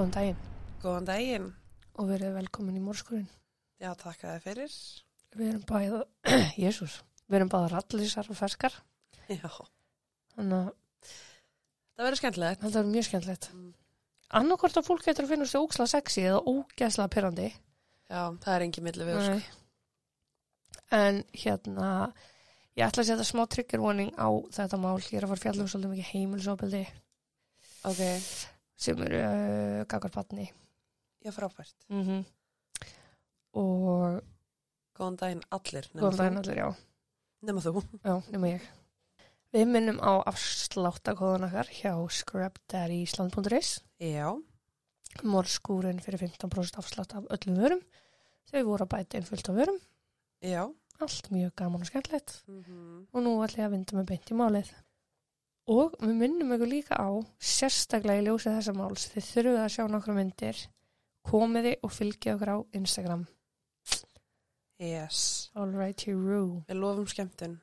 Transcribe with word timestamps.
Góðan 0.00 0.12
daginn 0.16 0.36
Góðan 0.80 1.04
daginn. 1.10 1.46
og 2.00 2.06
verið 2.08 2.30
velkomin 2.38 2.76
í 2.78 2.80
mórskurinn. 2.80 3.26
Já, 3.76 3.90
takk 4.00 4.22
að 4.24 4.38
þið 4.38 4.44
fyrir. 4.46 4.76
Við 5.36 5.48
erum 5.50 5.64
bæða, 5.68 5.98
jésús, 6.64 6.94
við 7.28 7.36
erum 7.36 7.50
bæða 7.52 7.66
rallisar 7.74 8.30
og 8.32 8.38
ferskar. 8.38 8.72
Já, 9.28 9.50
Þannig 10.32 10.56
að 10.56 10.70
það 11.10 12.06
verður 12.06 12.20
skemmtilegt. 12.22 12.62
þetta 12.64 12.80
er 12.80 12.88
mjög 12.94 13.06
skemmtilegt. 13.10 13.48
Mm. 13.52 13.66
Annarkvort 14.40 14.78
að 14.80 14.86
fólk 14.88 15.04
getur 15.04 15.26
að 15.26 15.34
finnast 15.34 15.52
þið 15.56 15.66
óksla 15.66 15.86
sexy 15.92 16.24
eða 16.30 16.40
ógæsla 16.48 17.08
pyrrandi. 17.12 17.50
Já, 18.08 18.22
það 18.40 18.54
er 18.54 18.64
engin 18.66 18.86
milli 18.86 19.08
við, 19.10 19.20
sko. 19.26 19.58
En 20.96 21.20
hérna, 21.42 21.90
ég 22.72 22.86
ætla 22.88 23.04
að 23.04 23.10
setja 23.12 23.28
smá 23.28 23.44
trigger 23.52 23.84
warning 23.84 24.14
á 24.16 24.32
þetta 24.56 24.80
mál. 24.80 24.96
Ég 25.10 25.20
er 25.20 25.28
að 25.28 25.34
fara 25.34 25.44
fjallum 25.44 25.68
svolítið 25.68 25.92
mikið 25.92 26.10
heimilisofbildi 26.14 26.82
Ok, 27.84 28.00
sem 28.80 29.00
eru 29.06 29.20
uh, 29.20 29.84
gagarbatni. 29.90 30.50
já, 31.24 31.30
frábært. 31.36 31.76
Mm 31.88 32.04
-hmm. 32.04 32.24
Og 33.52 34.22
Góðan 34.96 35.16
daginn 35.16 35.42
allir. 35.50 35.86
góðan 35.94 36.16
daginn 36.16 36.38
allir, 36.38 36.56
já. 36.56 36.74
Nema 37.42 37.60
þú. 37.64 37.82
Já, 38.04 38.14
nema 38.32 38.46
ég. 38.48 38.66
Við 39.50 39.66
minnum 39.66 39.98
á 39.98 40.22
afsláttakóðan 40.30 41.46
okkar 41.48 41.70
hjá 41.72 41.94
scrapdaddyisland.is 42.18 43.80
Já, 43.98 44.28
morskúrin 45.22 46.00
fyrir 46.04 46.20
15% 46.20 46.78
afslátt 46.78 47.14
af 47.14 47.24
öllum 47.34 47.56
vörum. 47.58 47.80
Þau 48.50 48.62
voru 48.64 48.84
að 48.84 48.92
bæta 48.92 49.18
einn 49.18 49.26
fullt 49.26 49.48
af 49.48 49.56
vörum. 49.56 49.80
já. 50.42 50.62
Allt 51.00 51.30
mjög 51.32 51.54
gaman 51.56 51.80
og 51.80 51.86
skemmtilegt. 51.86 52.42
Mm 52.46 53.06
Og 53.12 53.22
nú 53.24 53.40
ætla 53.42 53.62
ég 53.64 53.66
að 53.66 53.72
vinda 53.72 53.96
með 53.96 54.06
beint 54.06 54.30
í 54.30 54.34
málið. 54.36 54.70
Og 55.70 55.94
við 56.00 56.14
minnum 56.18 56.54
ykkur 56.56 56.70
líka 56.70 56.98
á, 56.98 57.10
sérstaklega 57.38 58.22
í 58.22 58.26
ljósið 58.26 58.56
þessa 58.58 58.74
máls, 58.74 59.06
þið 59.12 59.26
þurfuð 59.28 59.58
að 59.62 59.72
sjá 59.76 59.84
nokkra 59.92 60.16
myndir, 60.16 60.62
komiði 61.30 61.76
og 61.86 61.94
fylgja 61.94 62.34
okkur 62.34 62.54
á 62.54 62.58
Instagram. 62.80 63.26
Yes. 64.80 65.50
Alrighty 65.54 66.16
Roo. 66.16 66.64
Við 66.66 66.80
lofum 66.80 67.06
skemmtun. 67.10 67.60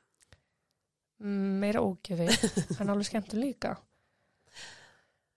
meira 1.17 1.81
ógefi 1.81 2.27
en 2.79 2.91
alveg 2.93 3.07
skemmtum 3.07 3.41
líka 3.41 3.71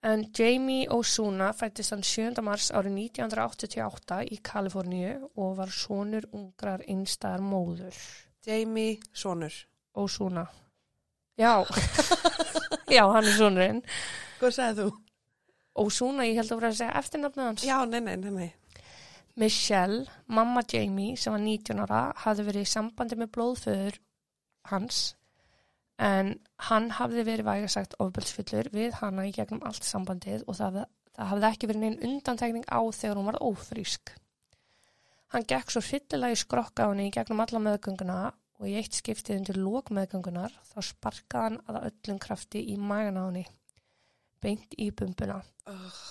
en 0.03 0.25
Jamie 0.37 0.87
Osuna 0.89 1.51
fættist 1.53 1.93
hann 1.93 2.03
7. 2.03 2.41
mars 2.41 2.71
árið 2.73 2.97
1988 3.03 4.21
í 4.33 4.39
Kaliforníu 4.45 5.29
og 5.35 5.57
var 5.59 5.73
sonur 5.73 6.25
ungrar 6.33 6.81
einstæðar 6.89 7.43
móður 7.45 7.97
Jamie 8.45 8.97
Sónur. 9.13 9.53
Osuna 9.93 10.47
já 11.39 11.53
já, 12.95 13.03
hann 13.05 13.23
er 13.27 13.37
sonurinn 13.37 13.85
Hvað 14.41 14.55
sagði 14.57 14.85
þú? 14.87 14.97
Osuna, 15.81 16.25
ég 16.27 16.39
held 16.41 16.51
að 16.51 16.59
vera 16.59 16.71
að 16.73 16.79
segja 16.81 16.99
eftirnafnið 16.99 17.47
hans 17.47 17.65
Já, 17.67 17.77
nei, 17.87 18.01
nei, 18.03 18.15
nei, 18.19 18.31
nei. 18.35 18.49
Michelle, 19.39 20.05
mamma 20.27 20.63
Jamie 20.67 21.15
sem 21.17 21.31
var 21.33 21.41
19 21.43 21.83
ára, 21.85 22.01
hafði 22.25 22.47
verið 22.49 22.65
í 22.65 22.71
sambandi 22.71 23.17
með 23.19 23.31
blóðföður 23.37 23.99
hans 24.71 25.03
en 26.01 26.33
hann 26.67 26.89
hafði 26.97 27.23
verið 27.27 27.47
vægasagt 27.47 27.95
ofbeldsfullur 28.01 28.71
við 28.73 28.97
hana 28.99 29.27
í 29.29 29.33
gegnum 29.35 29.61
allt 29.67 29.85
sambandið 29.85 30.43
og 30.47 30.57
það, 30.57 30.81
það 31.15 31.31
hafði 31.31 31.49
ekki 31.51 31.69
verið 31.69 31.83
neinn 31.85 32.03
undantekning 32.09 32.65
á 32.67 32.81
þegar 32.89 33.19
hún 33.19 33.29
var 33.29 33.39
ófrísk. 33.45 34.13
Hann 35.31 35.47
gekk 35.47 35.71
svo 35.71 35.83
hryllilega 35.85 36.35
í 36.35 36.41
skrokka 36.41 36.89
á 36.89 36.91
henni 36.91 37.07
í 37.07 37.13
gegnum 37.13 37.43
alla 37.45 37.61
meðgönguna 37.63 38.17
og 38.61 38.69
í 38.69 38.77
eitt 38.77 38.93
skiptið 38.93 39.39
undir 39.39 39.57
lók 39.57 39.89
meðgöngunar 39.89 40.53
þá 40.69 40.77
sparkaði 40.85 41.47
hann 41.47 41.61
að 41.65 41.87
öllum 41.89 42.19
krafti 42.21 42.61
í 42.69 42.77
magan 42.77 43.17
á 43.17 43.25
henni, 43.25 43.45
beint 44.41 44.77
í 44.77 44.91
bumbuna. 44.93 45.39
Oh, 45.65 46.01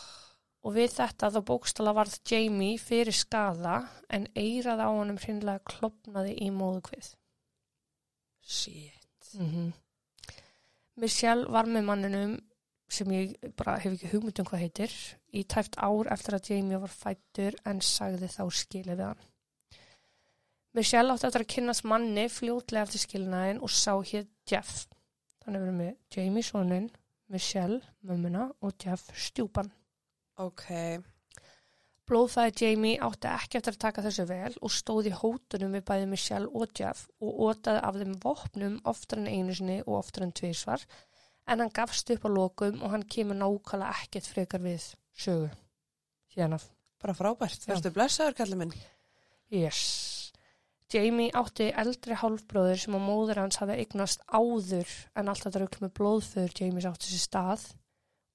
Og 0.61 0.75
við 0.77 0.91
þetta 0.99 1.31
þá 1.33 1.39
bókstala 1.49 1.93
varð 1.97 2.19
Jamie 2.29 2.77
fyrir 2.81 3.17
skada 3.17 3.79
en 4.13 4.27
eirað 4.37 4.83
á 4.85 4.89
honum 4.93 5.21
hreinlega 5.21 5.65
klopnaði 5.65 6.35
í 6.45 6.51
móðukvið. 6.53 7.15
shit. 8.43 9.35
Mm 9.35 9.49
-hmm. 9.51 9.73
Michelle 10.97 11.49
var 11.49 11.67
með 11.67 11.85
manninum 11.85 12.39
sem 12.89 13.11
ég 13.13 13.37
bara 13.57 13.79
hef 13.79 13.93
ekki 13.93 14.11
hugmynd 14.13 14.41
um 14.41 14.47
hvað 14.47 14.65
heitir 14.65 14.93
í 15.33 15.45
tæft 15.45 15.79
ár 15.79 16.13
eftir 16.13 16.35
að 16.35 16.51
Jamie 16.51 16.79
var 16.79 16.89
fættur 16.89 17.55
en 17.65 17.81
sagði 17.81 18.27
þá 18.27 18.45
skilið 18.51 18.97
við 18.97 19.07
hann. 19.07 19.30
Michelle 20.77 21.15
átti 21.15 21.27
eftir 21.27 21.45
að 21.45 21.53
kynnast 21.55 21.87
manni 21.91 22.29
fljótlega 22.31 22.87
eftir 22.87 23.03
skilnaðin 23.03 23.63
og 23.65 23.73
sá 23.75 23.95
hér 23.99 24.27
Jeff. 24.49 24.85
Þannig 25.43 25.65
verðum 25.65 25.81
við 25.83 25.95
Jamie 26.15 26.47
sonin, 26.47 26.91
Michelle, 27.31 27.81
mömmuna 28.07 28.51
og 28.63 28.77
Jeff 28.85 29.11
stjúpan. 29.19 29.73
Ok, 30.41 30.69
Blóðfæði 32.11 32.65
Jamie 32.65 32.99
átti 33.07 33.29
ekki 33.31 33.59
eftir 33.61 33.77
að 33.77 33.83
taka 33.85 34.03
þessu 34.03 34.25
vel 34.27 34.51
og 34.67 34.73
stóði 34.75 35.13
hótunum 35.15 35.77
við 35.77 35.85
bæði 35.87 36.09
Michelle 36.11 36.51
og 36.59 36.73
Jeff 36.75 37.05
og 37.23 37.37
ótaði 37.47 37.83
af 37.87 37.99
þeim 38.01 38.17
vopnum 38.25 38.81
oftar 38.91 39.21
en 39.21 39.29
einu 39.31 39.55
sinni 39.55 39.77
og 39.85 40.01
oftar 40.01 40.27
en 40.27 40.35
tvísvar 40.35 40.83
en 41.47 41.63
hann 41.63 41.71
gafst 41.71 42.11
upp 42.11 42.27
á 42.27 42.31
lokum 42.35 42.83
og 42.83 42.91
hann 42.97 43.07
kemur 43.07 43.39
nákvæmlega 43.39 44.03
ekkert 44.03 44.27
frekar 44.27 44.65
við 44.65 44.89
sögu. 45.15 45.53
Hérna. 46.35 46.59
bara 47.01 47.15
frábært. 47.15 47.63
Verstu 47.71 47.95
blessaður, 47.95 48.35
kallið 48.43 48.59
minn. 48.65 48.75
Yes. 49.55 49.85
Jamie 50.91 51.31
átti 51.39 51.69
eldri 51.79 52.17
hálfbróður 52.19 52.81
sem 52.83 52.95
á 52.99 53.01
móður 53.01 53.39
hans 53.45 53.61
hafi 53.61 53.77
eignast 53.79 54.25
áður 54.27 54.91
en 55.15 55.31
allt 55.31 55.45
þetta 55.45 55.61
rögl 55.63 55.85
með 55.85 55.93
blóðföður 56.01 56.55
Jamies 56.59 56.89
átti 56.91 57.13
sér 57.13 57.23
stað 57.23 57.67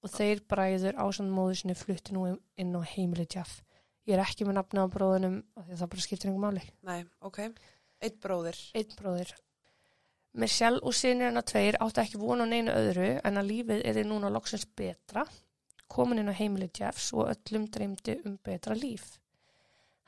og 0.06 0.14
þeir 0.14 0.44
bræður 0.48 1.00
ásand 1.04 1.34
móður 1.36 1.60
sinni 1.60 1.76
flutti 1.76 2.16
nú 2.16 2.30
inn 2.32 2.78
á 2.78 2.82
heimili 2.94 3.26
Jeff. 3.28 3.60
Ég 4.08 4.16
er 4.16 4.24
ekki 4.24 4.48
með 4.48 4.60
nafna 4.60 4.86
á 4.86 4.94
bróðunum 4.94 5.42
því 5.58 5.66
að 5.74 5.82
það 5.82 5.92
bara 5.96 6.06
skiptir 6.06 6.32
einhver 6.32 6.46
máli. 6.46 6.64
Nei, 6.88 7.02
ok. 7.28 7.42
Eitt 8.06 8.22
bróðir. 8.24 8.62
Einn 8.78 8.96
bróðir. 9.02 9.36
Michelle 10.36 10.80
og 10.84 10.96
sinir 10.96 11.30
hennar 11.30 11.48
tveir 11.48 11.80
átti 11.84 12.04
ekki 12.06 12.22
vona 12.22 12.48
á 12.48 12.52
neinu 12.52 12.72
öðru 12.72 13.12
en 13.20 13.42
að 13.42 13.52
lífið 13.52 13.84
er 13.90 14.02
núna 14.08 14.32
loksins 14.32 14.68
betra, 14.78 15.26
komin 15.92 16.24
inn 16.24 16.32
á 16.32 16.36
heimili 16.40 16.72
Jeffs 16.72 17.12
og 17.16 17.34
öllum 17.34 17.68
dreymdi 17.72 18.20
um 18.24 18.40
betra 18.44 18.76
líf. 18.80 19.18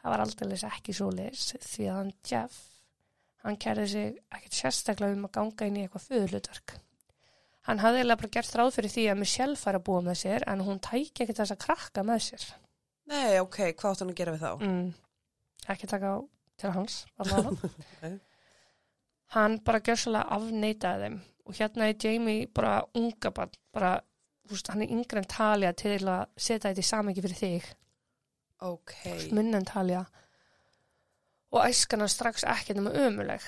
Það 0.01 0.13
var 0.13 0.23
aldrei 0.23 0.57
ekki 0.69 0.93
svo 0.95 1.07
leis 1.11 1.47
því 1.57 1.87
að 1.87 1.97
hann 1.97 2.11
Jeff, 2.29 2.59
hann 3.43 3.57
kærði 3.61 3.87
sig 3.93 4.11
ekkert 4.37 4.59
sérstaklega 4.59 5.17
um 5.17 5.25
að 5.27 5.33
ganga 5.39 5.67
inn 5.67 5.79
í 5.79 5.85
eitthvað 5.85 6.05
föðulutverk. 6.11 6.77
Hann 7.67 7.81
hafði 7.83 7.99
eiginlega 7.99 8.21
bara 8.21 8.33
gert 8.37 8.55
ráð 8.55 8.71
fyrir 8.77 8.93
því 8.93 9.05
að 9.11 9.19
Michelle 9.19 9.59
fær 9.59 9.79
að 9.79 9.85
búa 9.89 10.03
með 10.05 10.19
sér 10.21 10.45
en 10.47 10.63
hún 10.63 10.79
tæki 10.79 11.25
ekkert 11.25 11.41
þess 11.41 11.55
að 11.57 11.63
krakka 11.65 12.03
með 12.07 12.21
sér. 12.29 12.45
Nei, 13.11 13.39
ok, 13.41 13.57
hvað 13.73 13.89
átt 13.91 14.03
hann 14.03 14.13
að 14.13 14.19
gera 14.21 14.35
við 14.35 14.45
þá? 14.45 14.51
Mm. 14.63 14.87
Ekki 15.73 15.89
taka 15.91 16.13
á 16.15 16.17
til 16.57 16.71
hans, 16.75 17.01
allavega. 17.19 17.71
Nei. 18.03 18.19
hann 19.35 19.57
bara 19.67 19.81
gjössalega 19.83 20.37
afneitaði 20.37 21.03
þeim 21.09 21.17
og 21.47 21.57
hérna 21.59 21.89
er 21.89 21.99
Jamie 22.03 22.47
bara 22.47 22.77
unga 22.95 23.31
bara, 23.35 23.91
þú 24.47 24.55
veist, 24.55 24.71
hann 24.71 24.83
er 24.83 24.93
yngre 24.95 25.21
en 25.21 25.29
Talia 25.31 25.73
til 25.77 25.99
að 26.07 26.23
setja 26.35 26.69
þetta 26.69 26.83
í 26.83 26.87
samengi 26.87 27.23
fyrir 27.23 27.41
þig, 27.41 27.67
Ok. 28.61 28.93
minna 29.31 29.59
en 29.59 29.65
Talia 29.65 30.05
og 31.51 31.63
æskana 31.63 32.07
strax 32.11 32.43
ekkert 32.43 32.79
nema 32.79 32.91
ömuleg. 32.91 33.43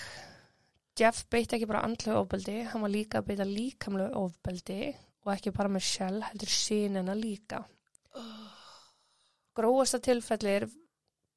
Jeff 0.99 1.25
beitt 1.31 1.53
ekki 1.55 1.67
bara 1.67 1.83
andlega 1.87 2.19
ofbeldi, 2.19 2.61
hann 2.71 2.83
var 2.83 2.91
líka 2.91 3.19
að 3.19 3.29
beita 3.29 3.47
líkamlega 3.47 4.19
ofbeldi 4.19 4.81
og 5.25 5.33
ekki 5.33 5.53
bara 5.55 5.71
með 5.71 5.85
sjálf, 5.87 6.27
heldur 6.31 6.53
sínina 6.53 7.15
líka. 7.15 7.63
Grófasta 9.55 9.99
tilfelli 10.03 10.53
er 10.61 10.67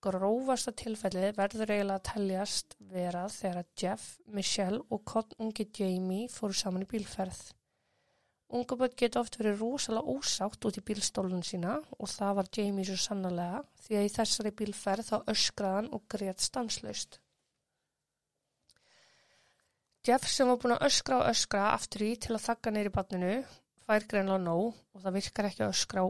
grófasta 0.02 0.72
tilfelli 0.74 1.32
verður 1.36 1.70
eiginlega 1.70 1.98
að 1.98 2.06
teljast 2.10 2.76
vera 2.92 3.24
þegar 3.30 3.62
að 3.62 3.82
Jeff, 3.82 4.06
Michelle 4.26 4.82
og 4.90 5.04
Cotton 5.06 5.46
ungi 5.46 5.68
Jamie 5.78 6.30
fóru 6.30 6.56
saman 6.58 6.86
í 6.86 6.90
bílferð. 6.90 7.52
Unga 8.52 8.76
börn 8.76 8.94
geta 9.00 9.20
oft 9.22 9.38
verið 9.40 9.62
rosalega 9.62 10.12
ósátt 10.12 10.66
út 10.68 10.76
í 10.76 10.84
bílstólun 10.84 11.44
sína 11.46 11.78
og 11.96 12.10
það 12.12 12.38
var 12.38 12.50
Jamie 12.56 12.84
svo 12.84 12.98
sannlega 13.00 13.62
því 13.84 13.98
að 13.98 14.08
í 14.08 14.14
þessari 14.16 14.54
bílferð 14.58 15.08
þá 15.08 15.16
öskraðan 15.32 15.90
og 15.96 16.04
grét 16.12 16.44
stanslaust. 16.44 17.20
Jeff 20.04 20.26
sem 20.28 20.50
var 20.50 20.58
búin 20.60 20.76
að 20.76 20.88
öskra 20.90 21.22
og 21.22 21.30
öskra 21.30 21.68
aftur 21.72 22.04
í 22.04 22.14
til 22.20 22.34
að 22.36 22.44
þakka 22.48 22.74
neyri 22.74 22.92
barninu 22.92 23.34
fær 23.86 24.08
greinlega 24.10 24.42
nóg 24.42 24.72
og 24.74 25.04
það 25.04 25.16
virkar 25.20 25.48
ekki 25.48 25.64
að 25.64 25.72
öskra 25.76 26.04
á 26.04 26.06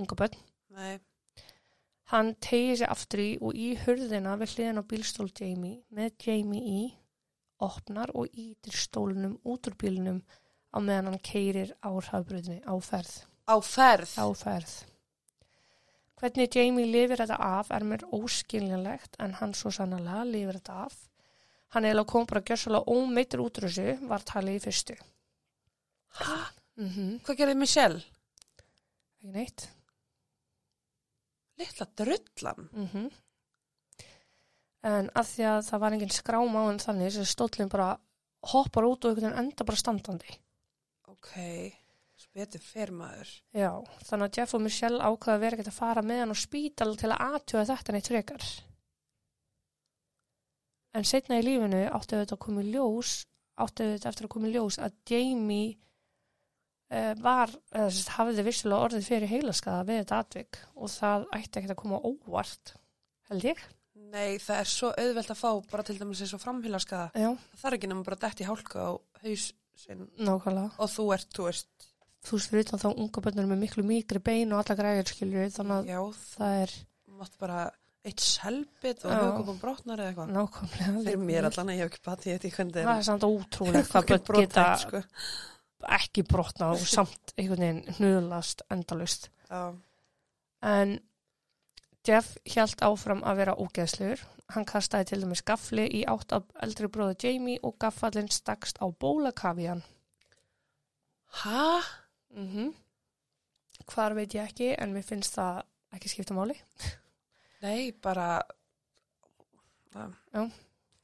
unga 0.00 0.18
börn. 0.20 0.36
Nei, 0.74 0.98
Hann 2.10 2.32
tegir 2.42 2.74
sig 2.74 2.88
aftur 2.90 3.20
í 3.22 3.28
og 3.38 3.54
í 3.54 3.68
hurðina 3.84 4.32
við 4.40 4.56
hliðin 4.56 4.82
á 4.82 4.90
bílstól 4.90 5.28
Jamie 5.30 5.76
með 5.94 6.24
Jamie 6.24 6.62
í, 6.66 6.80
opnar 7.62 8.10
og 8.18 8.32
ítir 8.34 8.74
stólunum 8.74 9.36
út 9.46 9.68
úr 9.70 9.76
bílunum 9.78 10.18
á 10.70 10.78
meðan 10.78 11.10
hann 11.10 11.24
keirir 11.26 11.74
á 11.82 11.90
hraðbröðinni 11.90 12.62
á 12.64 12.74
ferð. 12.78 13.14
á 13.50 13.56
ferð. 13.58 14.14
Á 14.18 14.26
ferð. 14.38 14.74
Hvernig 16.20 16.52
Jamie 16.54 16.84
lifir 16.86 17.16
þetta 17.22 17.38
af 17.40 17.70
er 17.72 17.84
mér 17.88 18.04
óskiljanlegt 18.12 19.16
en 19.24 19.38
hann 19.40 19.54
svo 19.56 19.72
sannlega 19.72 20.24
lifir 20.28 20.58
þetta 20.60 20.84
af. 20.86 20.96
Hann 21.74 21.86
eða 21.88 22.04
kom 22.04 22.26
bara 22.28 22.42
gjössalega 22.44 22.92
ómeitur 22.92 23.44
út 23.46 23.60
úr 23.60 23.68
þessu 23.68 24.08
var 24.10 24.26
talið 24.26 24.58
í 24.58 24.62
fyrstu. 24.66 24.96
Hæ? 26.20 26.34
Mm 26.80 27.18
Hvað 27.24 27.38
gerði 27.38 27.56
Michelle? 27.56 28.02
Ekki 29.16 29.32
neitt. 29.32 29.66
Litla 31.60 31.86
drullan. 31.96 32.70
mm 32.72 33.10
En 34.80 35.10
að 35.12 35.26
því 35.28 35.44
að 35.44 35.58
það 35.66 35.80
var 35.80 35.92
engin 35.92 36.14
skrám 36.16 36.54
á 36.56 36.60
hann 36.64 36.78
þannig 36.80 37.10
sem 37.12 37.26
stóllin 37.28 37.68
bara 37.68 37.90
hoppar 38.52 38.86
út 38.88 39.04
og 39.04 39.10
einhvern 39.10 39.26
veginn 39.34 39.42
enda 39.42 39.64
bara 39.68 39.76
standandi. 39.76 40.38
Ok, 41.10 41.30
spetur 42.20 42.62
fyrir 42.62 42.94
maður. 42.94 43.30
Já, 43.56 43.70
þannig 44.06 44.28
að 44.28 44.38
Jeff 44.38 44.56
og 44.56 44.62
Michelle 44.62 45.02
ákvaða 45.02 45.36
að 45.36 45.44
vera 45.44 45.56
ekkert 45.56 45.70
að 45.72 45.78
fara 45.80 46.04
með 46.06 46.22
hann 46.22 46.34
á 46.34 46.38
spítal 46.38 46.90
til 47.00 47.10
að 47.10 47.22
aðtjóða 47.26 47.68
þetta 47.72 47.94
neitt 47.96 48.10
frekar. 48.12 48.48
En 50.94 51.06
setna 51.06 51.38
í 51.40 51.46
lífinu 51.46 51.84
áttu 51.90 52.18
þetta 52.18 52.36
að 52.36 52.42
koma 52.46 52.62
í 52.62 52.70
ljós, 52.74 53.14
áttu 53.62 53.86
þetta 53.92 54.10
eftir 54.10 54.26
að 54.26 54.34
koma 54.34 54.50
í 54.50 54.54
ljós 54.54 54.78
að 54.82 54.96
Jamie 55.10 55.74
uh, 56.94 57.12
var, 57.22 57.52
eða 57.74 57.90
að 57.90 58.14
hafiði 58.16 58.46
vissulega 58.46 58.86
orðið 58.88 59.10
fyrir 59.10 59.34
heilaskaða 59.34 59.84
við 59.90 60.00
þetta 60.02 60.22
atvik 60.24 60.62
og 60.74 60.94
það 60.94 61.28
ætti 61.38 61.60
ekkert 61.60 61.74
að 61.76 61.80
koma 61.84 62.02
óvart, 62.06 62.74
held 63.30 63.46
ég. 63.50 63.62
Nei, 64.10 64.38
það 64.42 64.56
er 64.58 64.70
svo 64.70 64.90
auðvelt 64.98 65.30
að 65.30 65.38
fá 65.38 65.50
bara 65.70 65.86
til 65.86 65.98
dæmis 65.98 66.22
eins 66.24 66.34
og 66.34 66.42
framhjólaskaða. 66.42 67.10
Já, 67.14 67.30
Það 67.52 67.62
þarf 67.62 67.78
ekki 67.78 67.90
nema 67.90 68.06
bara 68.06 68.22
dætt 68.24 68.42
í 68.42 68.48
hálka 68.48 68.86
á 68.86 68.90
hausinn 69.80 70.06
nákvæmlega. 70.28 70.70
og 70.78 70.88
þú 70.94 71.06
ert, 71.16 71.30
þú 71.36 71.48
veist, 71.50 71.68
Þú 72.20 72.36
veist, 72.36 72.50
fyrir 72.52 72.66
utan 72.66 72.80
þá 72.82 72.88
unga 73.00 73.20
bönnur 73.24 73.46
með 73.48 73.58
miklu 73.62 73.82
mýkri 73.88 74.20
bein 74.20 74.50
og 74.52 74.58
alla 74.60 74.74
græðir 74.76 75.06
skilur 75.08 75.46
þannig 75.54 75.76
að 75.78 75.86
já, 75.88 76.00
það 76.36 76.56
er 76.64 76.74
mátt 77.20 77.38
bara 77.40 77.60
eitt 78.04 78.20
selbit 78.20 79.04
og 79.04 79.12
Já. 79.14 79.20
högum 79.38 79.58
brotnar 79.60 80.00
eða 80.02 80.10
eitthvað. 80.10 80.34
nákvæmlega. 80.36 81.04
Fyrir 81.06 81.22
mér 81.24 81.48
allan 81.48 81.70
að 81.72 81.78
ég 81.78 81.80
hef 81.80 81.90
ekki 81.94 82.02
batið 82.10 82.32
þetta 82.34 82.48
í 82.48 82.52
hvernig 82.58 82.76
Það 82.76 82.92
er 83.00 83.06
samt 83.08 83.24
ótrúlegt 83.30 83.90
hvað 83.94 84.12
börn 84.28 84.40
geta 84.42 84.66
sko. 84.84 85.00
ekki 85.96 86.22
brotna 86.28 86.68
og 86.74 86.84
samt 86.92 87.32
einhvern 87.40 87.64
veginn 87.64 87.96
hnöðlast 87.98 88.62
endalust. 88.70 89.30
Já, 89.48 89.62
En 90.62 90.98
Jeff 92.06 92.36
hjælt 92.48 92.80
áfram 92.82 93.20
að 93.28 93.36
vera 93.42 93.54
ógeðsluður. 93.60 94.22
Hann 94.54 94.64
kastaði 94.66 95.10
til 95.10 95.20
dæmis 95.22 95.42
gafli 95.46 95.84
í 96.00 96.04
átt 96.10 96.32
af 96.34 96.46
eldri 96.64 96.88
bróðu 96.90 97.16
Jamie 97.22 97.60
og 97.62 97.76
gaffallin 97.78 98.30
stakst 98.32 98.80
á 98.82 98.86
bólakavían. 98.90 99.82
hæ? 101.42 101.82
Mm 102.34 102.72
Hvar 103.90 104.14
veit 104.14 104.34
ég 104.34 104.44
ekki, 104.44 104.74
en 104.78 104.92
mér 104.94 105.02
finnst 105.02 105.34
það 105.34 105.62
ekki 105.96 106.08
skipta 106.12 106.34
máli. 106.36 106.54
Nei, 107.64 107.90
bara, 107.92 108.40
það, 109.92 110.12
Já. 110.34 110.42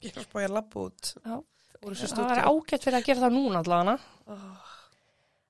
ég 0.05 0.11
er 0.13 0.21
að 0.21 0.27
spája 0.29 0.47
að 0.47 0.53
labba 0.55 0.83
út. 0.85 1.09
Já. 1.25 1.35
Það 1.81 2.21
var 2.29 2.41
ágætt 2.47 2.85
fyrir 2.87 2.97
að 2.99 3.05
gera 3.09 3.23
það 3.25 3.35
núna 3.35 3.59
allavega. 3.63 3.97
Oh, 4.27 4.73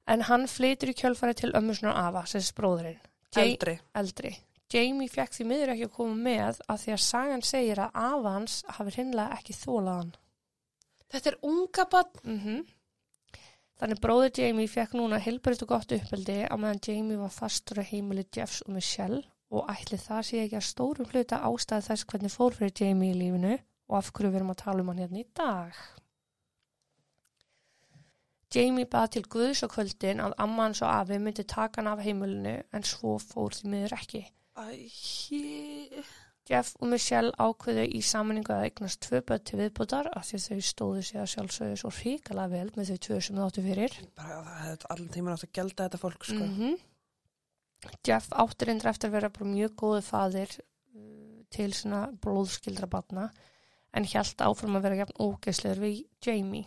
En 0.08 0.22
hann 0.24 0.48
flytur 0.48 0.90
í 0.92 0.96
kjölfari 0.98 1.36
til 1.36 1.52
ömmusnar 1.56 1.96
afa, 2.00 2.26
sem 2.32 2.42
bróðurinn. 2.58 2.98
Jay- 3.36 3.52
Eldri. 3.54 3.78
eldri. 3.94 4.32
Jamie 4.74 5.08
fekk 5.12 5.36
því 5.36 5.46
miður 5.48 5.74
ekki 5.74 5.86
að 5.88 5.94
koma 5.96 6.16
með 6.28 6.58
að 6.68 6.82
því 6.84 6.96
að 6.96 7.04
sagan 7.06 7.44
segir 7.50 7.80
að 7.80 8.00
afa 8.08 8.34
hans 8.34 8.58
hafi 8.78 8.96
hinnlega 8.98 9.38
ekki 9.38 9.56
þólaðan. 9.56 10.16
Þetta 11.08 11.32
er 11.32 11.40
unga 11.48 11.86
bann. 11.94 12.20
Mm 12.24 12.66
Þannig 13.78 14.00
bróður 14.02 14.32
Jamie 14.34 14.70
fekk 14.72 14.96
núna 14.98 15.20
heilbært 15.22 15.62
og 15.62 15.70
gott 15.70 15.92
uppeldi 15.94 16.38
á 16.50 16.56
meðan 16.58 16.80
Jamie 16.82 17.20
var 17.20 17.30
fastur 17.30 17.78
að 17.78 17.92
heimili 17.92 18.24
Jeffs 18.34 18.64
og 18.66 18.72
Michelle 18.74 19.20
og 19.54 19.70
ætli 19.70 20.00
það 20.02 20.24
sé 20.26 20.40
ekki 20.42 20.58
að 20.58 20.66
stórum 20.66 21.10
hluta 21.12 21.44
ástæða 21.46 21.86
þess 21.92 22.08
hvernig 22.10 22.34
fór 22.34 22.58
fyrir 22.58 22.74
Jamie 22.74 23.14
í 23.14 23.20
lífinu 23.20 23.54
og 23.54 24.00
af 24.00 24.10
hverju 24.10 24.32
við 24.32 24.40
erum 24.40 24.54
að 24.56 24.64
tala 24.64 24.82
um 24.82 24.90
hann 24.92 25.04
hérna 25.04 25.22
í 25.22 25.28
dag. 25.38 25.78
Jamie 28.56 28.90
bað 28.90 29.08
til 29.14 29.24
Guðs 29.30 29.62
á 29.62 29.68
kvöldin 29.70 30.24
að 30.26 30.36
amma 30.42 30.66
hans 30.66 30.82
og 30.82 30.90
afi 30.90 31.22
myndi 31.22 31.46
taka 31.46 31.84
hann 31.84 31.92
af 31.94 32.02
heimilinu 32.02 32.58
en 32.74 32.88
svo 32.96 33.20
fór 33.22 33.54
því 33.54 33.74
miður 33.76 33.98
ekki. 34.00 34.24
Æ, 34.58 36.04
Jeff 36.48 36.78
og 36.80 36.88
Michelle 36.88 37.34
ákveðu 37.36 37.84
í 37.92 38.00
sammenningu 38.06 38.54
að 38.56 38.70
eignast 38.70 39.02
tvö 39.04 39.20
börn 39.28 39.44
til 39.46 39.60
viðbútar 39.60 40.08
af 40.16 40.30
því 40.30 40.40
þau 40.46 40.62
stóðu 40.70 41.02
sig 41.04 41.20
að 41.20 41.32
sjálfsögðu 41.34 41.80
svo 41.82 41.92
hrikalega 41.98 42.54
vel 42.54 42.72
með 42.78 42.92
þau 42.92 43.00
tvö 43.08 43.18
sem 43.26 43.38
þau 43.38 43.44
áttu 43.48 43.64
fyrir. 43.66 43.98
bara 44.16 44.38
það 44.46 44.62
hefði 44.64 44.90
allan 44.96 45.12
tíman 45.16 45.36
átt 45.36 45.46
að 45.48 45.54
gelda 45.60 45.84
þetta 45.84 46.02
fólk, 46.06 46.30
sko. 46.30 46.48
-hmm. 46.48 46.80
Jeff 48.08 48.32
átti 48.32 48.66
reyndar 48.66 48.92
eftir 48.94 49.12
að 49.12 49.18
vera 49.18 49.34
bara 49.36 49.52
mjög 49.52 49.76
góðu 49.84 50.02
faðir 50.08 50.56
uh, 50.58 51.44
til 51.54 51.70
svona 51.74 52.02
blóðskildra 52.24 52.88
batna 52.88 53.30
en 53.94 54.08
hjælt 54.08 54.42
áfram 54.42 54.80
að 54.80 54.88
vera 54.88 55.02
jafn 55.04 55.20
ógeðslegur 55.20 55.84
við 55.84 56.04
Jamie. 56.26 56.66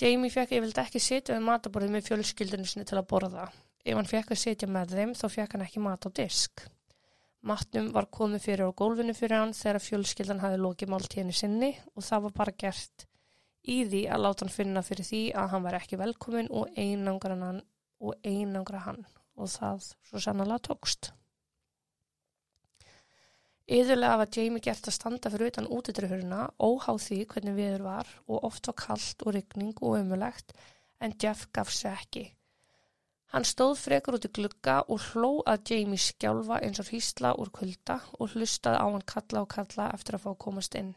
Jamie 0.00 0.30
fekk 0.30 0.56
yfirlega 0.58 0.84
ekki 0.84 1.00
sitja 1.00 1.36
við 1.36 1.46
mataborðið 1.48 1.94
með 1.94 2.08
fjölskyldinu 2.08 2.66
sinni 2.66 2.86
til 2.88 2.98
að 2.98 3.08
borða. 3.08 3.48
Ef 3.84 3.98
hann 3.98 4.08
fekk 4.08 4.32
að 4.32 4.40
sitja 4.40 4.68
með 4.70 4.94
þeim 4.96 5.10
þá 5.18 5.26
fekk 5.28 5.56
hann 5.56 5.64
ekki 5.66 5.82
mat 5.84 6.06
á 6.08 6.10
disk. 6.16 6.62
Matnum 7.44 7.90
var 7.92 8.06
komið 8.08 8.46
fyrir 8.46 8.70
á 8.72 8.76
gólfinu 8.76 9.12
fyrir 9.16 9.42
hann 9.42 9.56
þegar 9.56 9.84
fjölskyldan 9.84 10.40
hafi 10.40 10.60
lokið 10.60 10.92
máltíðinu 10.94 11.34
sinni 11.36 11.74
og 11.92 12.06
það 12.06 12.22
var 12.26 12.38
bara 12.38 12.54
gert 12.62 13.04
í 13.68 13.82
því 13.88 14.00
að 14.12 14.22
láta 14.24 14.44
hann 14.44 14.54
finna 14.54 14.82
fyrir 14.86 15.08
því 15.08 15.20
að 15.36 15.50
hann 15.52 15.66
var 15.66 15.76
ekki 15.76 15.98
velkomin 16.00 16.48
og 16.48 16.72
einangra 16.80 17.36
hann 17.40 17.60
og 18.00 18.16
einangra 18.24 18.80
hann 18.86 19.04
og 19.36 19.50
það 19.52 19.90
svo 20.08 20.22
sannlega 20.22 20.62
tókst. 20.70 21.10
Yðurlega 23.64 24.20
var 24.20 24.32
Jamie 24.36 24.60
gert 24.64 24.88
að 24.88 24.96
standa 24.96 25.30
fyrir 25.32 25.52
utan 25.52 25.68
útidröfurina 25.72 26.46
óháð 26.60 26.98
því 27.06 27.18
hvernig 27.30 27.54
viður 27.56 27.84
var 27.86 28.10
og 28.28 28.48
oft 28.48 28.68
var 28.68 28.76
kallt 28.80 29.24
og 29.24 29.36
rigning 29.36 29.76
og 29.80 29.98
ömulegt 30.00 30.52
en 31.00 31.16
Jeff 31.20 31.46
gaf 31.52 31.72
sig 31.72 31.92
ekki. 31.92 32.24
Hann 33.34 33.46
stóð 33.48 33.80
frekar 33.82 34.14
út 34.14 34.26
í 34.28 34.30
glugga 34.30 34.76
og 34.86 35.08
hló 35.08 35.30
að 35.50 35.72
Jamie 35.72 35.98
skjálfa 35.98 36.60
eins 36.62 36.78
og 36.78 36.92
hýsla 36.92 37.32
úr 37.42 37.48
kulda 37.56 37.96
og 38.22 38.30
hlustaði 38.30 38.78
á 38.78 38.86
hann 38.86 39.06
kalla 39.10 39.42
og 39.42 39.48
kalla 39.50 39.88
eftir 39.96 40.14
að 40.14 40.22
fá 40.22 40.28
að 40.30 40.42
komast 40.44 40.76
inn. 40.78 40.92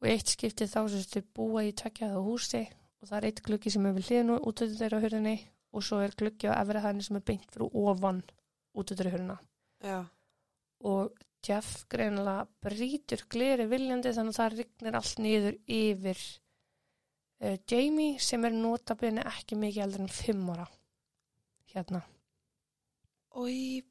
Og 0.00 0.08
eitt 0.08 0.32
skiptið 0.32 0.72
þá 0.72 0.80
sem 0.94 1.04
þau 1.12 1.28
búa 1.36 1.66
í 1.68 1.74
tökjaða 1.76 2.24
húsi 2.24 2.64
og 3.02 3.10
það 3.10 3.18
er 3.18 3.28
eitt 3.28 3.44
gluggi 3.44 3.74
sem 3.74 3.84
er 3.84 3.96
við 3.98 4.08
hliðinu 4.08 4.38
út 4.40 4.64
út 4.64 4.76
þeirra 4.80 5.02
hurðinni 5.04 5.36
og 5.76 5.84
svo 5.84 6.00
er 6.00 6.16
gluggi 6.16 6.48
á 6.48 6.56
efri 6.56 6.84
hæðinni 6.86 7.08
sem 7.10 7.20
er 7.20 7.26
beint 7.28 7.52
fyrir 7.52 7.80
ofan 7.84 8.22
út 8.72 8.94
þeirra 8.94 9.12
hurðina. 9.12 9.38
Já, 9.84 9.98
Og 10.88 11.12
Jeff 11.44 11.84
greinilega 11.90 12.46
brýtur 12.64 13.24
gleri 13.30 13.66
viljandi 13.70 14.14
þannig 14.14 14.34
að 14.34 14.40
það 14.40 14.56
rignir 14.56 14.98
allt 14.98 15.20
niður 15.22 15.56
yfir 15.68 16.22
uh, 17.44 17.56
Jamie 17.70 18.18
sem 18.22 18.44
er 18.44 18.56
notabene 18.56 19.24
ekki 19.28 19.58
mikið 19.58 19.84
eldur 19.84 20.04
en 20.06 20.12
fimm 20.12 20.50
ára 20.54 20.66
hérna. 21.74 22.02
og 23.38 23.48
ég, 23.52 23.86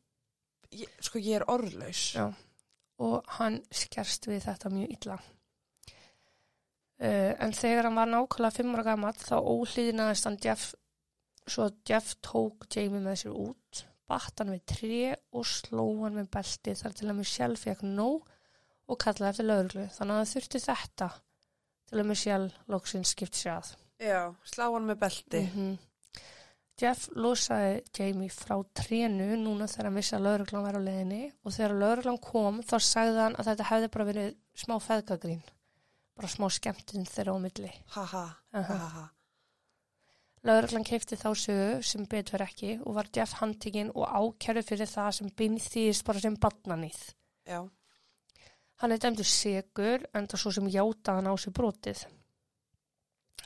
ég, 0.73 0.93
sko 0.99 1.21
ég 1.21 1.39
er 1.39 1.47
orðlaus. 1.51 2.11
Já. 2.17 2.27
og 2.97 3.27
hann 3.37 3.59
skerst 3.69 4.25
við 4.25 4.47
þetta 4.47 4.71
mjög 4.73 4.93
illa. 4.95 5.17
Uh, 6.97 7.33
en 7.45 7.53
þegar 7.53 7.85
hann 7.85 7.99
var 7.99 8.09
nákvæmlega 8.09 8.55
fimm 8.55 8.73
ára 8.73 8.87
gamall 8.87 9.19
þá 9.21 9.35
óhlýðinaðist 9.37 10.25
hann 10.25 10.39
Jeff, 10.41 10.71
svo 11.45 11.69
Jeff 11.85 12.15
tók 12.25 12.65
Jamie 12.73 13.03
með 13.03 13.21
sér 13.21 13.35
út, 13.37 13.83
batt 14.09 14.41
hann 14.41 14.55
við 14.55 14.63
tré 14.71 15.03
og 15.29 15.45
sló 15.45 15.85
hann 16.01 16.17
með 16.17 16.31
belti 16.33 16.73
þar 16.79 16.97
til 16.97 17.11
að 17.11 17.19
Michelle 17.19 17.61
fekk 17.61 17.85
nóg 17.85 18.25
og 18.87 18.99
kallaði 19.03 19.29
eftir 19.29 19.47
lauruglu. 19.47 19.85
Þannig 19.93 20.15
að 20.15 20.23
það 20.23 20.33
þurfti 20.33 20.63
þetta 20.63 21.09
til 21.87 22.01
að 22.01 22.09
Michelle 22.11 22.51
loksins 22.71 23.13
skipt 23.15 23.37
sér 23.37 23.57
að. 23.57 23.75
Já, 24.03 24.21
slá 24.45 24.67
hann 24.69 24.87
með 24.89 24.99
belti. 25.05 25.43
Mhm. 25.47 25.77
Jeff 26.77 27.07
losaði 27.17 27.79
Jamie 27.97 28.29
frá 28.29 28.59
trénu 28.77 29.31
núna 29.41 29.65
þegar 29.65 29.87
að 29.97 30.21
lauruglan 30.21 30.65
var 30.67 30.75
á 30.77 30.81
leiðinni 30.85 31.21
og 31.43 31.51
þegar 31.55 31.73
lauruglan 31.81 32.19
kom 32.21 32.59
þá 32.61 32.75
sagði 32.77 33.17
hann 33.23 33.35
að 33.41 33.47
þetta 33.49 33.65
hefði 33.71 33.87
bara 33.95 34.05
verið 34.11 34.35
smá 34.53 34.75
feðgagrín 34.85 35.41
bara 36.17 36.29
smá 36.29 36.45
skemmtinn 36.53 37.09
þeirra 37.09 37.33
á 37.33 37.39
milli 37.41 37.71
Ha 37.95 38.03
ha, 38.05 38.25
ha. 38.53 39.05
Lauruglan 40.45 40.85
keipti 40.85 41.17
þá 41.17 41.33
sögu 41.33 41.81
sem 41.83 42.05
betur 42.05 42.43
ekki 42.45 42.75
og 42.85 42.93
var 42.99 43.09
Jeff 43.15 43.33
handtekinn 43.41 43.89
og 43.95 44.05
ákjærið 44.05 44.69
fyrir 44.69 44.91
það 44.91 45.11
sem 45.17 45.33
binn 45.33 45.57
þýðist 45.57 46.05
bara 46.05 46.21
sem 46.21 46.37
badnanýð 46.37 47.01
Já, 47.47 47.63
Hann 48.77 48.93
er 48.93 49.01
dæmdur 49.01 49.25
segur 49.25 50.05
en 50.13 50.27
það 50.29 50.41
svo 50.43 50.53
sem 50.53 50.69
játa 50.69 51.17
hann 51.17 51.29
á 51.29 51.33
sig 51.37 51.53
brotið. 51.57 52.03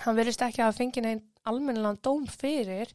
Hann 0.03 0.17
verðist 0.17 0.43
ekki 0.43 0.63
að 0.65 0.77
fengið 0.79 1.07
einn 1.07 1.23
almennilegan 1.47 2.01
dóm 2.03 2.27
fyrir 2.27 2.91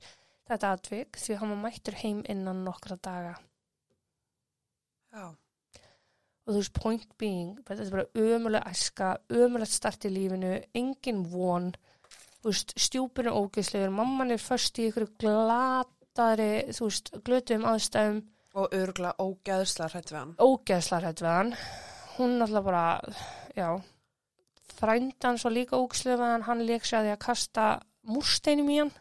þetta 0.47 0.75
atvik 0.77 1.19
því 1.21 1.41
hann 1.41 1.53
var 1.55 1.63
mættur 1.65 1.99
heim 2.03 2.23
innan 2.29 2.65
nokkra 2.67 2.99
daga. 3.03 3.35
já, 5.13 5.35
Og 6.47 6.53
þú 6.53 6.61
veist, 6.61 6.75
point 6.79 7.07
being, 7.19 7.57
þetta 7.67 7.83
er 7.83 7.91
bara 7.91 8.23
ömuleg 8.23 8.67
æska, 8.71 9.09
ömulegt 9.35 9.73
start 9.73 10.05
í 10.07 10.13
lífinu, 10.15 10.53
engin 10.79 11.25
von, 11.33 11.73
þú 12.39 12.53
veist, 12.53 12.77
stjúpinu 12.79 13.33
ógeðslegur, 13.35 13.91
mamman 13.97 14.31
er 14.31 14.39
först 14.39 14.79
í 14.79 14.87
ykkur 14.93 15.09
glataðri, 15.25 16.53
þú 16.77 16.87
veist, 16.87 17.11
glötuðum 17.27 17.67
aðstæðum, 17.73 18.23
og 18.63 18.79
örgla 18.79 19.17
ógeðsla 19.19 19.91
hrætt 19.91 20.15
hún 22.19 22.39
náttúrulega 22.39 22.65
bara 22.65 22.87
já 23.57 23.69
frændan 24.77 25.39
svo 25.41 25.51
líka 25.51 25.77
við 25.79 26.43
hann 26.47 26.67
leik 26.67 26.85
sér 26.85 26.99
að 27.01 27.07
því 27.09 27.13
að 27.17 27.25
kasta 27.27 27.67
múrsteinum 28.07 28.71
í 28.71 28.79
hann 28.81 28.93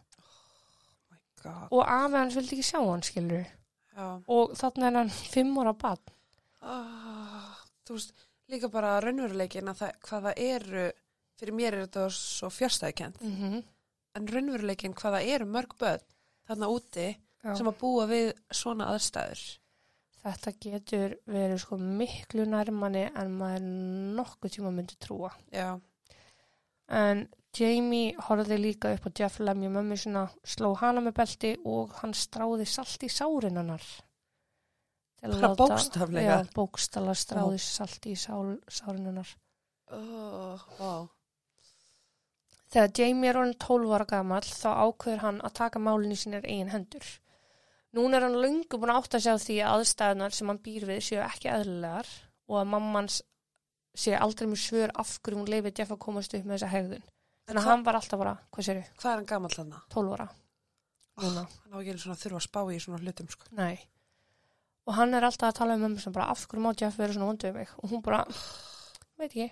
God. 1.42 1.68
og 1.70 1.82
afi 1.86 2.16
hans 2.16 2.36
vildi 2.36 2.56
ekki 2.56 2.66
sjá 2.70 2.80
hann 2.82 3.02
skilur 3.06 3.44
Já. 3.96 4.06
og 4.28 4.54
þarna 4.58 4.88
er 4.90 4.96
hann 5.00 5.10
fimm 5.10 5.54
ára 5.62 5.72
bann. 5.72 6.00
Oh, 6.66 7.52
þú 7.86 7.96
veist, 7.96 8.10
líka 8.52 8.68
bara 8.72 8.96
raunveruleikin 9.00 9.70
að 9.70 9.78
það, 9.80 9.92
hvað 10.08 10.26
það 10.26 10.40
eru, 10.46 10.86
fyrir 11.40 11.56
mér 11.56 11.76
er 11.76 11.86
þetta 11.86 12.08
svo 12.16 12.50
fjárstæðikent, 12.52 13.20
Mm 13.20 13.36
-hmm. 13.36 13.62
en 14.16 14.28
raunveruleikin 14.28 14.94
hvað 14.94 15.16
það 15.16 15.28
eru 15.34 15.46
mörg 15.46 15.78
börn 15.78 16.04
þarna 16.48 16.68
úti 16.68 17.06
sem 17.56 17.66
að 17.66 17.78
búa 17.80 18.06
við 18.06 18.32
svona 18.50 18.90
aðstæður. 18.92 19.58
Þetta 20.26 20.52
getur 20.58 21.12
verið 21.30 21.60
sko 21.62 21.76
miklu 21.78 22.46
nærmanni 22.50 23.04
en 23.14 23.36
maður 23.38 23.66
nokkuð 24.18 24.56
tíma 24.56 24.72
myndi 24.74 24.96
trúa. 24.98 25.30
Já, 25.54 25.76
En 26.86 27.26
Jamie 27.56 28.14
horfði 28.28 28.58
líka 28.60 28.92
upp 28.94 29.08
á 29.08 29.10
Jeff 29.18 29.40
lemja 29.40 29.70
mömmu 29.72 29.96
sinna, 29.98 30.26
sló 30.46 30.74
hana 30.78 31.02
með 31.02 31.16
belti 31.18 31.52
og 31.66 31.94
hann 32.00 32.14
stráði 32.14 32.66
salt 32.68 33.02
í 33.02 33.10
sárin 33.10 33.58
að 33.58 33.86
Bara 35.26 35.54
bókstaflega? 35.58 36.36
Já, 36.44 36.50
bókstaflega 36.54 37.18
stráði 37.18 37.58
salt 37.64 38.06
í 38.06 38.14
sál, 38.14 38.58
sárin 38.68 39.08
hennar. 39.08 39.30
oh, 39.90 40.66
wow. 40.78 41.08
Þegar 42.70 42.92
Jamie 42.98 43.30
er 43.30 43.38
orðin 43.40 43.58
12 43.62 43.94
ára 43.96 44.06
gamall 44.10 44.44
þá 44.44 44.68
ákveður 44.84 45.22
hann 45.24 45.40
að 45.40 45.56
taka 45.56 45.82
málinn 45.82 46.12
í 46.12 46.18
sínir 46.20 46.46
eigin 46.46 46.70
hendur. 46.70 47.08
Núna 47.96 48.18
er 48.18 48.26
hann 48.26 48.36
löngu 48.36 48.78
búin 48.78 48.92
að 48.92 49.00
átta 49.00 49.20
sig 49.22 49.32
á 49.32 49.38
því 49.40 49.56
að 49.64 49.74
aðstæðunar 49.74 50.36
sem 50.36 50.50
hann 50.52 50.62
býr 50.62 50.86
við 50.90 51.02
séu 51.06 51.20
ekki 51.24 51.48
eðlilegar 51.52 52.10
og 52.46 52.58
að 52.60 52.70
mammans 52.74 53.20
sé 53.96 54.16
aldrei 54.16 54.48
með 54.50 54.62
svör 54.62 54.92
af 55.00 55.14
hverju 55.24 55.40
hún 55.40 55.50
leifir 55.50 55.72
Jeff 55.78 55.94
að 55.94 56.02
komast 56.04 56.34
upp 56.36 56.44
með 56.44 56.58
þessa 56.58 56.72
hegðun. 56.74 57.06
Þannig 57.46 57.62
að 57.62 57.70
hann 57.70 57.84
var 57.86 57.98
alltaf 58.00 58.20
bara, 58.20 58.34
hvað 58.52 58.66
séru, 58.66 58.86
Hvað 58.98 59.12
er 59.12 59.20
hann 59.20 59.28
gamall 59.30 59.54
þarna? 59.54 59.82
12 59.94 60.14
ára. 60.16 60.26
Núna. 61.22 61.44
Hann 61.62 61.76
á 61.76 61.78
ekki 61.80 61.92
einu 61.94 62.02
svona 62.02 62.16
að 62.16 62.24
þurfa 62.24 62.40
að 62.40 62.46
spá 62.46 62.60
í 62.68 62.80
svona 62.82 62.98
hlutum, 63.00 63.28
sko. 63.32 63.52
Nei. 63.56 63.76
Og 64.86 64.96
hann 64.98 65.14
er 65.16 65.26
alltaf 65.26 65.52
að 65.52 65.60
tala 65.60 65.76
um 65.78 65.86
mömmu 65.86 66.02
sem 66.02 66.14
bara, 66.14 66.26
af 66.34 66.42
hverju 66.50 66.64
má 66.64 66.74
Jeff 66.74 66.98
vera 66.98 67.14
svona 67.14 67.30
vondu 67.30 67.48
um 67.48 67.56
mig? 67.56 67.70
Og 67.80 67.94
hún 67.94 68.02
bara, 68.04 68.20
veit 69.16 69.30
ekki. 69.30 69.48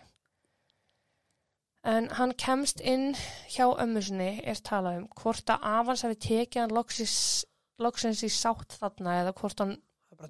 En 1.94 2.08
hann 2.18 2.34
kemst 2.40 2.80
inn 2.80 3.12
hjá 3.52 3.66
ömmu 3.68 4.02
sinni 4.04 4.30
er 4.44 4.60
talað 4.64 5.02
um 5.02 5.08
hvort 5.20 5.50
að 5.52 5.66
Avans 5.68 6.04
hafi 6.06 6.16
tekið 6.26 6.62
hann 6.62 6.76
loksis, 6.76 7.16
loksins 7.82 8.22
í 8.26 8.30
sátt 8.32 8.76
þarna 8.80 9.20
eða 9.22 9.34
hvort 9.38 9.62
hann 9.64 9.76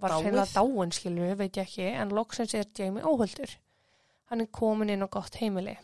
var 0.00 0.16
hreinlega 0.18 0.46
dáin 0.54 0.94
skilur, 0.94 1.34
veit 1.36 1.58
ég 1.58 1.66
ekki, 1.66 1.88
en 1.92 2.14
loksins 2.14 2.54
er 2.54 2.70
Jamie 2.78 3.04
óhöldur. 3.04 3.58
Hann 4.30 4.40
er 4.40 4.48
komin 4.48 4.90
inn 4.90 5.04
á 5.04 5.08
gott 5.12 5.36
heimili. 5.40 5.76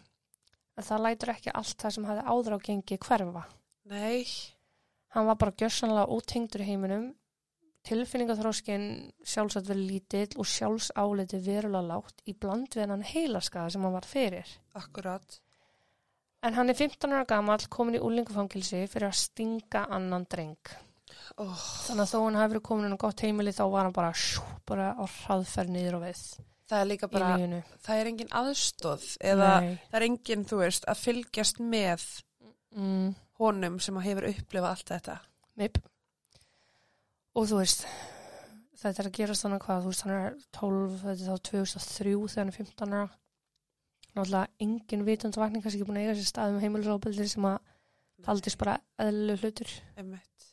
En 0.78 0.86
það 0.86 1.04
lætur 1.04 1.34
ekki 1.34 1.52
allt 1.52 1.76
það 1.82 1.96
sem 1.96 2.08
hafði 2.08 2.24
áður 2.32 2.56
á 2.56 2.58
gengi 2.64 2.96
hverfa. 3.04 3.44
Nei, 3.90 4.24
Hann 5.10 5.26
var 5.26 5.38
bara 5.40 5.56
gjössanlega 5.58 6.06
ótengdur 6.06 6.62
í 6.62 6.68
heiminum, 6.68 7.06
tilfinningaþróskin 7.88 8.84
sjálfsagt 9.26 9.66
verið 9.70 9.88
lítill 9.88 10.36
og 10.38 10.46
sjálfsáliti 10.46 11.40
verulega 11.42 11.88
lágt 11.88 12.22
í 12.30 12.34
bland 12.38 12.76
við 12.76 12.92
hann 12.92 13.06
heilaskaða 13.08 13.72
sem 13.74 13.86
hann 13.86 13.96
var 13.96 14.06
fyrir. 14.06 14.52
akkurat. 14.78 15.40
En 16.46 16.54
hann 16.54 16.70
er 16.70 16.78
15 16.78 17.12
ára 17.12 17.26
gamall 17.26 17.66
komin 17.68 17.98
í 17.98 18.04
úlingufangilsi 18.06 18.86
fyrir 18.86 19.08
að 19.10 19.18
stinga 19.18 19.82
annan 19.90 20.28
dreng. 20.30 20.70
Oh, 21.40 21.66
Þannig 21.86 22.04
að 22.04 22.12
þó 22.12 22.18
hann 22.24 22.38
hafi 22.40 22.52
verið 22.54 22.64
komin 22.68 22.94
á 22.96 23.02
gott 23.02 23.20
heimili 23.24 23.52
þá 23.56 23.62
var 23.72 23.86
hann 23.86 23.96
bara, 23.96 24.14
sjú, 24.14 24.42
bara 24.68 24.92
á 24.98 25.04
hraðferð 25.04 25.74
niður 25.74 25.98
og 26.00 26.06
við 26.08 26.24
það 26.70 26.80
er 26.84 26.86
líka 26.90 27.08
bara, 27.10 27.28
það 27.82 28.00
er 28.00 28.08
engin 28.12 28.28
aðstóð 28.40 29.06
eða 29.32 29.52
Nei. 29.64 29.70
það 29.90 29.96
er 30.00 30.04
engin, 30.06 30.44
þú 30.46 30.58
veist, 30.60 30.84
að 30.90 31.00
fylgjast 31.06 31.62
með 31.62 32.04
Mm, 32.70 33.14
honum 33.40 33.80
sem 33.82 33.96
hefur 33.98 34.28
upplifað 34.28 34.68
allt 34.70 34.90
þetta. 34.92 35.14
Meip. 35.58 35.78
Og 37.34 37.48
þú 37.50 37.56
veist, 37.58 37.82
þetta 38.78 39.02
er 39.02 39.08
að 39.08 39.16
gerast 39.16 39.42
þannig 39.46 39.64
hvað, 39.64 39.80
þú 39.82 39.90
veist, 39.90 40.04
hann 40.06 40.14
er 40.14 40.36
12, 40.54 40.94
þetta 41.00 41.16
er 41.16 41.32
þá 41.32 41.48
2003 41.50 42.12
þegar 42.14 42.44
hann 42.44 42.52
er 42.52 42.58
15 42.60 42.94
ára. 42.94 43.08
Náttúrulega 44.10 44.64
engin 44.66 45.04
vitundavakning 45.06 45.62
kannski 45.64 45.80
ekki 45.80 45.88
búin 45.90 45.98
að 46.00 46.06
eiga 46.08 46.16
sér 46.20 46.30
stað 46.30 46.54
um 46.54 46.62
heimilisofbeldi 46.62 47.26
sem 47.30 47.50
að 47.50 47.58
taldist 48.26 48.58
bara 48.62 48.78
eðlu 49.02 49.36
hlutur. 49.42 49.74
Einmitt. 49.98 50.49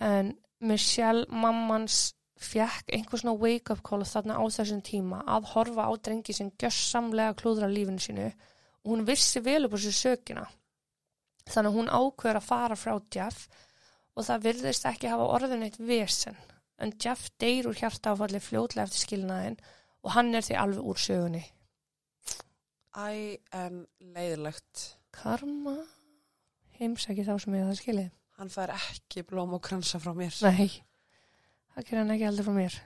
En 0.00 0.34
Michelle, 0.64 1.26
mammans, 1.30 2.14
fekk 2.40 2.90
einhver 2.92 3.20
svona 3.20 3.36
wake-up 3.38 3.82
call 3.86 4.04
þarna 4.08 4.36
á 4.40 4.44
þessum 4.50 4.82
tíma 4.84 5.20
að 5.30 5.50
horfa 5.52 5.86
á 5.86 5.92
drengi 5.96 6.34
sem 6.34 6.50
gjössamlega 6.60 7.36
klúðra 7.38 7.70
lífinu 7.70 8.02
sínu 8.02 8.26
og 8.28 8.90
hún 8.90 9.04
vissi 9.08 9.40
vel 9.44 9.64
upp 9.66 9.76
á 9.76 9.78
sér 9.80 9.96
sökina. 9.96 10.44
Þannig 11.46 11.70
að 11.70 11.78
hún 11.78 11.92
ákveður 11.92 12.40
að 12.40 12.48
fara 12.48 12.76
frá 12.76 12.94
Jeff 13.14 13.46
og 14.14 14.26
það 14.26 14.44
virðist 14.48 14.86
ekki 14.88 15.12
hafa 15.12 15.30
orðin 15.36 15.64
eitt 15.66 15.78
vesen. 15.78 16.36
En 16.80 16.92
Jeff 17.00 17.30
deyr 17.40 17.68
úr 17.70 17.78
hjarta 17.78 18.14
áfalli 18.14 18.40
fljótlega 18.42 18.88
eftir 18.88 19.04
skilnaðin 19.04 19.58
og 20.04 20.14
hann 20.16 20.34
er 20.34 20.44
því 20.44 20.58
alveg 20.60 20.90
úr 20.90 21.00
sögunni. 21.00 21.44
Æ, 22.94 23.38
en 23.52 23.86
leiðilegt. 24.14 24.98
Karma 25.14 25.78
heimsæki 26.78 27.24
þá 27.26 27.36
sem 27.38 27.56
ég 27.56 27.68
það 27.68 27.80
skilið. 27.80 28.12
Hann 28.38 28.50
fær 28.50 28.72
ekki 28.74 29.22
blóm 29.28 29.54
og 29.54 29.62
kransa 29.62 30.00
frá 30.02 30.14
mér. 30.16 30.34
Nei, 30.42 30.70
það 31.74 31.86
gerir 31.86 32.00
hann 32.02 32.14
ekki 32.16 32.26
heldur 32.26 32.48
frá 32.48 32.56
mér. 32.56 32.80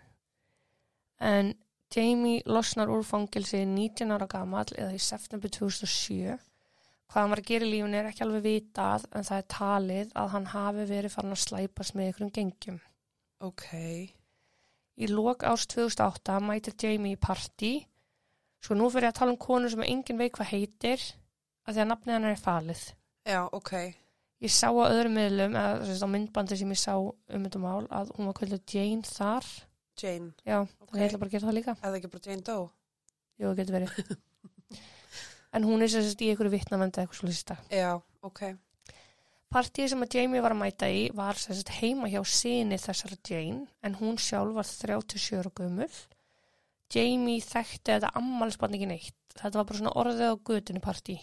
En 1.24 1.54
Jamie 1.94 2.42
losnar 2.44 2.90
úr 2.92 3.04
fangilsi 3.06 3.62
19 3.64 4.12
ára 4.12 4.28
gamall 4.28 4.68
eða 4.76 4.92
í 4.92 5.00
september 5.00 5.48
2007. 5.48 6.36
Hvað 7.08 7.22
hann 7.22 7.32
var 7.32 7.40
að 7.40 7.48
gera 7.48 7.64
í 7.64 7.70
lífun 7.72 7.96
er 7.96 8.10
ekki 8.10 8.24
alveg 8.26 8.44
vitað 8.44 9.06
en 9.16 9.24
það 9.24 9.38
er 9.40 9.46
talið 9.54 10.10
að 10.20 10.32
hann 10.34 10.48
hafi 10.52 10.84
verið 10.90 11.14
farin 11.14 11.32
að 11.32 11.40
slæpast 11.46 11.96
með 11.96 12.10
ykkurum 12.10 12.32
gengjum. 12.36 12.80
Ok. 13.48 13.68
Í 14.98 15.08
lok 15.08 15.46
árs 15.48 15.64
2008 15.72 16.36
mætir 16.44 16.76
Jamie 16.82 17.16
í 17.16 17.20
partí. 17.22 17.72
Sko 18.60 18.76
nú 18.76 18.90
fyrir 18.92 19.08
ég 19.08 19.14
að 19.14 19.20
tala 19.22 19.32
um 19.32 19.40
konu 19.40 19.70
sem 19.72 19.86
engin 19.86 20.20
veit 20.20 20.34
hvað 20.36 20.52
heitir 20.52 21.06
að 21.64 21.78
því 21.78 21.82
að 21.84 21.90
nafnið 21.94 22.16
hann 22.18 22.28
er 22.28 22.42
falið. 22.42 22.84
Já, 23.24 23.40
ok. 23.56 23.72
Ég 24.38 24.52
sá 24.54 24.68
á 24.70 24.82
öðrum 24.86 25.16
miðlum, 25.18 25.56
eða 25.58 25.86
sagt 25.88 26.04
á 26.06 26.08
myndbandi 26.12 26.58
sem 26.60 26.70
ég 26.70 26.78
sá 26.78 26.92
um 26.94 27.46
þetta 27.48 27.62
mál, 27.62 27.88
að 27.90 28.12
hún 28.14 28.28
var 28.30 28.36
kvöldur 28.38 28.60
Jane 28.70 29.02
þar. 29.02 29.48
Jane. 29.98 30.30
Já, 30.46 30.60
Ok. 30.62 30.84
okay. 30.86 31.00
ég 31.00 31.08
ætla 31.08 31.18
bara 31.18 31.28
að 31.28 31.34
gera 31.34 31.48
það 31.48 31.56
líka. 31.58 31.74
Eða 31.82 31.98
ekki 31.98 32.10
bara 32.12 32.30
Jane 32.30 32.46
Doe? 32.46 32.68
Jú, 33.38 33.48
það 33.48 33.58
getur 33.58 33.76
verið. 33.78 34.12
en 35.58 35.66
hún 35.66 35.82
er 35.82 35.90
sagt 35.90 36.22
í 36.22 36.30
einhverju 36.30 36.54
vittnamendi 36.54 37.02
eitthvað 37.02 37.18
svolítið 37.18 37.40
stað. 37.40 37.66
Já, 37.74 37.90
ok. 38.30 38.44
Partíð 39.48 39.90
sem 39.90 40.04
að 40.04 40.14
Jamie 40.18 40.44
var 40.44 40.52
að 40.54 40.60
mæta 40.60 40.92
í 40.92 41.02
var 41.16 41.38
sagt 41.40 41.74
heima 41.80 42.10
hjá 42.12 42.20
síni 42.22 42.78
þessara 42.78 43.18
Jane, 43.26 43.66
en 43.82 43.98
hún 43.98 44.18
sjálf 44.22 44.54
var 44.54 44.68
37 44.68 45.40
ára 45.40 45.54
gömul. 45.56 45.90
Jamie 46.94 47.42
þekkti 47.42 47.96
þetta 47.96 48.14
ammálspann 48.16 48.76
ekki 48.78 48.88
neitt. 48.92 49.16
Þetta 49.34 49.58
var 49.58 49.66
bara 49.68 49.80
svona 49.82 49.96
orðið 49.98 50.30
á 50.30 50.34
götunni 50.46 50.82
partí. 50.84 51.18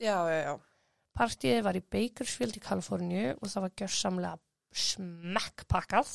Já, 0.00 0.16
já, 0.30 0.38
já. 0.46 0.69
Partíið 1.16 1.62
var 1.66 1.76
í 1.76 1.82
Bakersfield 1.82 2.56
í 2.56 2.62
Kaliforníu 2.64 3.30
og 3.36 3.48
það 3.50 3.64
var 3.66 3.72
gjörsamlega 3.80 4.36
smekkpakkað, 4.80 6.12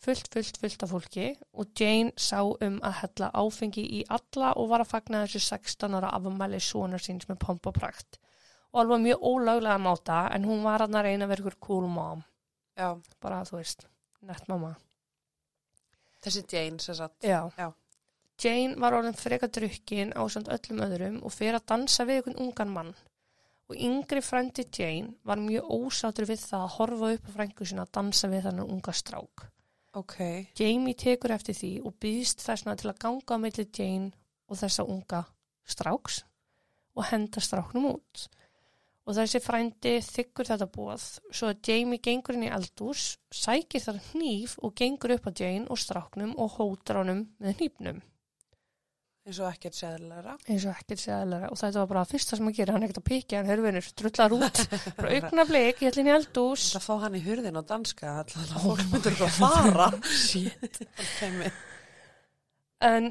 fullt, 0.00 0.30
fullt, 0.32 0.58
fullt 0.60 0.82
af 0.86 0.90
fólki 0.90 1.26
og 1.54 1.70
Jane 1.78 2.12
sá 2.18 2.40
um 2.42 2.80
að 2.82 2.96
hella 3.02 3.30
áfengi 3.38 3.84
í 4.00 4.00
alla 4.10 4.52
og 4.58 4.70
var 4.72 4.84
að 4.84 4.92
fagna 4.94 5.22
þessu 5.26 5.42
16 5.46 5.94
ára 6.00 6.10
afmæli 6.16 6.60
sonar 6.64 7.02
síns 7.04 7.28
með 7.30 7.40
pomp 7.44 7.70
og 7.70 7.76
prakt. 7.78 8.18
Og 8.72 8.84
alveg 8.84 9.02
mjög 9.04 9.24
ólöglega 9.26 9.78
máta 9.82 10.20
en 10.34 10.46
hún 10.46 10.62
var 10.62 10.82
að 10.84 10.94
reyna 11.02 11.26
að 11.26 11.32
vera 11.32 11.44
ykkur 11.44 11.58
cool 11.60 11.88
mom, 11.90 12.24
Já, 12.78 12.94
bara 13.20 13.42
þú 13.44 13.58
veist, 13.58 13.86
nett 14.22 14.46
mamma. 14.48 14.76
þessi 16.22 16.44
Jane, 16.48 16.78
sem 16.78 16.94
sagt. 16.94 17.24
Já. 17.24 17.50
Já. 17.58 17.72
Jane 18.40 18.78
var 18.80 18.94
orðin 18.96 19.16
freka 19.18 19.48
drukkin 19.52 20.14
á 20.16 20.22
samt 20.32 20.48
öllum 20.48 20.80
öðrum 20.86 21.18
og 21.22 21.32
fyrir 21.34 21.58
að 21.58 21.66
dansa 21.66 22.06
við 22.08 22.20
einhvern 22.22 22.40
ungan 22.46 22.72
mann. 22.72 22.94
Og 23.70 23.78
yngri 23.78 24.18
frendi 24.18 24.64
Jane 24.66 25.12
var 25.22 25.38
mjög 25.38 25.68
ósátur 25.70 26.26
við 26.26 26.40
það 26.42 26.62
að 26.64 26.72
horfa 26.74 27.10
upp 27.14 27.28
á 27.30 27.34
frængu 27.36 27.66
sinna 27.68 27.84
að 27.86 27.92
dansa 28.00 28.30
við 28.32 28.48
þannig 28.48 28.72
unga 28.74 28.94
strák. 28.98 29.44
Ok. 30.00 30.16
Jamie 30.58 30.98
tekur 30.98 31.36
eftir 31.36 31.54
því 31.54 31.70
og 31.86 31.94
býðst 32.02 32.42
þessna 32.42 32.74
til 32.78 32.90
að 32.90 32.98
ganga 33.04 33.38
á 33.38 33.42
milli 33.42 33.66
Jane 33.70 34.10
og 34.50 34.58
þessa 34.58 34.86
unga 34.90 35.22
stráks 35.62 36.24
og 36.98 37.06
henda 37.12 37.42
stráknum 37.46 37.92
út. 37.92 38.26
Og 39.06 39.16
þessi 39.16 39.40
frændi 39.42 39.96
þykkur 40.02 40.50
þetta 40.50 40.70
bóð 40.74 41.06
svo 41.30 41.52
að 41.52 41.70
Jamie 41.70 42.02
gengur 42.02 42.34
inn 42.34 42.48
í 42.50 42.52
eldús, 42.54 43.20
sækir 43.30 43.86
þar 43.86 44.02
hníf 44.10 44.58
og 44.58 44.74
gengur 44.78 45.14
upp 45.14 45.30
á 45.30 45.32
Jane 45.34 45.70
og 45.70 45.78
stráknum 45.78 46.34
og 46.42 46.58
hótar 46.58 47.04
honum 47.04 47.28
með 47.38 47.60
hnífnum. 47.60 48.02
Eins 49.28 49.38
og 49.38 49.50
ekkert 49.50 49.76
seðilega. 49.76 50.32
eins 50.48 50.64
og 50.64 50.72
ekkert 50.72 51.02
séðalega 51.02 51.48
og 51.52 51.58
þetta 51.60 51.82
var 51.82 51.88
bara 51.90 52.02
það 52.04 52.12
fyrsta 52.14 52.38
sem 52.38 52.48
að 52.48 52.56
gera, 52.56 52.72
hann 52.74 52.86
ekkert 52.86 53.00
að 53.02 53.08
pikja 53.10 53.40
hann 53.40 53.50
hörfinur, 53.52 53.88
drullar 54.00 54.34
út, 54.38 54.60
bara 54.96 55.10
augna 55.16 55.44
blik 55.50 55.82
ég 55.84 55.90
ætla 55.90 56.00
inn 56.02 56.08
í 56.08 56.14
eldús 56.14 56.64
Það 56.72 56.86
fá 56.86 56.94
hann 57.04 57.18
í 57.18 57.24
hurðin 57.26 57.60
á 57.60 57.62
danska, 57.68 58.14
alltaf 58.22 58.54
oh 58.56 58.64
fólk 58.64 58.86
myndur 58.94 59.14
að 59.26 59.34
fara. 59.36 59.90
En 62.80 63.10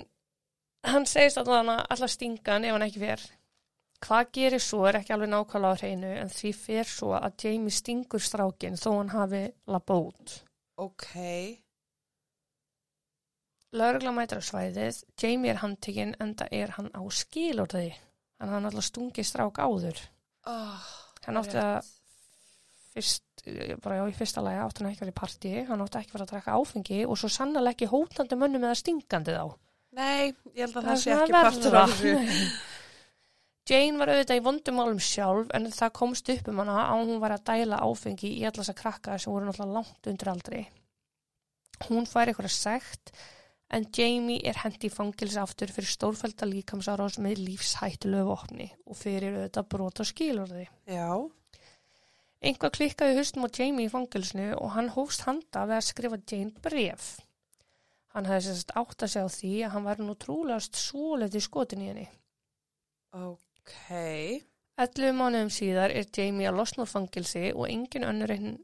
hann 0.89 1.06
segist 1.06 1.38
að 1.38 1.51
alltaf 1.54 2.10
stinga 2.10 2.56
hann 2.56 2.66
ef 2.66 2.74
hann 2.74 2.88
ekki 2.88 3.04
fer 3.04 3.22
Hvað 4.00 4.30
gerir 4.38 4.63
svo 4.63 4.86
er 4.88 4.98
ekki 5.01 5.12
alveg 5.13 5.30
nákvæmlega 5.30 5.75
á 5.75 5.80
hreinu 5.82 6.12
en 6.22 6.30
því 6.32 6.51
fer 6.56 6.88
svo 6.88 7.12
að 7.18 7.44
Jamie 7.44 7.74
stingur 7.75 8.24
strákin 8.24 8.80
þó 8.80 8.94
hann 8.96 9.12
hafi 9.12 9.42
labba 9.68 9.98
út. 10.08 10.38
Ok. 10.80 11.10
Lörgla 13.78 14.12
mætir 14.16 14.42
á 14.42 14.44
svæðið, 14.44 15.04
Jamie 15.22 15.52
er 15.54 15.60
handtekinn 15.62 16.16
enda 16.24 16.48
er 16.52 16.72
hann 16.78 16.90
á 16.90 17.02
skilorði. 17.14 17.92
Hann 18.42 18.50
hann 18.54 18.66
alltaf 18.66 18.88
stungi 18.88 19.22
strák 19.28 19.60
áður. 19.62 20.00
Oh, 20.50 20.88
Hann 21.28 21.38
átti 21.38 21.60
að 21.62 21.86
fyrst, 22.96 23.44
bara 23.84 24.00
já, 24.00 24.04
í 24.10 24.16
fyrsta 24.18 24.42
lagi 24.42 24.62
átti 24.64 24.82
hann 24.82 24.90
ekki 24.90 25.04
verið 25.04 25.14
í 25.14 25.20
partí, 25.20 25.52
hann 25.68 25.84
átti 25.86 26.00
ekki 26.00 26.16
verið 26.16 26.26
að 26.26 26.32
drekka 26.34 26.56
áfengi 26.58 27.00
og 27.06 27.20
svo 27.20 27.30
sannlega 27.30 27.76
ekki 27.76 27.90
hótandi 27.92 28.40
mönnum 28.40 28.66
eða 28.66 28.80
stingandi 28.80 29.36
þá. 29.38 29.46
Nei, 30.00 30.34
ég 30.56 30.64
held 30.66 30.80
að 30.80 30.82
Það 30.82 30.90
það 30.90 31.00
sé 31.04 31.16
ekki 31.18 31.36
partur 31.36 31.78
af 31.84 31.94
þessu. 32.00 32.50
Jane 33.70 34.02
var 34.02 34.10
auðvitað 34.10 34.40
í 34.40 34.46
vondumálum 34.48 35.00
sjálf 35.04 35.52
en 35.54 35.68
það 35.70 35.92
komst 36.00 36.30
upp 36.34 36.48
um 36.50 36.62
hana 36.64 36.78
að 36.88 37.04
hún 37.04 37.20
var 37.22 37.36
að 37.36 37.44
dæla 37.52 37.82
áfengi 37.86 38.32
í 38.40 38.46
allas 38.50 38.72
að 38.72 38.80
krakka 38.80 39.18
sem 39.22 39.30
voru 39.34 39.46
náttúrulega 39.46 39.76
langt 39.78 40.10
undir 40.10 40.32
aldri. 40.32 40.62
Hún 41.86 42.08
fær 42.10 42.32
eitthvað 42.32 42.50
sekt 42.56 43.14
en 43.70 43.90
Jamie 43.96 44.42
er 44.50 44.62
hendi 44.64 44.90
í 44.90 44.94
fangils 44.94 45.38
aftur 45.38 45.72
fyrir 45.74 45.92
stórfælda 45.94 46.48
líkamsárás 46.50 47.20
með 47.22 47.44
lífshættulegu 47.48 48.30
vopni 48.30 48.72
og 48.86 48.98
fyrir 48.98 49.36
auðvitað 49.36 49.70
brot 49.74 50.02
og 50.04 50.10
skilurði. 50.10 50.66
Já, 50.90 51.12
Einhvað 52.40 52.78
klikkaði 52.78 53.18
haustum 53.18 53.44
á 53.44 53.50
Jamie 53.52 53.90
í 53.90 53.92
fangilsinu 53.92 54.54
og 54.56 54.72
hann 54.78 54.94
hófst 54.94 55.26
handa 55.28 55.66
við 55.68 55.76
að 55.76 55.88
skrifa 55.90 56.20
Jane 56.32 56.62
bref. 56.64 57.08
Hann 58.16 58.30
hefði 58.30 58.46
sérst 58.46 58.72
átt 58.80 59.04
að 59.04 59.12
segja 59.14 59.28
á 59.28 59.36
því 59.36 59.52
að 59.66 59.74
hann 59.74 59.88
var 59.90 60.00
nú 60.00 60.16
trúlegast 60.16 60.80
svoleiti 60.80 61.42
skotin 61.44 61.84
í 61.84 61.90
henni. 61.92 62.06
ok. 63.12 63.76
11 64.80 65.18
mánuðum 65.20 65.52
síðar 65.52 65.92
er 65.92 66.08
Jamie 66.16 66.48
að 66.48 66.62
losna 66.62 66.86
úr 66.86 66.94
fangilsi 66.94 67.50
og 67.52 67.68
engin 67.68 68.08
önnur 68.08 68.32
en, 68.32 68.56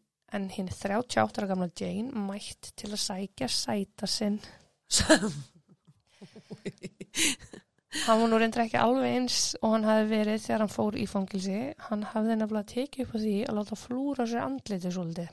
hinn 0.56 0.72
38 0.72 1.44
ára 1.44 1.52
gamla 1.52 1.68
Jane 1.76 2.16
mætt 2.30 2.72
til 2.80 2.94
að 2.94 3.04
sækja 3.04 3.52
sæta 3.52 4.08
sinn. 4.08 4.40
Hann 8.06 8.20
var 8.22 8.27
nú 8.30 8.38
reyndar 8.38 8.65
ekki 8.65 8.77
alveg 8.77 9.13
eins 9.15 9.36
og 9.63 9.72
hann 9.72 9.86
hafi 9.88 10.08
verið 10.10 10.42
þegar 10.44 10.63
hann 10.65 10.72
fór 10.74 10.98
í 11.00 11.06
fangilsi. 11.08 11.60
Hann 11.88 12.04
hafði 12.12 12.36
nefnilega 12.42 12.68
tekið 12.74 13.06
upp 13.06 13.13
á 13.15 13.18
því 13.24 13.36
að 13.48 13.56
láta 13.60 13.77
flúra 13.80 14.25
sér 14.27 14.44
andliti 14.44 14.92
svolítið. 14.92 15.30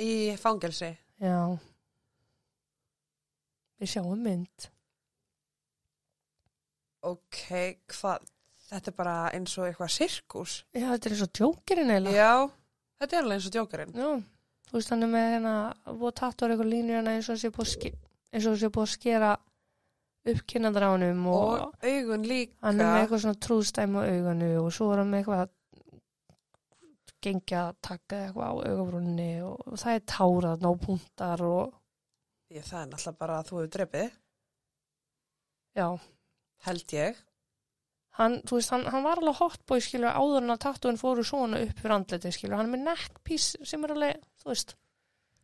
Í 0.00 0.12
fangelsi. 0.40 0.88
Já. 1.20 1.36
Við 3.80 3.92
sjáum 3.92 4.24
mynd. 4.24 4.68
Ok, 7.10 7.42
hvað? 7.92 8.24
Þetta 8.70 8.90
er 8.92 8.96
bara 8.96 9.14
eins 9.34 9.54
og 9.58 9.66
eitthvað 9.68 9.92
sirkus. 9.94 10.56
Já, 10.76 10.86
þetta 10.94 11.08
er 11.10 11.14
eins 11.16 11.24
og 11.26 11.32
djókirinn 11.38 11.92
eiginlega. 11.92 12.16
Já, 12.24 12.34
þetta 13.02 13.16
er 13.16 13.24
alveg 13.24 13.36
eins 13.40 13.48
og 13.50 13.54
djókarinn. 13.56 13.94
Já, 14.00 14.10
þú 14.70 14.76
veist 14.78 14.92
hann 14.94 15.06
er 15.06 15.12
með 15.12 15.28
hérna 15.34 15.54
og 15.92 16.12
tattur 16.20 16.52
eitthvað 16.54 16.72
línur 16.72 16.96
hérna 17.00 17.14
eins 17.18 17.28
og 17.32 17.40
sé 17.40 17.50
búið 17.52 17.70
ske- 17.76 17.96
eins 18.32 18.46
og 18.50 18.58
sé 18.60 18.68
búið 18.70 18.86
að 18.88 18.92
skera 18.96 19.30
upp 20.30 20.52
honum 20.54 21.26
og, 21.32 21.60
Og 21.60 21.86
augun 21.88 22.26
líka. 22.28 22.52
hann 22.62 22.80
er 22.80 22.86
með 22.92 23.00
eitthvað 23.04 23.22
svona 23.24 23.40
trúðstæmi 23.46 23.96
á 23.96 24.02
auganu 24.10 24.50
og 24.64 24.72
svo 24.76 24.90
er 24.92 24.98
hann 25.02 25.10
með 25.10 25.22
eitthvað 25.22 25.48
gengja 27.20 27.62
að 27.68 27.76
taka 27.84 28.18
eitthvað 28.26 28.48
á 28.48 28.54
augabrúnni 28.70 29.30
og, 29.44 29.58
það 29.80 29.96
er 29.98 30.04
tárað, 30.08 30.62
nópuntar 30.64 31.42
og 31.44 31.74
Ég, 32.50 32.64
það 32.66 32.80
er 32.80 32.88
náttúrulega 32.90 33.18
bara 33.20 33.34
að 33.38 33.48
þú 33.50 33.56
hefur 33.60 33.68
drefið, 33.76 34.14
já, 35.78 35.84
held 36.66 36.94
ég. 36.96 37.20
hann, 38.18 38.34
veist, 38.50 38.72
hann, 38.74 38.86
hann 38.90 39.04
var 39.06 39.20
alveg 39.22 39.38
hotboy 39.38 39.80
skilur 39.84 40.16
áður 40.18 40.42
en 40.42 40.54
að 40.56 40.62
tattúin 40.64 40.98
fóru 40.98 41.22
svona 41.24 41.60
upp 41.62 41.78
fyrir 41.78 41.94
andliti 41.94 42.32
skilur, 42.34 42.56
hann 42.58 42.66
er 42.66 42.74
með 42.74 42.82
neckpiece 42.88 43.60
sem 43.70 43.84
er 43.86 43.94
alveg, 43.94 44.24
þú 44.42 44.50
veist, 44.50 44.74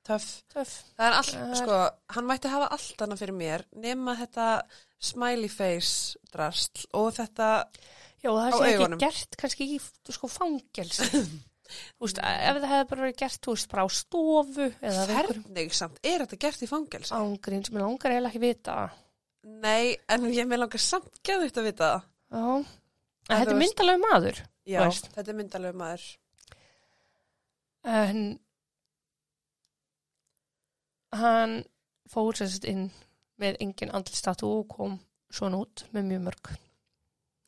Töff. 0.07 0.27
töff. 0.53 0.73
Það 0.95 1.09
er 1.09 1.17
allt, 1.19 1.33
sko, 1.59 1.79
hann 2.15 2.29
mætti 2.29 2.51
hafa 2.53 2.69
allt 2.77 3.03
annað 3.03 3.23
fyrir 3.25 3.37
mér 3.37 3.65
nema 3.83 4.15
þetta 4.21 4.47
smiley 5.03 5.51
face 5.51 6.15
drastl 6.33 6.87
og 6.97 7.11
þetta, 7.17 7.49
Já, 8.23 8.31
og 8.31 8.39
það 8.39 8.57
sé 8.57 8.71
ekki 8.77 9.01
gert 9.03 9.37
kannski 9.41 9.69
í 9.75 9.81
sko 10.15 10.31
fangelsi. 10.31 11.09
Þú 11.67 12.07
veist, 12.07 12.21
ef 12.23 12.59
það 12.63 12.71
hefði 12.71 12.89
bara 12.93 13.03
verið 13.03 13.17
gert, 13.19 13.39
þú 13.43 13.55
veist, 13.57 13.69
bara 13.73 13.83
á 13.83 13.89
stofu 13.91 14.67
eða 14.71 15.07
einhverjum 15.09 15.47
hvernig 15.49 15.73
samt, 15.75 15.97
er 16.07 16.23
þetta 16.23 16.39
gert 16.45 16.63
í 16.63 16.69
fangelsi? 16.71 17.11
ángrín 17.17 17.65
sem 17.67 17.75
ég 17.75 17.83
langar 17.83 18.15
eiginlega 18.15 18.31
ekki 18.31 18.43
vita. 18.45 18.77
Nei, 19.67 19.97
en 20.15 20.29
ég 20.31 20.47
með 20.47 20.63
langar 20.63 20.83
samt 20.83 21.19
geðvitt 21.27 21.59
að 21.59 21.67
vita. 21.73 21.89
Já, 22.31 22.45
en 22.63 23.33
þetta 23.33 23.57
er 23.57 23.61
myndalegu 23.65 24.03
maður. 24.05 24.39
Já, 24.67 24.79
Þú 24.79 24.87
veist. 24.87 25.11
þetta 25.19 25.33
er 25.35 25.39
myndalegu 25.41 25.81
maður. 25.83 26.07
En 27.87 28.23
hann 31.21 31.59
fór 32.11 32.39
sérst 32.39 32.67
inn 32.69 32.89
með 33.41 33.59
engin 33.65 33.93
andlistatu 33.95 34.49
og 34.61 34.71
kom 34.73 34.97
svona 35.33 35.61
út 35.65 35.85
með 35.95 36.09
mjög 36.13 36.25
mörg. 36.29 36.55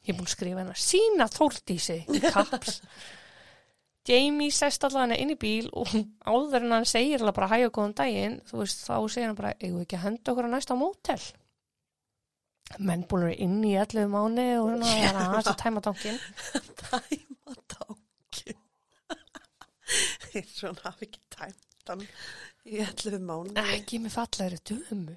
Ég 0.05 0.13
er 0.13 0.19
búin 0.19 0.29
að 0.29 0.35
skrifa 0.35 0.63
hennar 0.63 0.83
sína 0.83 1.29
þórdísi 1.33 1.99
kaps. 2.29 2.81
Jamie 4.09 4.53
sest 4.55 4.85
allavega 4.87 5.05
hennar 5.05 5.21
inn 5.21 5.35
í 5.35 5.41
bíl 5.41 5.69
og 5.77 5.91
áður 6.25 6.65
en 6.65 6.79
hann 6.79 6.89
segir 6.89 7.21
alveg 7.21 7.37
bara 7.37 7.51
hæg 7.53 7.67
og 7.67 7.75
góðan 7.77 7.97
daginn, 7.99 8.39
þú 8.49 8.63
veist, 8.63 8.87
þá 8.87 8.95
segir 9.13 9.29
hann 9.29 9.37
bara, 9.37 9.53
eigum 9.61 9.83
við 9.83 9.85
ekki 9.85 9.99
að 9.99 10.05
henda 10.07 10.33
okkur 10.33 10.49
á 10.49 10.51
næsta 10.55 10.77
mótel? 10.81 11.19
Menn 12.79 13.05
búin 13.09 13.27
að 13.27 13.31
vera 13.31 13.43
inn 13.45 13.59
í 13.65 13.75
11 13.81 14.09
mánu 14.13 14.47
og 14.63 14.71
svona, 14.71 14.89
það 14.89 15.11
er 15.11 15.21
aðeins 15.25 15.53
að 15.53 15.61
tæma 15.63 15.85
tankin. 15.85 16.19
Tæma 16.85 17.59
tankin. 17.75 18.63
Ég 20.37 20.53
svona 20.57 20.85
hafi 20.85 21.09
ekki 21.09 21.23
tæmt 21.33 21.89
hann 21.89 22.05
í 22.69 22.83
11 22.85 23.25
mánu. 23.25 23.55
Ekki 23.77 23.99
með 24.05 24.15
fallegri 24.19 24.61
dömu. 24.73 25.17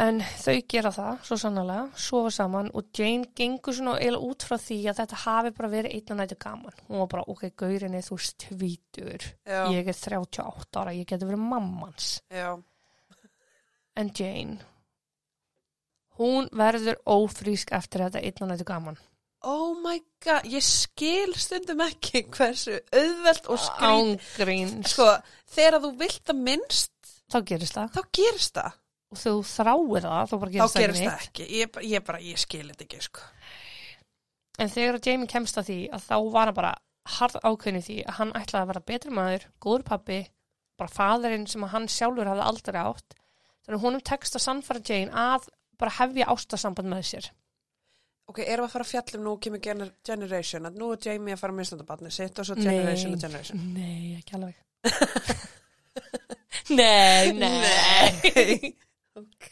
En 0.00 0.20
þau 0.40 0.54
gera 0.70 0.88
það, 0.94 1.16
svo 1.28 1.36
sannlega, 1.42 1.80
sofa 2.00 2.30
saman 2.32 2.70
og 2.78 2.86
Jane 2.96 3.26
gengur 3.36 3.74
svona 3.76 3.98
eiginlega 3.98 4.30
út 4.30 4.44
frá 4.48 4.56
því 4.62 4.78
að 4.88 5.00
þetta 5.02 5.18
hafi 5.26 5.50
bara 5.58 5.70
verið 5.74 5.96
einn 5.98 6.12
og 6.14 6.18
nættu 6.20 6.38
gaman. 6.40 6.78
Hún 6.86 7.02
var 7.02 7.08
bara, 7.12 7.24
ok, 7.34 7.42
gaurin 7.58 7.96
er 7.98 8.06
þú 8.06 8.16
stvítur, 8.24 9.26
Já, 9.44 9.60
ég 9.74 9.90
er 9.90 9.98
38 9.98 10.80
ára, 10.80 10.94
ég 10.96 11.04
geti 11.10 11.28
verið 11.28 11.42
mammans. 11.50 12.08
já. 12.32 12.54
En 14.00 14.12
Jane, 14.16 14.56
hún 16.16 16.48
verður 16.56 16.96
ófrísk 17.04 17.74
eftir 17.76 18.06
þetta 18.06 18.22
einn 18.24 18.46
og 18.46 18.52
nættu 18.54 18.68
gaman. 18.70 18.96
Oh 19.48 19.72
my 19.80 19.96
god, 20.24 20.44
ég 20.52 20.64
skil 20.64 21.32
stundum 21.40 21.80
ekki 21.86 22.26
hversu 22.34 22.76
auðvelt 22.92 23.48
og. 23.48 23.62
Ángríns, 23.88 24.90
Sko, 24.92 25.06
þegar 25.54 25.80
þú 25.86 25.92
vilt 26.02 26.20
það 26.28 26.42
minnst, 26.50 26.92
þá 27.32 27.38
gerist 27.48 27.78
það. 27.78 27.94
þá 27.96 28.00
gerist 28.20 28.58
það. 28.58 28.76
Og 29.10 29.18
þú 29.18 29.32
þráir 29.50 30.04
það, 30.04 30.28
þá 30.30 30.34
bara 30.36 30.50
Þá 30.50 30.58
gerist 30.58 30.76
það 30.76 30.84
gerist 30.84 31.00
ekki 31.00 31.08
það 31.08 31.24
ekki. 31.30 31.46
Ég, 31.60 31.80
ég 31.94 32.04
bara, 32.06 32.20
ég 32.22 32.42
skil 32.44 32.66
þetta 32.68 32.86
ekki, 32.86 33.00
sko. 33.08 33.24
En 34.60 34.70
þegar 34.70 35.00
Jamie 35.06 35.30
kemst 35.30 35.56
að 35.56 35.70
því 35.70 35.78
að 35.96 36.04
þá 36.04 36.16
var 36.34 36.50
hann 36.50 36.58
bara 36.60 36.74
harð 37.16 37.40
ákveðin 37.40 37.80
í 37.80 37.86
því 37.86 37.96
að 38.04 38.16
hann 38.20 38.34
ætlaði 38.36 38.60
að 38.60 38.70
vera 38.74 38.84
betri 38.92 39.14
maður, 39.16 39.46
góður 39.64 39.86
pappi, 39.88 40.18
bara 40.78 40.92
faðurinn 40.92 41.48
sem 41.48 41.64
að 41.64 41.72
hann 41.74 41.88
sjálfur 41.90 42.28
hafði 42.28 42.44
aldrei 42.44 42.80
átt. 42.84 43.16
Þannig 43.64 43.78
að 43.78 43.84
honum 43.86 44.04
tekst 44.10 44.36
að 44.36 44.44
sannfara 44.44 44.84
Jane 44.84 45.16
að 45.16 45.48
bara 45.80 45.96
hefja 45.96 46.28
ástasamband 46.28 46.92
með 46.92 47.06
sér. 47.08 47.30
Ok, 48.30 48.38
erum 48.44 48.62
við 48.62 48.68
að 48.68 48.74
fara 48.76 48.84
að 48.86 48.90
fjallum 48.92 49.24
nú 49.26 49.32
kemur 49.42 49.62
gener 49.64 49.88
Generation, 50.06 50.68
að 50.68 50.76
nú 50.78 50.90
er 50.94 51.00
Jamie 51.08 51.34
að 51.34 51.40
fara 51.42 51.54
að 51.54 51.60
misnöndabarni 51.60 52.12
sitt 52.14 52.38
og 52.38 52.46
svo 52.46 52.54
Generation 52.60 53.16
og 53.16 53.22
Generation. 53.24 53.62
Nei, 53.74 54.18
ekki 54.20 54.36
alveg. 54.38 54.60
nei, 56.80 57.32
nei. 57.34 58.74
ok. 59.20 59.48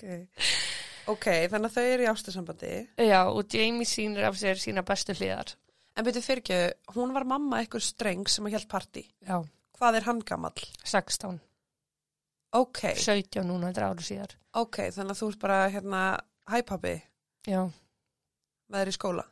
Ok, 1.09 1.27
þannig 1.49 1.71
að 1.71 1.75
þau 1.79 1.87
eru 1.95 2.05
í 2.05 2.11
ástasambandi. 2.11 2.73
Já, 3.09 3.21
og 3.33 3.55
Jamie 3.55 3.88
sýnir 3.88 4.27
af 4.29 4.37
sér 4.38 4.61
sína 4.61 4.85
bestu 4.87 5.17
hliðar. 5.17 5.55
En 5.99 6.07
byrju 6.07 6.23
fyrir 6.23 6.43
ekki, 6.45 6.59
hún 6.95 7.14
var 7.17 7.25
mamma 7.27 7.62
eitthvað 7.62 7.87
streng 7.88 8.29
sem 8.31 8.47
að 8.47 8.55
hjælt 8.59 8.69
partí. 8.71 9.07
Já, 9.27 9.41
Hvað 9.79 9.95
er 10.01 10.07
hann 10.09 10.21
gamall? 10.27 10.62
16, 10.83 11.37
Ok, 12.59 12.81
17 12.99 13.45
núna, 13.47 13.69
þetta 13.71 13.88
áru 13.93 14.03
síðar. 14.07 14.33
ok, 14.59 14.79
þannig 14.95 15.12
að 15.14 15.19
þú 15.21 15.27
ert 15.33 15.41
bara 15.43 15.59
hérna, 15.71 16.01
hæ 16.51 16.57
pabbi, 16.67 16.95
Já, 17.47 17.61
þér 18.76 18.90
í 18.90 18.96
skóla. 18.96 19.24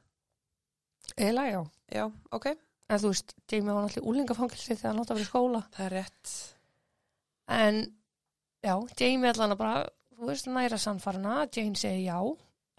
eiginlega 1.17 1.53
já. 1.53 1.61
Já, 1.97 2.05
ok. 2.33 2.47
En 2.87 3.03
þú 3.03 3.13
veist, 3.13 3.35
Jamie 3.51 3.75
var 3.75 3.85
náttúrulega 3.85 4.11
úlingafangilsi 4.13 4.75
þegar 4.75 4.93
hann 4.93 5.03
átt 5.03 5.11
að 5.13 5.19
vera 5.19 5.27
í 5.27 5.31
skóla. 5.31 5.63
Það 5.75 5.87
er 5.87 5.95
rétt. 5.97 6.35
En 7.57 7.81
já, 8.63 8.75
Jamie 9.01 9.31
allan 9.31 9.55
að 9.55 9.63
bara, 9.63 9.87
þú 10.17 10.31
veist, 10.31 10.51
næra 10.51 10.79
sannfarana, 10.81 11.37
Jane 11.55 11.79
segi 11.79 12.07
já, 12.07 12.19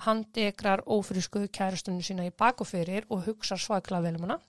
hann 0.06 0.26
dekrar 0.36 0.84
ófrísku 0.86 1.44
kærustunni 1.54 2.06
sína 2.06 2.28
í 2.28 2.34
bak 2.36 2.62
og 2.62 3.26
hugsa 3.28 3.58
svakla 3.58 4.02
vel 4.02 4.16
um 4.16 4.28
hana. 4.28 4.40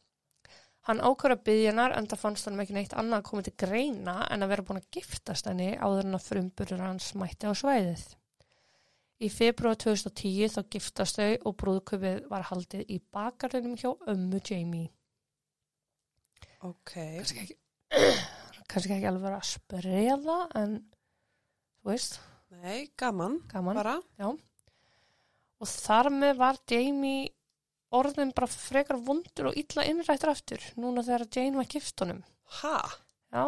Hann 0.89 1.03
ákvör 1.05 1.35
að 1.35 1.45
byggja 1.45 1.73
hennar 1.73 1.93
en 1.93 2.07
það 2.09 2.21
fannst 2.23 2.47
hann 2.49 2.61
ekki 2.63 2.73
neitt 2.73 2.95
annað 2.97 3.19
að 3.19 3.27
koma 3.29 3.43
til 3.45 3.57
greina 3.61 4.15
en 4.33 4.45
að 4.45 4.49
vera 4.55 4.65
búin 4.65 4.81
að 4.81 4.87
giftast 4.97 5.51
henni 5.51 5.75
áður 5.77 6.07
en 6.07 6.17
að 6.17 6.29
frumburður 6.31 6.85
hans 6.87 7.11
mætti 7.19 7.45
á 7.45 7.53
svæðið. 7.53 8.05
Í 9.19 9.29
februar 9.35 9.75
2010 9.75 10.53
þá 10.55 10.61
giftast 10.71 11.19
þau 11.19 11.33
og 11.51 11.55
brúðköpið 11.59 12.19
var 12.31 12.45
haldið 12.53 12.85
í 12.95 13.01
bakarðinum 13.15 13.75
hjá 13.81 13.91
ömmu 14.13 14.39
Jamie. 14.47 14.91
Ok. 16.63 16.93
Kannski 16.95 17.43
ekki, 17.43 17.57
kannski 18.71 18.95
ekki 18.95 19.09
alveg 19.11 19.25
vera 19.27 19.41
að 19.41 19.49
spreða 19.51 20.37
en 20.61 20.77
þú 21.81 21.91
veist, 21.91 22.21
Nei, 22.63 22.89
gaman. 22.99 23.41
gaman. 23.51 23.77
Bara. 23.77 23.97
Og 25.59 25.69
þar 25.69 26.09
með 26.15 26.39
var 26.39 26.61
Jamie 26.71 27.27
orðin 27.99 28.31
bara 28.37 28.49
frekar 28.53 29.01
vondur 29.03 29.51
og 29.51 29.59
illa 29.59 29.85
innrættur 29.89 30.31
aftur 30.31 30.63
núna 30.79 31.03
þegar 31.05 31.27
Jane 31.35 31.59
var 31.59 31.69
gift 31.73 31.99
honum. 32.05 32.23
Ha? 32.61 32.77
Já, 33.35 33.45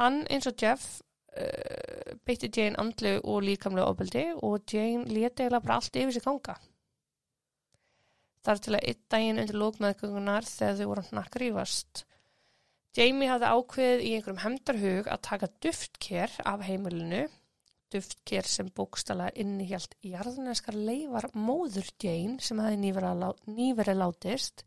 hann 0.00 0.22
eins 0.32 0.48
og 0.50 0.56
Jeff 0.58 1.02
uh, 1.38 2.16
beitti 2.26 2.50
Jane 2.54 2.78
andlu 2.80 3.14
og 3.22 3.44
líkamlega 3.46 3.86
ofbeldi 3.92 4.26
og 4.42 4.60
Jane 4.72 5.06
leti 5.06 5.44
eiginlega 5.44 5.64
bara 5.64 5.78
allt 5.78 5.96
yfir 5.96 6.16
sig 6.16 6.26
ganga. 6.26 6.58
Þar 8.46 8.62
til 8.64 8.76
að 8.76 8.86
einn 8.90 9.02
daginn 9.12 9.42
undir 9.42 9.58
lókmeðgöngunar 9.60 10.46
þegar 10.48 10.78
þau 10.78 10.86
voru 10.92 11.06
hann 11.08 11.22
að 11.22 11.32
grífast. 11.34 12.04
Jamie 12.96 13.28
hafði 13.30 13.50
ákveðið 13.52 14.04
í 14.04 14.12
einhverjum 14.16 14.40
hemdarhug 14.42 15.10
að 15.12 15.20
taka 15.26 15.48
duftker 15.62 16.32
af 16.48 16.62
heimilinu, 16.66 17.26
duftker 17.92 18.48
sem 18.48 18.70
bókstala 18.74 19.28
innihjalt 19.38 19.94
jarðneskar 20.04 20.76
leifar 20.76 21.28
móður 21.36 21.90
Jane 22.02 22.40
sem 22.44 22.58
hafði 22.60 22.80
nýverið, 22.82 23.22
lá, 23.22 23.28
nýverið 23.48 24.00
látist 24.00 24.64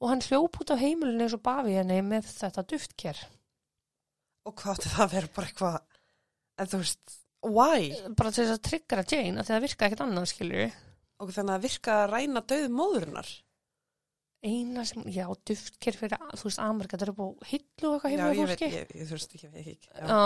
og 0.00 0.08
hann 0.08 0.24
hljóp 0.24 0.58
út 0.62 0.72
á 0.72 0.80
heimilinu 0.80 1.26
eins 1.26 1.36
og 1.36 1.44
bafi 1.44 1.76
henni 1.76 2.00
með 2.04 2.28
þetta 2.32 2.64
duftker. 2.72 3.20
Og 4.48 4.56
hvað 4.56 4.86
að 5.04 5.14
vera 5.14 5.32
bara 5.36 5.50
eitthvað, 5.50 5.89
en 6.60 6.70
þú 6.70 6.80
veist, 6.82 7.14
why? 7.46 7.90
bara 8.18 8.32
til 8.34 8.44
þess 8.44 8.56
að 8.58 8.64
tryggra 8.68 9.04
Jane 9.08 9.40
að 9.42 9.50
það 9.50 9.64
virka 9.66 9.86
ekkert 9.88 10.04
annað 10.06 10.30
skilur 10.34 10.74
Og 11.20 11.28
þannig 11.36 11.52
að 11.58 11.64
virka 11.66 11.94
að 12.00 12.10
ræna 12.14 12.40
döðu 12.48 12.68
móðurinnar. 12.72 13.28
eina 14.40 14.84
sem, 14.88 15.02
já, 15.12 15.26
duftker 15.44 15.96
fyrir 16.00 16.22
þú 16.32 16.46
veist, 16.48 16.60
Amerika, 16.64 16.96
það 16.96 17.10
eru 17.10 17.16
búið 17.18 17.50
hillu 17.50 17.90
eitthvað 17.92 18.14
Já, 18.14 18.16
heima 18.16 18.24
á 18.24 18.32
ég 18.32 18.46
veit, 18.48 18.54
fólki 18.54 18.70
ég, 18.72 18.94
ég, 18.96 19.08
þú 19.10 19.16
veist 19.18 19.34
ekki, 19.36 19.50
ég, 19.52 19.66
ekki. 19.74 19.90
Já. 19.92 20.06
Já, 20.08 20.20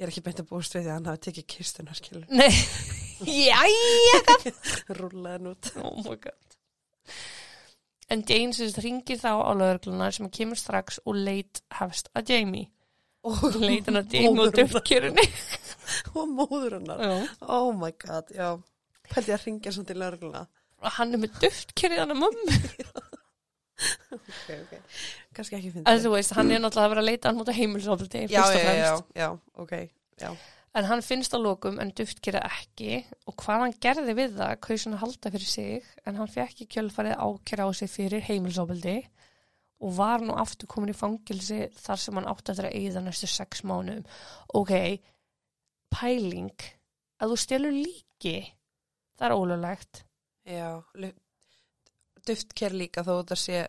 Ég 0.00 0.06
er 0.06 0.12
ekki 0.14 0.22
beint 0.24 0.38
að 0.40 0.46
búast 0.48 0.72
við 0.76 0.84
því 0.86 0.88
að 0.88 0.94
hann 0.96 1.08
hafi 1.10 1.20
tekið 1.26 1.46
kistuna, 1.54 1.96
skilur. 1.98 2.22
nei 2.30 2.54
Jæja 3.44 4.20
Rúlaðin 5.00 5.50
út. 5.50 5.72
Oh 5.82 5.98
my 6.06 6.14
god 6.22 6.56
En 8.10 8.22
Jane 8.26 8.54
sérst 8.56 8.78
ringir 8.82 9.18
þá 9.20 9.34
á 9.38 9.50
lögregluna 9.54 10.08
sem 10.14 10.30
kemur 10.34 10.58
strax 10.58 10.98
og 11.04 11.18
leit 11.18 11.60
hefst 11.78 12.08
að 12.16 12.32
Jamie 12.32 12.70
Og 13.28 13.56
leitin 13.60 13.98
að 14.00 14.14
Jamie 14.16 14.30
og 14.30 14.36
móður 14.38 14.56
hennar. 14.56 14.70
duftkerunni 14.72 15.26
Og 16.16 16.28
móðurinnar. 16.30 17.00
Já. 17.04 17.14
Oh 17.50 17.72
my 17.76 17.90
god, 18.00 18.30
já. 18.32 18.48
Pældi 19.10 19.34
að 19.34 19.44
ringja 19.46 19.72
svona 19.74 19.88
til 19.90 19.98
lörgluna. 20.00 20.46
og 20.80 20.92
hann 20.96 21.12
er 21.12 21.20
með 21.20 21.34
duftkerið 21.42 21.98
hann 22.00 22.14
að 22.14 22.20
mömmu 22.22 22.54
Ok, 24.12 24.48
ok. 24.54 24.72
Kannski 25.36 25.56
ekki 25.56 25.68
að 25.70 25.74
fyndið. 25.74 26.00
þú 26.04 26.10
veist, 26.14 26.32
hann 26.36 26.50
er 26.52 26.60
náttúrulega 26.62 26.86
að 26.88 26.92
vera 26.94 27.02
að 27.04 27.08
leita 27.10 27.28
hann 27.30 27.40
út 27.42 27.50
á 27.52 27.54
heimilsofaldi 27.58 28.22
Já, 28.30 28.42
já, 28.56 28.94
já, 29.16 29.28
ok. 29.60 29.74
Já. 30.20 30.30
En 30.78 30.86
hann 30.86 31.02
finnst 31.02 31.32
á 31.34 31.38
lokum 31.40 31.80
en 31.82 31.90
duftkerið 31.96 32.44
ekki 32.46 32.98
og 33.26 33.34
hvað 33.42 33.64
hann 33.64 33.76
gerði 33.82 34.14
við 34.20 34.36
það 34.38 34.52
kaus 34.66 34.84
hann 34.86 34.96
að 34.98 35.02
halda 35.04 35.32
fyrir 35.34 35.50
sig 35.52 35.88
en 36.06 36.20
hann 36.20 36.30
fekk 36.30 36.60
í 36.64 36.68
kjölfarið 36.76 37.16
ákjara 37.24 37.66
á 37.66 37.70
sig 37.74 37.90
fyrir 37.90 38.22
heimilsofaldi 38.28 38.96
og 39.80 39.94
var 39.96 40.20
nú 40.20 40.34
aftur 40.36 40.68
komin 40.68 40.92
í 40.92 40.96
fangilsi 40.96 41.70
þar 41.80 41.96
sem 42.02 42.14
hann 42.18 42.28
átti 42.28 42.52
eftir 42.52 42.68
að 42.68 42.76
eigða 42.76 43.02
næstu 43.06 43.26
sex 43.30 43.62
mánuðum. 43.64 44.04
Ok, 44.54 44.72
pæling, 45.94 46.52
að 47.20 47.32
þú 47.32 47.38
stelur 47.40 47.72
líki, 47.76 48.34
það 49.18 49.26
er 49.30 49.36
ólulegt. 49.36 50.02
Já, 50.44 50.68
duftker 52.26 52.74
líka 52.76 53.04
þó 53.06 53.14
sé, 53.40 53.66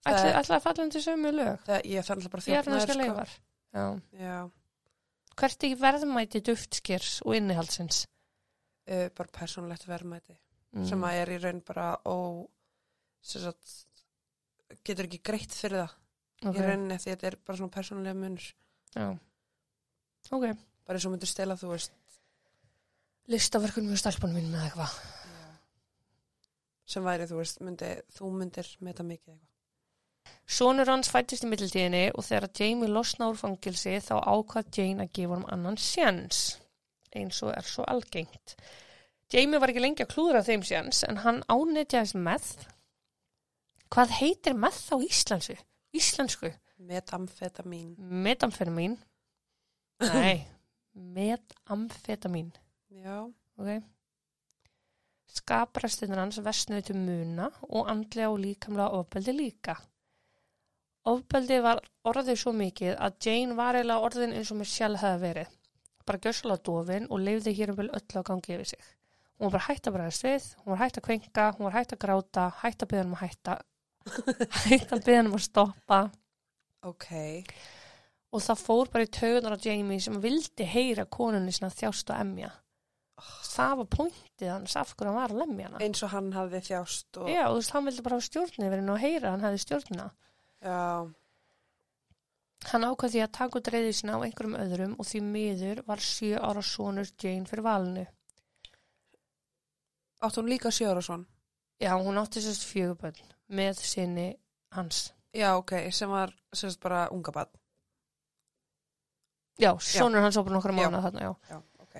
Það 0.00 0.14
Ætli, 0.16 0.28
er- 0.30 0.36
ætli 0.40 0.54
að 0.56 0.62
falla 0.64 0.84
undir 0.86 1.02
sömu 1.04 1.30
lög? 1.36 1.58
það, 1.66 1.82
ég 1.84 2.04
fann 2.06 2.16
alltaf 2.16 2.30
bara 2.32 2.40
að 2.40 2.46
það. 3.18 3.34
Já. 3.74 3.84
Já, 4.24 4.50
Hvert 5.40 5.64
er 5.64 5.76
verðmæti 5.76 6.40
duftskers 6.44 7.20
og 7.24 7.34
innihaldsins? 7.36 8.06
uh, 8.90 9.08
bara 9.14 9.28
persónlegt 9.28 9.84
verðmæti 9.86 10.38
Mm. 10.72 10.86
sem 10.88 11.00
að 11.02 11.12
er 11.20 11.28
í 11.34 11.38
raun 11.42 11.60
bara 11.66 11.96
ó, 12.06 12.46
sem 13.20 13.42
sagt, 13.42 13.84
getur 14.86 15.08
ekki 15.08 15.22
greitt 15.30 15.54
fyrir 15.56 15.82
það 15.84 15.96
Ok, 16.40 16.56
í 16.56 16.64
rauninni 16.64 16.96
því 16.96 17.12
þetta 17.12 17.26
er 17.28 17.36
bara 17.44 17.60
svona 17.60 17.74
persónlega 17.74 18.16
munur. 18.16 18.46
Já. 18.94 19.06
Ok. 20.32 20.46
Bara 20.88 20.96
eins 20.98 21.06
og 21.06 21.12
myndir 21.14 21.28
stela, 21.30 21.56
þú 21.60 21.74
veist, 21.74 21.92
Listaverkunum 23.30 23.92
með 23.92 24.00
stelpunum 24.00 24.40
minn 24.40 24.48
með 24.50 24.64
eitthvað. 24.66 24.94
sem 26.90 27.04
væri, 27.06 27.28
þú 27.30 27.36
veist, 27.38 27.60
myndi, 27.62 27.90
þú 28.16 28.30
myndir 28.34 28.70
meta 28.82 29.04
mikið 29.06 29.34
eitthvað. 29.34 29.46
Sónur 30.50 30.90
hans 30.90 31.10
fættist 31.12 31.44
í 31.46 31.50
mittiltíðinni 31.50 32.02
og 32.18 32.24
þegar 32.26 32.48
Jamie 32.58 32.90
losna 32.90 33.28
úr 33.30 33.38
fangilsi 33.38 33.92
þá 34.02 34.16
ákvað 34.18 34.72
Jane 34.74 35.04
að 35.04 35.12
gefa 35.14 35.36
hann 35.36 35.46
annan 35.54 35.78
sjens, 35.78 36.40
eins 37.14 37.38
og 37.46 37.52
er 37.54 37.68
svo 37.68 37.86
algengt. 37.86 38.56
Jamie 39.30 39.60
var 39.62 39.70
ekki 39.70 39.84
lengi 39.84 40.02
að 40.02 40.10
klúðra 40.16 40.42
þeim 40.42 40.64
sjens 40.66 41.04
en 41.06 41.22
hann 41.22 41.44
ánetjaðist 41.46 42.18
með. 42.18 42.50
Hvað 43.90 44.16
heitir 44.20 44.54
með 44.54 44.80
á 44.94 44.96
íslensku? 45.02 45.56
Íslensku? 45.96 46.52
Metamfetamin. 46.78 47.94
Metamfetamin? 47.98 48.98
Nei, 50.00 50.46
metamfetamin. 51.16 52.52
Já, 52.90 53.24
ok 53.58 53.80
skapræstinir 55.36 56.18
hans 56.18 56.40
versnuði 56.42 56.90
til 56.90 56.98
muna 56.98 57.48
og 57.68 57.88
andlega 57.92 58.30
og 58.32 58.40
líkamlega 58.42 58.98
ofbeldi 58.98 59.34
líka 59.36 59.76
ofbeldi 61.10 61.60
var 61.64 61.80
orðið 62.10 62.40
svo 62.42 62.52
mikið 62.56 62.96
að 63.06 63.18
Jane 63.26 63.56
var 63.58 63.78
eiginlega 63.78 64.06
orðin 64.08 64.34
eins 64.36 64.50
og 64.52 64.60
mér 64.60 64.70
sjálf 64.72 65.04
hefði 65.04 65.22
verið 65.26 65.52
bara 66.08 66.22
gjössalega 66.24 66.64
dofin 66.66 67.08
og 67.08 67.22
lifði 67.26 67.54
hér 67.58 67.72
um 67.72 67.78
vel 67.80 67.90
öll 67.98 68.18
á 68.18 68.22
gangi 68.26 68.56
yfir 68.56 68.72
sig 68.72 68.88
hún 69.40 69.54
var 69.54 69.66
hægt 69.68 69.86
að 69.88 69.96
bregðast 69.96 70.26
við, 70.26 70.48
hún 70.64 70.74
var 70.74 70.82
hægt 70.82 71.00
að 71.00 71.06
kvenka 71.08 71.46
hún 71.56 71.68
var 71.68 71.76
hægt 71.78 71.94
að 71.96 72.02
gráta, 72.04 72.48
hægt 72.62 72.82
að 72.82 72.90
byggja 72.92 73.06
um 73.06 73.16
að 73.16 73.22
hætta 73.24 73.58
hægt 74.66 74.94
að 74.94 75.04
byggja 75.04 75.26
um 75.26 75.36
að 75.36 75.44
stoppa. 75.44 76.00
Ok. 76.88 77.10
og 78.30 78.40
það 78.40 78.60
fór 78.62 78.90
bara 78.92 79.04
í 79.04 79.10
taugunar 79.12 79.56
á 79.58 79.64
Jamie 79.66 80.00
sem 80.00 80.16
vildi 80.22 80.64
heyra 80.64 81.04
konunni 81.10 81.52
sinna 81.52 81.68
þjást 81.74 82.12
og 82.12 82.20
emja. 82.22 82.50
Það 83.50 83.72
var 83.80 83.88
pointið 83.92 84.48
hans 84.48 84.76
af 84.80 84.94
hverju 84.94 85.10
hann 85.10 85.18
var 85.18 85.34
að 85.34 85.40
lemja 85.42 85.66
hana. 85.66 85.80
Eins 85.84 86.04
og 86.06 86.12
hann 86.14 86.30
hafði 86.32 86.60
þjást 86.70 87.18
og... 87.20 87.28
já, 87.28 87.42
þú 87.50 87.56
veist, 87.58 87.72
hann 87.74 87.88
vildi 87.88 88.04
bara 88.06 88.16
hafa 88.16 88.28
stjórn 88.28 88.68
yfir 88.68 88.78
henni 88.78 88.94
og 88.94 89.02
heyra 89.02 89.32
hann 89.34 89.44
hefði 89.44 89.64
stjórnina. 89.64 90.06
Já, 90.64 90.78
hann 92.70 92.86
ákvað 92.86 93.16
því 93.16 93.24
að 93.26 93.34
taka 93.36 93.60
út 93.60 93.72
reyði 93.74 93.92
sinna 93.98 94.16
á 94.16 94.24
einhverjum 94.24 94.56
öðrum 94.62 94.94
og 94.96 95.10
því 95.10 95.20
miður 95.26 95.82
var 95.90 96.06
sjö 96.06 96.40
ára 96.40 96.64
sonur 96.64 97.12
Jane 97.20 97.50
fyrir 97.50 97.66
valinu. 97.66 98.06
Átt 100.24 100.40
hún 100.40 100.48
líka 100.48 100.72
sjóra 100.72 101.04
svon? 101.04 101.26
já, 101.80 101.96
hún 101.96 102.18
átti 102.20 102.40
sérst 102.40 102.64
fjögubönn 102.68 103.16
með 103.50 103.80
sinni 103.84 104.28
hans 104.76 105.10
Já, 105.34 105.52
ok, 105.60 105.72
sem 105.94 106.10
var 106.10 106.32
sérst 106.52 106.80
bara 106.82 107.04
unga 107.14 107.30
bad. 107.34 107.50
já, 109.60 109.70
sonur 109.78 110.22
hans 110.24 110.36
á 110.38 110.42
bara 110.42 110.56
nokkra 110.56 110.72
Já. 110.74 110.78
mánuð 110.80 111.04
þarna, 111.06 111.20
já 111.26 111.34
Já, 111.50 111.58
ok. 111.84 111.94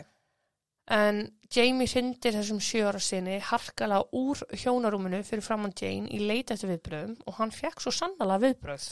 En 0.91 1.21
Jamie 1.55 1.87
hrindir 1.87 2.35
þessum 2.35 2.59
sjöara 2.63 2.99
sinni 3.03 3.37
harkala 3.41 4.01
úr 4.13 4.41
hjónarúminu 4.55 5.21
fyrir 5.27 5.43
framann 5.47 5.75
Jane 5.79 6.09
í 6.11 6.19
leit 6.27 6.51
eftir 6.51 6.71
viðbröðum 6.73 7.15
og 7.27 7.39
hann 7.39 7.51
fekk 7.55 7.81
svo 7.85 7.93
sannlega 7.95 8.41
viðbröð. 8.43 8.89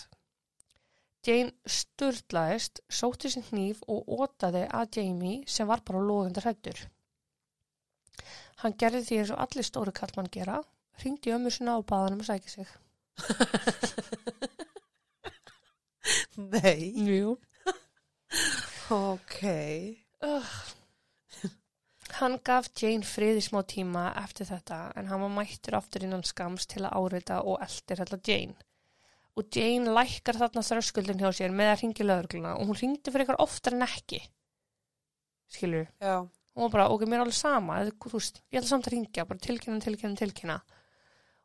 Jane 1.26 1.52
sturlaðist, 1.66 2.80
sótti 2.88 3.30
sin 3.30 3.42
hníf 3.50 3.82
og 3.90 4.06
ótaði 4.06 4.66
að 4.70 5.00
Jamie 5.00 5.42
sem 5.50 5.66
var 5.66 5.82
bara 5.86 5.98
logandi 6.02 6.40
hrættur. 6.44 6.84
Hann 8.62 8.74
gerði 8.78 9.02
því 9.06 9.18
eins 9.22 9.30
og 9.34 9.42
allir 9.42 9.66
stóru 9.66 9.92
kallmann 9.94 10.30
gera, 10.34 10.60
hringdi 11.02 11.34
ömmu 11.34 11.50
sinna 11.54 11.78
og 11.78 11.86
baði 11.88 12.04
hann 12.08 12.16
um 12.18 12.24
að 12.24 12.30
sækja 12.32 12.50
sig. 12.54 12.68
Nei. 16.38 16.80
Jú. 17.08 17.36
Ok. 18.94 19.40
Hann 22.18 22.38
gaf 22.46 22.70
Jane 22.78 23.06
frið 23.06 23.38
í 23.38 23.44
smá 23.44 23.60
tíma 23.68 24.08
eftir 24.22 24.48
þetta 24.48 24.78
en 24.98 25.10
hann 25.10 25.22
var 25.26 25.34
mættur 25.34 25.76
aftur 25.78 26.06
innan 26.06 26.24
skams 26.26 26.66
til 26.70 26.82
að 26.86 26.96
áreita 26.96 27.42
og 27.44 27.60
eldir 27.64 28.00
hella 28.02 28.18
Jane. 28.24 28.56
Og 29.38 29.42
Jane 29.54 29.92
lækkar 29.94 30.38
þarna 30.40 30.64
þröskuldin 30.66 31.20
hjá 31.22 31.30
sér 31.36 31.52
með 31.54 31.72
að 31.74 31.80
ringi 31.82 32.06
lögregluna 32.06 32.56
og 32.58 32.70
hún 32.70 32.80
ringdi 32.80 33.12
fyrir 33.12 33.26
eitthvað 33.26 33.44
oftar 33.44 33.76
en 33.76 33.86
ekki. 33.86 34.18
Skilur, 35.48 35.86
Já, 36.02 36.16
hún 36.54 36.66
var 36.66 36.72
bara, 36.74 36.88
ok, 36.92 37.04
mér 37.06 37.20
er 37.20 37.26
alveg 37.26 37.38
sama, 37.38 37.78
þú 38.02 38.10
veist, 38.16 38.42
ég 38.50 38.58
ætla 38.58 38.68
samt 38.72 38.88
að 38.88 38.96
ringja, 38.96 39.24
bara 39.28 39.40
tilkynna, 39.46 39.80
tilkynna, 39.80 40.18
tilkynna. 40.18 40.56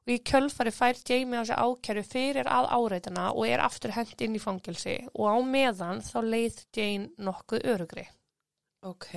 Og 0.04 0.12
í 0.12 0.20
kjölfari 0.28 0.74
fær 0.76 1.00
Jamie 1.08 1.40
á 1.40 1.44
sig 1.48 1.56
ákæru 1.56 2.04
fyrir 2.04 2.50
að 2.52 2.70
áreitana 2.76 3.30
og 3.32 3.48
er 3.48 3.64
aftur 3.64 3.96
hent 3.96 4.20
inn 4.22 4.36
í 4.36 4.42
fangelsi 4.44 4.98
og 5.14 5.32
á 5.32 5.38
meðan 5.48 6.04
þá 6.04 6.18
leið 6.28 6.64
Jane 6.76 7.12
nokkuð 7.18 7.68
örugri. 7.74 8.08
ok. 8.84 9.10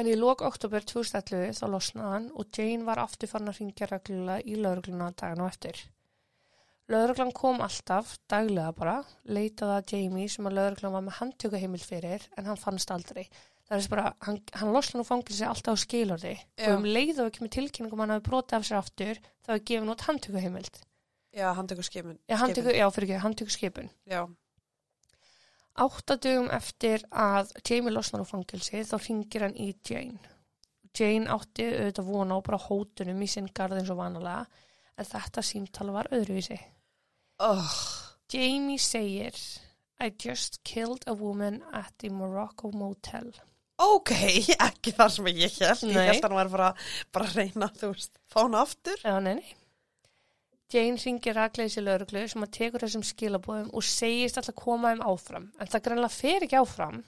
En 0.00 0.06
í 0.08 0.16
lok 0.16 0.40
oktober 0.46 0.84
2011 0.86 1.58
þá 1.58 1.64
losnaði 1.68 2.12
hann 2.14 2.28
og 2.32 2.56
Jane 2.56 2.86
var 2.86 3.02
aftur 3.02 3.28
farin 3.28 3.50
að 3.52 3.58
ringja 3.60 3.88
reglulega 3.90 4.46
í 4.48 4.56
laurugluna 4.56 5.10
dagan 5.12 5.42
og 5.44 5.50
eftir. 5.50 5.80
Lauruglan 6.90 7.30
kom 7.36 7.60
alltaf, 7.62 8.16
daglega 8.30 8.72
bara, 8.74 8.96
leitaði 9.28 9.76
að 9.76 9.92
Jamie 9.92 10.30
sem 10.32 10.48
að 10.48 10.56
lauruglan 10.56 10.94
var 10.96 11.04
með 11.06 11.18
handtökuheimil 11.20 11.82
fyrir 11.84 12.24
en 12.38 12.48
hann 12.48 12.58
fannst 12.58 12.90
aldrei. 12.90 13.28
Það 13.70 13.76
er 13.76 13.82
þess 13.84 13.90
bara, 13.92 14.12
hann, 14.26 14.38
hann 14.58 14.72
losnaði 14.74 15.04
og 15.04 15.06
fangið 15.06 15.36
sig 15.38 15.46
alltaf 15.46 15.78
á 15.78 15.82
skilorði 15.84 16.32
Já. 16.34 16.64
og 16.66 16.72
um 16.74 16.86
leið 16.90 17.20
og 17.22 17.30
ekki 17.30 17.44
með 17.44 17.52
tilkynningum 17.54 18.02
hann 18.02 18.12
hafi 18.16 18.24
brotið 18.26 18.56
af 18.58 18.66
sér 18.66 18.80
aftur 18.80 19.20
þá 19.46 19.52
er 19.54 19.64
gefin 19.70 19.92
út 19.94 20.06
handtökuheimild. 20.08 20.80
Já, 21.38 21.46
hann 21.54 21.70
tekur 21.70 21.86
skimun. 21.86 22.18
Já, 22.26 22.34
handtöku, 22.40 22.74
já 22.74 22.88
fyrir 22.90 23.06
ekki, 23.06 23.22
handtökuskipun. 23.22 23.92
Já, 24.10 24.24
Áttadugum 25.80 26.50
eftir 26.52 27.04
að 27.08 27.52
Jamie 27.64 27.92
losnar 27.94 28.26
á 28.26 28.28
fangilsi 28.28 28.82
þá 28.84 28.96
ringir 29.00 29.44
hann 29.46 29.56
í 29.56 29.70
Jane. 29.86 30.18
Jane 30.96 31.30
átti 31.30 31.68
auðvitað 31.70 32.10
vona 32.10 32.36
á 32.36 32.40
bara 32.42 32.58
hótunum 32.60 33.22
í 33.22 33.28
sinn 33.30 33.48
garð 33.54 33.78
eins 33.78 33.92
og 33.92 34.00
vanalega 34.00 34.48
en 34.98 35.08
þetta 35.08 35.44
símtala 35.46 35.94
var 35.94 36.10
öðruvísi. 36.12 36.58
oh, 37.38 37.70
Jamie 38.28 38.78
segir 38.78 39.38
I 40.00 40.10
just 40.10 40.62
killed 40.64 41.04
a 41.06 41.14
woman 41.14 41.62
at 41.72 41.92
the 41.98 42.10
Morocco 42.10 42.70
Motel. 42.72 43.32
Ok, 43.80 44.12
ekki 44.68 44.92
þar 44.96 45.14
sem 45.14 45.30
ég 45.32 45.56
held. 45.60 45.86
Ég 45.88 45.96
Nei. 45.96 46.06
held 46.10 46.20
að 46.20 46.28
hann 46.28 46.38
var 46.40 46.52
bara, 46.52 46.68
bara 47.14 47.30
að 47.30 47.40
reyna, 47.40 47.70
þú 47.80 47.92
veist, 47.94 48.12
fá 48.30 48.42
hann 48.42 48.58
aftur. 48.60 49.00
Já, 49.04 49.16
nei, 49.24 49.34
nei. 49.40 49.56
Jane 50.70 51.00
ringir 51.02 51.34
rakleysi 51.34 51.82
lauruglu 51.82 52.20
sem 52.30 52.44
að 52.46 52.52
tekur 52.54 52.84
þessum 52.84 53.02
skilabóðum 53.02 53.72
og 53.74 53.86
segist 53.86 54.36
alltaf 54.38 54.54
að 54.54 54.60
koma 54.60 54.92
þeim 54.92 55.00
áfram. 55.10 55.48
En 55.58 55.70
það 55.70 55.86
greinlega 55.88 56.14
fer 56.14 56.46
ekki 56.46 56.60
áfram, 56.60 57.00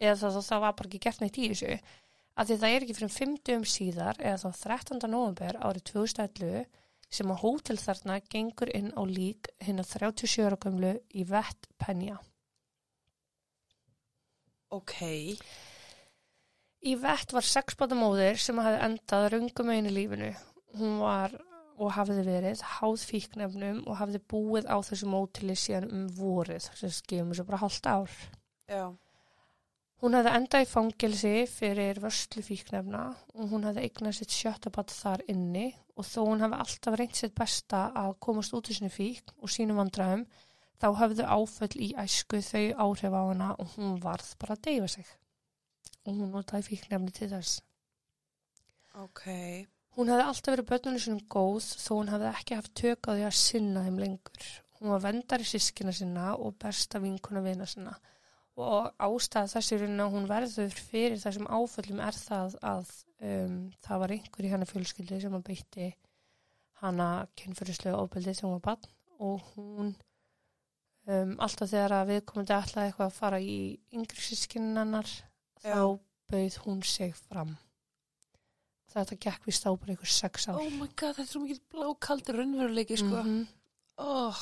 eða 0.00 0.14
það, 0.22 0.38
það, 0.38 0.46
það 0.46 0.62
var 0.64 0.78
bara 0.78 0.88
ekki 0.88 1.00
gert 1.04 1.20
neitt 1.20 1.36
í 1.36 1.48
þessu, 1.52 1.74
að 2.32 2.48
því 2.48 2.56
það 2.62 2.76
er 2.76 2.86
ekki 2.86 2.96
fyrir 2.96 3.12
fimmtum 3.12 3.66
síðar, 3.68 4.22
eða 4.22 4.38
þá 4.40 4.62
13. 4.62 5.02
november 5.12 5.58
árið 5.60 5.84
2011, 5.90 6.64
sem 7.12 7.34
að 7.34 7.42
hótel 7.42 7.76
þarna 7.76 8.16
gengur 8.32 8.72
inn 8.72 8.88
á 8.96 9.02
lík 9.04 9.50
hinn 9.60 9.82
að 9.82 9.92
37 9.98 10.46
ára 10.46 10.60
gömlu 10.64 10.94
í 11.12 11.26
vett 11.28 11.68
penja. 11.84 12.16
Ok, 14.72 15.02
Í 16.82 16.96
vett 16.98 17.30
var 17.30 17.46
sexbátamóðir 17.46 18.40
sem 18.42 18.58
hafði 18.58 18.80
endað 18.88 19.28
rungum 19.36 19.70
einu 19.70 19.92
lífinu. 19.94 20.32
Hún 20.80 20.98
var 20.98 21.36
og 21.78 21.92
hafði 21.94 22.24
verið 22.26 22.64
háð 22.78 23.04
fíknefnum 23.06 23.84
og 23.86 23.96
hafði 24.00 24.20
búið 24.32 24.66
á 24.66 24.76
þessu 24.82 25.08
mótili 25.10 25.54
síðan 25.58 25.88
um 25.94 26.02
vorið, 26.16 26.66
sem 26.78 26.90
skifum 26.90 27.30
þessu 27.30 27.46
bara 27.48 27.62
hálft 27.62 27.86
ár. 27.86 28.18
já, 28.68 28.90
Hún 30.02 30.16
hafði 30.18 30.30
endað 30.34 30.64
í 30.64 30.66
fangelsi 30.66 31.32
fyrir 31.46 32.00
vörslu 32.02 32.42
fíknefna 32.42 33.04
og 33.38 33.52
hún 33.52 33.68
hafði 33.68 33.84
eignað 33.86 34.16
sitt 34.18 34.34
sjöttabatt 34.34 34.90
þar 34.90 35.22
inni 35.30 35.68
og 35.94 36.08
þó 36.08 36.24
hún 36.26 36.42
hafði 36.42 36.58
alltaf 36.64 36.96
reynt 36.98 37.20
sitt 37.20 37.36
besta 37.38 37.84
að 37.94 38.16
komast 38.26 38.56
út 38.58 38.72
í 38.72 38.74
sinni 38.74 38.90
fík 38.90 39.30
og 39.38 39.52
sínum 39.54 39.78
vandræðum, 39.78 40.26
þá 40.82 40.88
hafði 40.98 41.28
áföll 41.30 41.78
í 41.78 41.92
æsku 42.02 42.42
þau 42.42 42.64
áhrif 42.88 43.14
á 43.14 43.22
hana 43.22 43.52
og 43.62 43.76
hún 43.76 44.00
varð 44.02 44.34
bara 44.42 44.58
að 44.58 44.64
deyfa 44.66 44.90
sig. 44.96 45.12
Og 46.06 46.16
hún 46.16 46.32
notaði 46.34 46.72
fíknefni 46.72 47.14
til 47.14 47.30
þess. 47.30 47.60
ok, 48.98 49.22
Hún 49.92 50.08
hefði 50.08 50.24
alltaf 50.24 50.54
verið 50.54 50.68
börnunum 50.70 51.00
sinum 51.04 51.24
góð 51.28 51.64
þó 51.76 51.90
hún 51.98 52.10
hefði 52.14 52.28
ekki 52.30 52.56
haft 52.56 52.72
tök 52.80 53.08
á 53.08 53.10
því 53.12 53.24
að 53.26 53.34
sinna 53.36 53.82
þeim 53.84 53.98
lengur. 54.00 54.46
Hún 54.78 54.92
var 54.94 55.02
vendar 55.04 55.42
í 55.44 55.48
sískina 55.48 55.92
sinna 55.92 56.30
og 56.32 56.54
besta 56.62 57.00
vinkuna 57.02 57.42
vina 57.44 57.66
sinna. 57.68 57.92
Og 58.56 58.88
ástæða 59.04 59.50
þessi 59.52 59.78
raunin 59.80 60.00
að 60.04 60.14
hún 60.14 60.30
verður 60.30 60.72
fyrir 60.76 61.20
þessum 61.20 61.44
áföllum 61.44 62.00
er 62.04 62.16
það 62.16 62.56
að 62.70 62.94
um, 63.28 63.58
það 63.84 64.02
var 64.04 64.14
einhver 64.16 64.48
í 64.48 64.52
hennar 64.54 64.70
fjölskyldi 64.72 65.20
sem 65.20 65.36
að 65.36 65.44
beitti 65.50 65.90
hana 66.80 67.08
kynfyrirslega 67.38 68.00
ofbeldi 68.00 68.32
þegar 68.32 68.48
hún 68.48 68.56
var 68.56 68.64
barn 68.70 68.88
og 69.28 69.52
hún 69.52 69.92
um, 71.06 71.36
alltaf 71.36 71.68
þegar 71.68 71.98
að 71.98 72.14
viðkomandi 72.14 72.56
ætlaði 72.56 72.90
eitthvað 72.90 73.12
að 73.12 73.20
fara 73.20 73.42
í 73.44 73.58
yngri 73.92 74.24
sískinannar 74.24 75.12
Já. 75.62 75.74
þá 75.74 76.00
bauð 76.32 76.58
hún 76.66 76.82
sig 76.82 77.14
fram. 77.14 77.56
Þetta 78.92 79.16
gekk 79.24 79.46
vist 79.48 79.64
á 79.64 79.72
bara 79.72 79.94
ykkur 79.94 80.10
sex 80.10 80.48
ár. 80.48 80.60
oh 80.60 80.70
my 80.70 80.88
god, 80.96 81.16
þetta 81.16 81.22
er 81.22 81.30
svo 81.30 81.40
mikið 81.46 81.60
blákaldur 81.72 82.36
raunveruleiki, 82.40 82.96
sko. 83.00 83.22
Mhm. 83.22 83.46
Oh, 83.98 84.36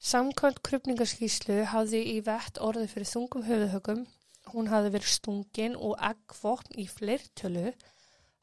Samkvæmt 0.00 0.62
krupningaskíslu 0.64 1.58
hafði 1.68 1.98
í 2.14 2.20
vett 2.24 2.56
orðið 2.56 2.92
fyrir 2.94 3.08
þungum 3.10 3.42
höfuðhögum. 3.44 4.06
Hún 4.54 4.70
hafði 4.72 4.92
verið 4.94 5.10
stungin 5.12 5.74
og 5.76 5.98
eggvopn 6.00 6.78
í 6.80 6.86
fleirtölu 6.88 7.74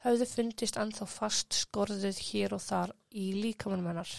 hafði 0.04 0.28
fundist 0.30 0.78
ennþá 0.78 1.08
fast 1.10 1.56
skorðuð 1.58 2.20
hér 2.28 2.54
og 2.54 2.62
þar 2.62 2.92
í 3.10 3.32
líkamannum 3.42 3.90
hennar. 3.90 4.12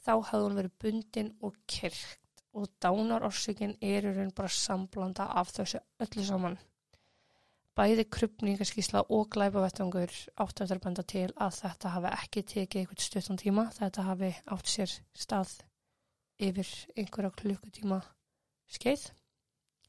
Þá 0.00 0.12
hafði 0.30 0.46
hún 0.46 0.56
verið 0.56 0.74
bundin 0.80 1.30
og 1.44 1.58
kyrkt 1.68 2.17
og 2.56 2.68
dánarorsökin 2.82 3.76
er 3.80 4.08
í 4.08 4.14
raun 4.16 4.32
bara 4.36 4.48
samblanda 4.48 5.28
af 5.40 5.52
þessu 5.56 5.80
öllu 6.04 6.24
saman. 6.24 6.58
Bæði 7.78 8.08
krupningaskísla 8.10 9.04
og 9.14 9.28
glæpavettangur 9.30 10.14
áttu 10.42 10.64
að 10.64 10.80
benda 10.82 11.04
til 11.06 11.28
að 11.36 11.60
þetta 11.60 11.92
hafi 11.94 12.14
ekki 12.16 12.42
tekið 12.52 12.80
eitthvað 12.80 13.04
stuttan 13.04 13.38
tíma. 13.38 13.68
Þetta 13.76 14.06
hafi 14.08 14.32
átt 14.56 14.72
sér 14.72 14.94
stað 15.14 15.52
yfir 16.42 16.72
einhverja 16.96 17.30
klukkutíma 17.38 18.00
skeið 18.70 19.04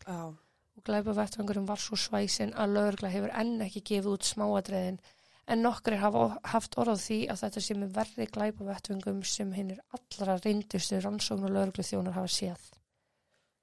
já, 0.05 0.19
og 0.29 0.83
glæpavettvangurinn 0.85 1.67
var 1.69 1.81
svo 1.81 1.97
svæsin 1.99 2.53
að 2.53 2.75
lögregla 2.77 3.11
hefur 3.13 3.33
enn 3.41 3.65
ekki 3.65 3.83
gefið 3.91 4.13
út 4.13 4.27
smáadreiðin 4.27 5.01
en 5.49 5.61
nokkrir 5.65 5.97
hafa 6.01 6.23
haft 6.53 6.75
orð 6.81 6.93
á 6.93 6.97
því 7.01 7.17
að 7.33 7.39
þetta 7.43 7.61
sé 7.65 7.75
með 7.77 7.93
verri 7.97 8.25
glæpavettvangum 8.35 9.21
sem 9.25 9.51
hinnir 9.55 9.79
allra 9.97 10.35
reyndustu 10.43 10.99
rannsókn 11.01 11.47
og 11.47 11.53
lögreglu 11.55 11.83
þjónar 11.87 12.17
hafa 12.19 12.31
séð. 12.35 12.61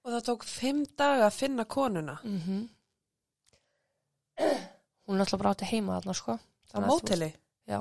og 0.07 0.13
það 0.15 0.25
tók 0.29 0.45
fimm 0.47 0.85
daga 0.99 1.27
að 1.27 1.33
finna 1.41 1.65
konuna. 1.65 2.19
Mm 2.25 2.41
-hmm. 2.41 2.69
Hún 5.07 5.15
er 5.17 5.21
alltaf 5.21 5.39
bara 5.41 5.51
átti 5.55 5.65
heima 5.71 5.97
þarna 6.01 6.15
sko. 6.15 6.33
Á 6.75 6.79
að 6.79 6.83
veist- 6.87 7.39
Já, 7.67 7.81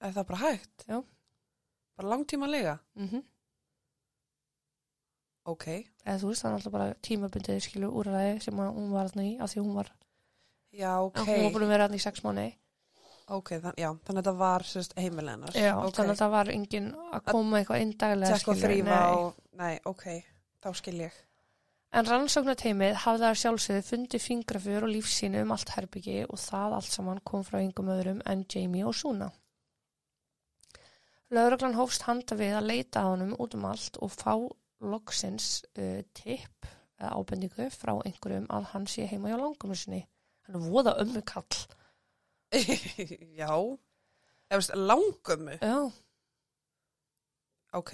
Er 0.00 0.12
það 0.12 0.26
bara 0.26 0.38
hægt? 0.38 0.84
Já. 0.88 1.02
Bara 1.96 2.08
langtíma 2.08 2.46
að 2.46 2.50
lega? 2.50 2.78
mm 2.96 3.22
Ok. 5.44 5.64
eða 6.04 6.18
þú 6.20 6.26
veist 6.28 6.42
það 6.42 6.50
er 6.50 6.54
alltaf 6.54 6.72
bara 6.72 6.94
tímabundið 7.02 7.60
skilu 7.64 7.88
úrræði 7.90 8.42
sem 8.42 8.54
að 8.60 8.74
hún 8.76 8.90
var 8.92 9.08
þarna 9.08 9.22
í 9.24 9.38
af 9.40 9.50
því 9.54 9.60
hún 9.64 9.74
var, 9.74 9.88
Já, 10.70 10.92
ok. 11.02 11.20
okay. 11.20 11.36
hún 11.36 11.46
var 11.46 11.54
búin 11.54 11.66
að 11.66 11.72
vera 11.74 11.86
þarna 11.86 11.98
í 11.98 12.04
sex 12.04 12.24
mánuði. 12.24 12.50
Ok, 13.30 13.50
þann, 13.62 13.74
já, 13.78 13.88
þannig 14.06 14.18
að 14.18 14.20
þetta 14.24 14.36
var 14.40 14.66
sérst 14.66 14.94
heimilennar. 14.98 15.54
Já, 15.54 15.72
ok. 15.78 15.96
þannig 15.96 16.14
að 16.16 16.20
það 16.20 16.32
var 16.34 16.52
engin 16.54 16.86
að 16.98 17.26
koma 17.30 17.58
eitthvað 17.60 17.82
inn 17.84 17.96
daglega. 17.98 18.38
Tjekka 18.38 18.52
og 18.52 18.62
þrýfa 18.64 19.00
og... 19.16 19.42
Nei, 19.60 19.74
ok, 19.86 20.06
þá 20.64 20.70
skil 20.80 20.96
ég. 21.04 21.18
En 21.90 22.06
rannsóknateimið 22.06 22.98
hafði 23.02 23.26
að 23.26 23.38
sjálfsögðu 23.40 23.84
fundið 23.86 24.22
fingrafur 24.22 24.86
og 24.86 24.92
lífsínu 24.94 25.42
um 25.42 25.54
allt 25.54 25.72
herbyggi 25.74 26.20
og 26.28 26.38
það 26.38 26.76
allt 26.76 26.94
saman 26.94 27.22
kom 27.26 27.42
frá 27.46 27.58
yngum 27.58 27.90
öðrum 27.90 28.20
en 28.30 28.44
Jamie 28.50 28.86
og 28.86 28.94
Suna. 28.94 29.30
Lauruglan 31.34 31.74
hófst 31.78 32.06
handa 32.06 32.38
við 32.38 32.56
að 32.58 32.68
leita 32.70 33.02
að 33.02 33.12
honum 33.12 33.34
út 33.42 33.54
um 33.58 33.66
allt 33.70 33.98
og 34.02 34.14
fá 34.14 34.34
loksins 34.82 35.60
uh, 35.78 36.02
tipp 36.14 36.70
eða 36.98 37.14
ábendingu 37.18 37.68
frá 37.74 37.92
einhverjum 37.98 38.48
að 38.54 38.70
hann 38.72 38.86
sé 38.90 39.06
heima 39.10 39.30
hjá 39.30 39.38
langumur 39.38 39.78
sinni. 39.78 40.04
Hann 40.50 40.58
er 40.58 40.70
voða 40.74 40.96
ömmu 41.04 41.22
kall. 41.30 41.60
já. 43.40 43.54
Veist, 44.50 44.74
langömmu. 44.74 45.60
Já. 45.62 45.92
Ok, 47.78 47.92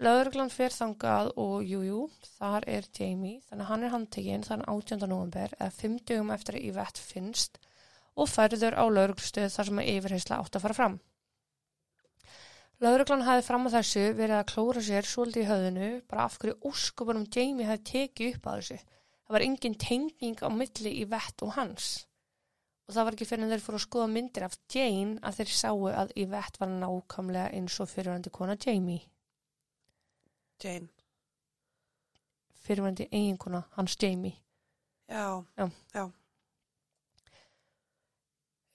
Lauruglan 0.00 0.48
fer 0.50 0.72
þangað 0.72 1.28
og 1.38 1.60
jújú, 1.62 1.82
jú, 1.84 2.28
þar 2.38 2.64
er 2.70 2.86
Jamie, 2.96 3.42
þannig 3.46 3.68
hann 3.68 3.82
er 3.84 3.92
handtekinn 3.92 4.46
þann 4.46 4.64
18. 4.64 5.04
november 5.04 5.52
eða 5.58 5.74
5 5.76 5.98
dögum 6.08 6.32
eftir 6.32 6.56
að 6.56 6.68
Yvette 6.70 7.04
finnst 7.04 7.60
og 8.16 8.30
færður 8.32 8.74
á 8.80 8.84
lauruglustöð 8.88 9.52
þar 9.52 9.68
sem 9.68 9.82
að 9.82 9.90
yfirheysla 9.92 10.38
átt 10.40 10.56
að 10.56 10.64
fara 10.64 10.78
fram. 10.78 10.96
Lauruglan 12.82 13.26
hafi 13.28 13.44
fram 13.46 13.68
að 13.68 13.76
þessu 13.76 14.06
verið 14.18 14.36
að 14.38 14.48
klóra 14.50 14.82
sér 14.88 15.06
svolítið 15.06 15.44
í 15.44 15.50
höfðinu, 15.52 15.90
bara 16.08 16.26
af 16.26 16.38
hverju 16.40 16.56
óskupunum 16.72 17.28
Jamie 17.28 17.68
hafi 17.68 17.86
tekið 17.92 18.38
upp 18.38 18.48
að 18.48 18.58
þessu. 18.62 18.80
Það 19.32 19.38
var 19.38 19.44
engin 19.46 19.74
tenging 19.80 20.42
á 20.44 20.48
milli 20.52 20.90
Yvette 21.00 21.46
og 21.46 21.54
hans. 21.56 22.06
Og 22.84 22.92
það 22.92 23.06
var 23.06 23.14
ekki 23.16 23.26
fyrir 23.30 23.44
en 23.46 23.52
þeir 23.54 23.62
fóru 23.64 23.78
að 23.78 23.84
skoða 23.86 24.08
myndir 24.12 24.44
af 24.44 24.56
Jane 24.74 25.14
að 25.24 25.38
þeir 25.38 25.52
sáu 25.56 25.86
að 25.88 26.10
Yvette 26.20 26.60
var 26.60 26.68
nákvæmlega 26.68 27.52
eins 27.56 27.78
og 27.80 27.88
fyrirvændi 27.88 28.32
kona 28.34 28.56
Jamie. 28.60 29.06
Jane. 30.60 30.90
fyrirvændi 32.62 33.06
eiginkona 33.08 33.62
hans 33.78 33.96
Jamie. 34.02 34.36
Já, 35.08 35.44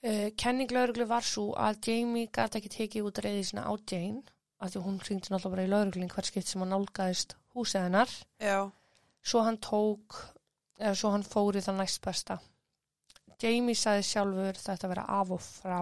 Uh, 0.07 0.29
kenning 0.37 0.71
lauruglu 0.71 1.05
var 1.05 1.21
svo 1.21 1.51
að 1.53 1.77
Jamie 1.87 2.29
gæti 2.33 2.57
ekki 2.59 2.69
tekið 2.73 3.05
út 3.11 3.21
reyði 3.21 3.43
sinna 3.45 3.67
á 3.69 3.73
Jane 3.91 4.23
af 4.61 4.73
því 4.73 4.81
hún 4.87 4.99
hringdi 5.05 5.29
náttúrulega 5.29 5.53
bara 5.53 5.65
í 5.65 5.71
lauruglinn 5.71 6.11
hver 6.13 6.25
skipt 6.25 6.49
sem 6.49 6.61
hann 6.65 6.73
nálgæðist 6.73 7.37
húsið 7.53 7.85
hennar. 7.87 8.09
já, 8.41 8.71
Svo 9.21 9.41
hann 9.43 9.57
tók 9.57 10.36
eða 10.77 10.95
svo 10.97 11.11
hann 11.13 11.25
fór 11.25 11.57
í 11.57 11.63
það 11.63 11.79
næst 11.81 12.01
besta. 12.05 12.37
Jamie 13.41 13.77
sagði 13.77 14.05
sjálfur 14.07 14.59
þetta 14.61 14.91
vera 14.91 15.07
af 15.19 15.33
og 15.35 15.41
frá. 15.43 15.79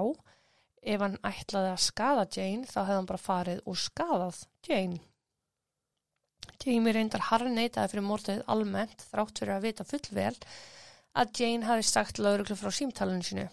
Ef 0.85 1.01
hann 1.01 1.17
ætlaði 1.25 1.71
að 1.71 1.83
skada 1.85 2.25
Jane 2.29 2.69
þá 2.69 2.79
hefði 2.81 2.97
hann 2.99 3.09
bara 3.09 3.25
farið 3.25 3.61
og 3.65 3.77
skadað 3.81 4.41
Jane. 4.67 5.01
Jamie 6.61 6.93
reyndar 6.95 7.25
harneitaði 7.29 7.91
fyrir 7.91 8.05
morðið 8.05 8.43
almennt 8.51 9.05
þrátt 9.09 9.41
fyrir 9.41 9.55
að 9.55 9.67
vita 9.69 9.87
fullvel 9.87 10.35
að 11.15 11.39
Jane 11.39 11.65
hafi 11.65 11.87
sagt 11.87 12.19
lauruglu 12.21 12.57
frá 12.59 12.71
símtalinu 12.75 13.25
sinu. 13.25 13.47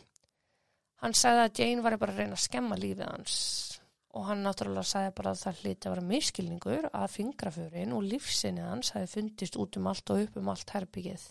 Hann 1.03 1.17
sagði 1.19 1.47
að 1.47 1.63
Jane 1.63 1.85
var 1.87 1.99
bara 1.99 2.15
að 2.15 2.25
reyna 2.25 2.39
að 2.39 2.45
skemma 2.45 2.79
lífið 2.79 3.09
hans 3.09 3.72
og 4.13 4.27
hann 4.29 4.43
náttúrulega 4.45 4.85
sagði 4.85 5.13
bara 5.19 5.31
að 5.33 5.41
það 5.43 5.61
hliti 5.63 5.89
að 5.89 5.95
vera 5.95 6.07
miskilningur 6.11 6.89
að 6.93 7.13
fingraförin 7.15 7.95
og 7.97 8.03
lífsinni 8.05 8.65
hans 8.67 8.91
hafi 8.97 9.09
fundist 9.15 9.57
út 9.57 9.79
um 9.81 9.87
allt 9.93 10.13
og 10.13 10.25
upp 10.27 10.37
um 10.41 10.51
allt 10.53 10.75
herbyggið. 10.77 11.25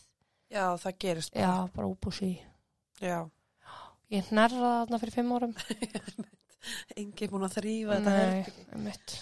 Já, 0.51 0.65
það 0.81 0.97
gerist 1.05 1.35
Já, 1.37 1.45
bara. 1.47 1.67
bara 1.75 1.91
úp 1.93 2.07
og 2.09 2.15
sí. 2.17 2.31
Já. 3.01 3.19
Ég 4.11 4.31
nærraði 4.35 4.71
þarna 4.81 4.99
fyrir 4.99 5.15
fimm 5.15 5.35
árum. 5.37 5.53
Engi 6.99 7.29
búin 7.31 7.45
að 7.47 7.55
þrýfa 7.59 7.97
þetta 7.99 8.15
Nei, 8.15 8.41
herbyggi. 8.41 8.81
mitt. 8.85 9.13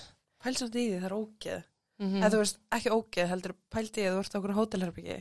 Pælsamt 0.44 0.76
í 0.80 0.86
því, 0.88 0.96
það 1.02 1.10
er 1.10 1.18
ógeð. 1.20 1.68
Mm 2.00 2.16
Eða 2.24 2.30
þú 2.34 2.40
veist, 2.42 2.60
ekki 2.78 2.92
ógeð, 2.96 3.28
heldur 3.34 3.54
pældi 3.76 4.04
ég 4.06 4.10
að 4.10 4.16
þú 4.18 4.24
ert 4.24 4.36
á 4.36 4.40
okkur 4.40 4.56
hótelherbyggi 4.56 5.18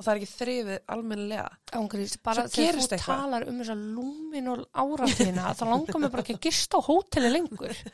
og 0.00 0.06
það 0.06 0.10
er 0.14 0.18
ekki 0.20 0.28
þrýfið 0.32 0.78
almennilega. 0.94 1.48
Ángrís, 1.76 2.14
bara 2.24 2.44
þegar 2.48 2.78
þú 2.80 2.98
talar 3.02 3.44
um 3.50 3.58
þessa 3.60 3.74
lúminól 3.76 4.62
áratíðina 4.72 5.50
þá 5.58 5.64
langar 5.68 6.00
mér 6.00 6.12
bara 6.14 6.24
ekki 6.24 6.36
að 6.38 6.46
gista 6.46 6.80
á 6.80 6.86
hóteli 6.86 7.32
lengur. 7.34 7.74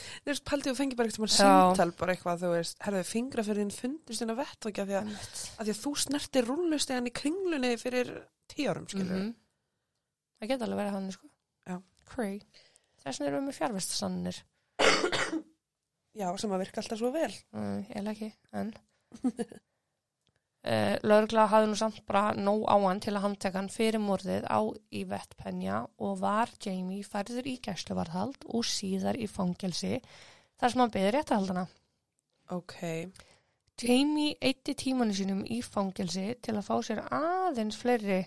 Þú 0.00 0.30
veist, 0.30 0.44
pældi 0.46 0.70
þú 0.70 0.76
fengi 0.78 0.96
bara 0.96 1.10
eitthvað 1.10 1.32
samtal, 1.34 1.88
bara 1.98 2.14
eitthvað, 2.14 2.42
þú 2.44 2.50
veist, 2.54 2.76
herðu, 2.84 3.00
fingraförðin 3.08 3.72
fundist 3.74 4.22
inn 4.24 4.32
á 4.32 4.36
vettvaki 4.38 4.80
af 4.80 4.88
því 4.88 4.96
að, 5.00 5.10
að 5.10 5.66
því 5.66 5.74
að 5.74 5.80
þú 5.80 5.92
snerti 6.04 6.42
rúllustegan 6.46 7.08
í 7.10 7.12
kringlunni 7.20 7.72
fyrir 7.80 8.12
tíu 8.48 8.70
árum, 8.70 8.86
skilur. 8.88 9.10
Mhm. 9.10 9.32
Það 10.40 10.52
geta 10.52 10.68
alveg 10.68 10.80
verið 10.80 10.96
hann, 10.96 11.10
sko. 11.16 11.32
Þess 13.00 13.20
vegna 13.20 13.28
erum 13.30 13.40
við 13.42 13.48
með 13.50 13.58
fjárvestasannir. 13.58 14.40
Já, 16.20 16.26
sem 16.40 16.52
að 16.54 16.62
virka 16.64 16.82
alltaf 16.82 17.00
svo 17.00 17.10
vel. 17.14 17.32
Mm, 17.56 17.82
ég 17.90 18.08
ekki, 18.14 18.30
en. 18.60 18.72
Uh, 20.60 20.98
Lörgla 21.08 21.46
hafði 21.48 21.70
nú 21.70 21.76
samt 21.80 22.02
bara 22.04 22.34
nóg 22.36 22.66
á 22.68 22.76
hann 22.84 22.98
til 23.00 23.14
að 23.14 23.22
handteka 23.24 23.56
hann 23.56 23.70
fyrir 23.72 24.02
morðið 24.04 24.44
á 24.44 24.60
Yvette 24.92 25.38
Penja 25.40 25.78
og 25.96 26.18
var 26.20 26.50
Jamie 26.60 27.00
færður 27.00 27.46
í 27.48 27.54
gæsluvarðhald 27.64 28.44
og 28.44 28.66
síðar 28.68 29.16
í 29.16 29.24
fangelsi 29.24 30.02
þar 30.60 30.72
sem 30.74 30.82
hann 30.82 30.92
beði 30.92 31.12
réttahaldana. 31.16 31.62
Ok. 32.52 32.74
Jamie 33.80 34.34
eitti 34.36 34.74
tímanu 34.76 35.16
sínum 35.16 35.40
í 35.48 35.62
fangelsi 35.64 36.34
til 36.44 36.58
að 36.58 36.66
fá 36.68 36.74
sér 36.84 37.00
aðeins 37.08 37.78
fleiri 37.80 38.18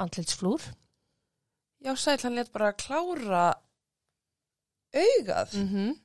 andlitsflúr. 0.00 0.64
Já, 1.84 1.92
sæl, 2.00 2.16
hann 2.22 2.38
let 2.38 2.52
bara 2.54 2.72
klára 2.72 3.50
augað 4.94 5.52
Mm 5.52 5.68
-hmm. 5.68 5.98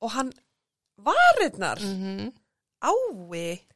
og 0.00 0.10
hann 0.10 0.32
varirnar 0.96 1.80
Mm 1.80 2.32
ái. 2.82 3.75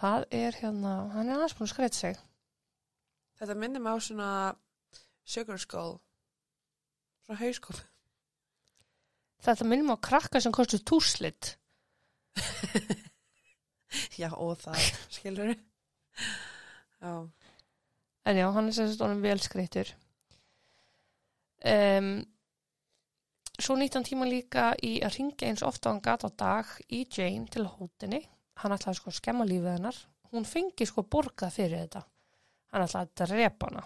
Það 0.00 0.24
er 0.32 0.56
hérna, 0.56 0.92
hann 1.12 1.28
er 1.28 1.36
aðeins 1.36 1.54
búin 1.58 1.68
að 1.68 1.72
skreitt 1.74 1.96
sig. 1.98 2.20
Þetta 3.40 3.56
minnir 3.56 3.82
mig 3.84 3.92
á 3.92 3.98
svona 4.00 4.30
sugar 5.28 5.60
skull. 5.60 5.98
Svona 7.26 7.40
hauskóp. 7.40 7.82
Þetta 9.44 9.68
minnum 9.68 9.92
á 9.92 10.04
krakka 10.04 10.40
sem 10.40 10.52
kostur 10.52 10.80
túslit. 10.84 11.54
Já, 14.20 14.30
og 14.36 14.56
það, 14.60 14.80
skilur 15.10 15.54
Já. 17.00 17.12
En 18.28 18.36
já, 18.36 18.50
hann 18.52 18.68
er 18.68 18.90
honum 19.00 19.22
vel 19.24 19.40
skreittur. 19.40 19.88
Um, 21.64 22.10
svo 23.60 23.76
nýtt 23.76 23.96
hann 23.96 24.04
tíma 24.04 24.28
líka 24.28 24.70
í 24.84 24.98
að 25.04 25.16
ringja 25.16 25.48
eins 25.48 25.64
ofta 25.64 25.88
á 25.88 25.90
hann 25.92 26.04
gat 26.04 26.24
á 26.28 26.30
dag 26.30 26.68
í 26.92 27.06
Jane 27.08 27.48
til 27.48 27.64
hótinni. 27.66 28.20
Hann 28.60 28.74
ætlaði 28.74 28.98
sko 28.98 29.12
að 29.12 29.18
skemma 29.20 29.46
lífið 29.48 29.72
hennar. 29.76 29.98
Hún 30.30 30.46
fengi 30.46 30.86
sko 30.86 31.04
borgað 31.06 31.56
fyrir 31.56 31.84
þetta. 31.84 32.04
Hann 32.74 32.86
ætlaði 32.86 33.06
að 33.06 33.32
drepa 33.32 33.70
hana. 33.70 33.84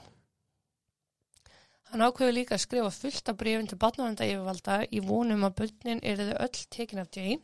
Hann 1.93 2.03
ákveði 2.03 2.35
líka 2.35 2.57
að 2.57 2.65
skrifa 2.65 2.91
fullt 2.91 3.29
af 3.31 3.37
brefin 3.39 3.69
til 3.71 3.79
barnavenda 3.79 4.27
yfirvalda 4.27 4.81
í 4.91 5.03
vonum 5.05 5.45
að 5.47 5.59
börnin 5.61 6.03
eru 6.03 6.31
þau 6.31 6.39
öll 6.47 6.65
tekin 6.75 7.05
af 7.05 7.13
Jane. 7.15 7.43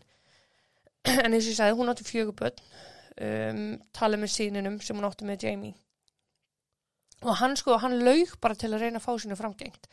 En 1.24 1.32
eins 1.32 1.46
og 1.46 1.52
ég 1.52 1.60
sagði, 1.60 1.76
hún 1.78 1.92
átti 1.92 2.04
fjögur 2.08 2.34
börn, 2.36 2.64
um, 3.20 3.62
tala 3.96 4.18
með 4.20 4.34
síninum 4.34 4.80
sem 4.84 4.98
hún 4.98 5.06
átti 5.08 5.28
með 5.28 5.46
Jamie 5.46 5.78
og 7.20 7.36
hann 7.36 7.56
sko, 7.58 7.76
hann 7.80 7.98
laug 8.00 8.36
bara 8.40 8.56
til 8.56 8.72
að 8.72 8.84
reyna 8.84 9.00
að 9.00 9.06
fá 9.06 9.12
sínu 9.20 9.36
framgengt 9.36 9.88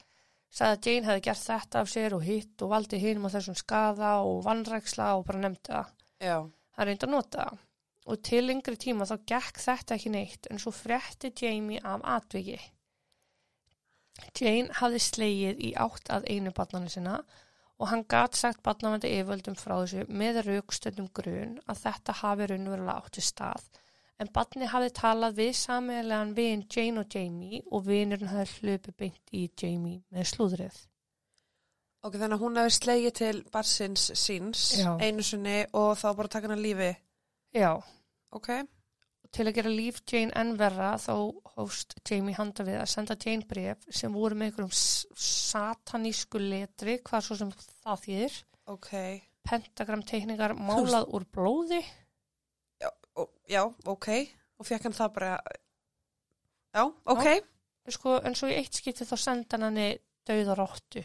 sagði 0.58 0.78
að 0.78 0.88
Jane 0.88 1.10
hefði 1.10 1.24
gert 1.26 1.44
þetta 1.44 1.82
af 1.82 1.90
sér 1.92 2.16
og 2.16 2.24
hitt 2.24 2.64
og 2.64 2.72
valdi 2.72 3.00
hinum 3.02 3.28
á 3.28 3.34
þessum 3.36 3.58
skada 3.60 4.14
og 4.24 4.46
vannræksla 4.46 5.10
og 5.18 5.26
bara 5.28 5.44
nefndi 5.44 5.74
það 5.74 5.92
Hann 6.78 6.92
reyndi 6.92 7.08
að 7.08 7.16
nota 7.16 7.48
það 7.48 7.64
og 8.08 8.22
til 8.24 8.46
lengri 8.48 8.78
tíma 8.80 9.08
þá 9.08 9.16
gekk 9.28 9.58
þetta 9.60 9.96
ekki 9.98 10.12
neitt 10.14 10.48
en 10.52 10.62
svo 10.64 10.72
frétti 10.72 11.34
Jamie 11.42 11.82
af 11.84 12.06
atviki. 12.08 12.60
Jane 14.38 14.74
hafði 14.80 15.02
slegið 15.04 15.60
í 15.68 15.74
átt 15.78 16.10
að 16.14 16.30
einu 16.32 16.54
barnanu 16.56 16.90
sinna 16.94 17.18
og 17.78 17.92
hann 17.92 18.06
gat 18.10 18.38
sagt 18.40 18.64
barnavandi 18.66 19.12
yfirvöldum 19.14 19.58
frá 19.60 19.76
þessu 19.82 20.06
með 20.22 20.42
raukstöndum 20.48 21.12
grun 21.20 21.60
að 21.68 21.84
þetta 21.84 22.16
hafi 22.22 22.48
raunverulega 22.50 22.98
átti 23.04 23.26
stað. 23.26 23.68
En 24.18 24.32
barni 24.34 24.70
hafði 24.72 24.94
talað 24.98 25.38
við 25.38 25.52
samiðlegan 25.60 26.34
vin 26.40 26.64
Jane 26.74 27.04
og 27.04 27.14
Jamie 27.14 27.62
og 27.70 27.86
vinurinn 27.86 28.32
hafði 28.32 28.72
hlupið 28.72 28.98
beint 29.04 29.36
í 29.36 29.44
Jamie 29.62 30.02
með 30.10 30.32
slúðrið. 30.32 30.80
Ok, 32.06 32.14
þannig 32.16 32.38
að 32.38 32.44
hún 32.46 32.58
hefði 32.62 32.74
slegið 32.78 33.14
til 33.18 33.36
barsins 33.52 34.04
síns 34.22 34.64
Já. 34.78 34.92
einu 35.02 35.24
sinni 35.26 35.58
og 35.76 35.96
þá 35.98 36.08
bara 36.20 36.32
taka 36.32 36.48
hann 36.48 36.58
að 36.60 36.66
lífi. 36.68 36.90
Já, 37.58 37.72
Ok. 38.38 38.50
til 39.32 39.46
að 39.48 39.56
gera 39.58 39.70
líf 39.74 39.98
Jane 40.08 40.32
enn 40.40 40.54
verra 40.58 40.94
þá 41.02 41.14
hófst 41.58 41.96
Jamie 42.08 42.36
handa 42.38 42.64
við 42.64 42.78
að 42.80 42.88
senda 42.94 43.18
Jane 43.20 43.46
bref 43.50 43.84
sem 43.90 44.14
voru 44.14 44.36
með 44.36 44.52
einhverjum 44.52 44.72
satanísku 45.18 46.40
letri, 46.40 47.00
hvað 47.04 47.26
svo 47.26 47.36
sem 47.42 47.52
það 47.84 48.04
þýðir, 48.06 48.38
Ok. 48.68 48.92
pentagram 49.44 50.04
teikningar 50.04 50.54
málað 50.56 51.10
úr 51.14 51.26
blóði. 51.26 51.82
Já, 52.82 52.90
ó, 53.18 53.26
já, 53.50 53.64
ok. 53.86 54.08
Og 54.60 54.66
fekk 54.66 54.84
hann 54.84 54.94
það 54.94 55.14
bara... 55.14 55.42
Já, 56.74 56.84
ok. 57.06 57.28
Sko, 57.90 58.18
en 58.24 58.36
svo 58.36 58.48
í 58.52 58.58
eitt 58.60 58.74
skipti 58.76 59.06
þá 59.08 59.16
senda 59.18 59.58
hann 59.58 59.70
henni 59.72 60.00
dauða 60.28 60.56
róttu 60.60 61.04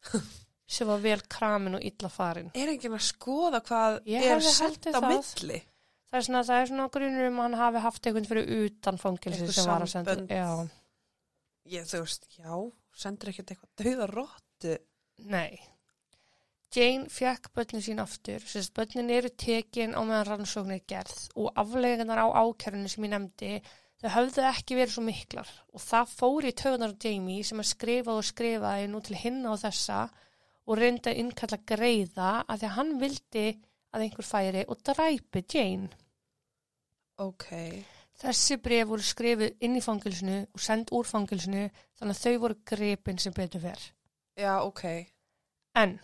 sem 0.74 0.86
var 0.88 1.00
vel 1.02 1.20
kramin 1.28 1.78
og 1.78 1.84
illa 1.84 2.08
farin. 2.12 2.50
Er 2.54 2.72
ekki 2.74 2.90
að 2.92 3.02
skoða 3.08 3.60
hvað 3.66 3.98
Ég 4.10 4.22
er 4.24 4.36
hefði 4.36 4.52
sett 4.54 4.66
haldið 4.68 4.94
á 4.96 5.00
það. 5.00 5.08
milli? 5.14 5.60
Það 6.10 6.18
er 6.20 6.26
svona, 6.26 6.42
það 6.48 6.60
er 6.60 6.70
svona 6.72 6.88
grunur 6.94 7.26
um 7.30 7.36
að 7.38 7.44
hann 7.48 7.58
hafi 7.60 7.82
haft 7.86 8.06
einhvern 8.10 8.26
fyrir 8.30 8.48
utan 8.66 8.96
fangelsi 8.98 9.40
Einhver 9.44 9.54
sem 9.60 9.68
var 9.70 9.84
að 9.84 9.92
senda. 9.92 10.14
sambönd. 10.14 10.30
Já, 10.30 10.76
Ég, 11.70 11.84
þú 11.86 11.98
veist, 12.02 12.24
já, 12.34 12.54
sendur 12.98 13.30
ekkert 13.30 13.52
eitthvað 13.52 13.84
dauða 13.84 14.06
róttu. 14.10 14.72
nei. 15.30 15.60
Jane 16.74 17.08
fekk 17.10 17.48
börnin 17.54 17.82
sín 17.82 17.98
aftur, 18.02 18.42
sérst 18.46 18.70
börnin 18.78 19.10
eru 19.10 19.28
tekin 19.34 19.90
á 19.94 20.00
meðan 20.06 20.26
rannsóknir 20.28 20.84
gerð 20.86 21.24
og 21.34 21.48
aflegunar 21.58 22.20
á 22.22 22.26
ákærunni 22.30 22.88
sem 22.90 23.06
ég 23.08 23.10
nefndi, 23.10 23.48
þau 24.00 24.10
höfðu 24.16 24.44
ekki 24.48 24.78
verið 24.78 24.94
svo 24.94 25.04
miklar 25.04 25.50
og 25.74 25.84
það 25.84 26.12
fór 26.16 26.48
í 26.48 26.56
tögunar 26.56 26.94
á 26.96 27.00
Jamie 27.04 27.46
sem 27.46 27.60
að 27.60 27.70
skrifa 27.74 28.16
og 28.16 28.26
skrifaði 28.26 28.90
nú 28.90 29.00
til 29.04 29.18
hinna 29.20 29.52
og 29.52 29.60
þessa 29.62 30.02
og 30.70 30.78
reyndi 30.78 31.10
að 31.12 31.20
innkalla 31.24 31.58
greiða 31.66 32.30
að 32.46 32.62
því 32.62 32.68
að 32.68 32.76
hann 32.76 32.92
vildi 33.00 33.46
að 33.90 34.04
einhver 34.06 34.26
færi 34.26 34.66
og 34.70 34.82
dræpi 34.86 35.42
Jane. 35.50 35.88
Ok. 37.20 37.48
Þessi 38.20 38.58
bref 38.60 38.88
voru 38.88 39.04
skrifið 39.04 39.64
inn 39.64 39.78
í 39.78 39.82
fangilsinu 39.84 40.38
og 40.44 40.62
send 40.62 40.92
úr 40.96 41.08
fangilsinu 41.08 41.66
þannig 41.98 42.16
að 42.16 42.22
þau 42.22 42.40
voru 42.44 42.58
gripin 42.70 43.20
sem 43.20 43.34
betur 43.36 43.64
fer. 43.64 43.84
Já, 44.38 44.60
ok. 44.62 44.84
En 45.80 45.98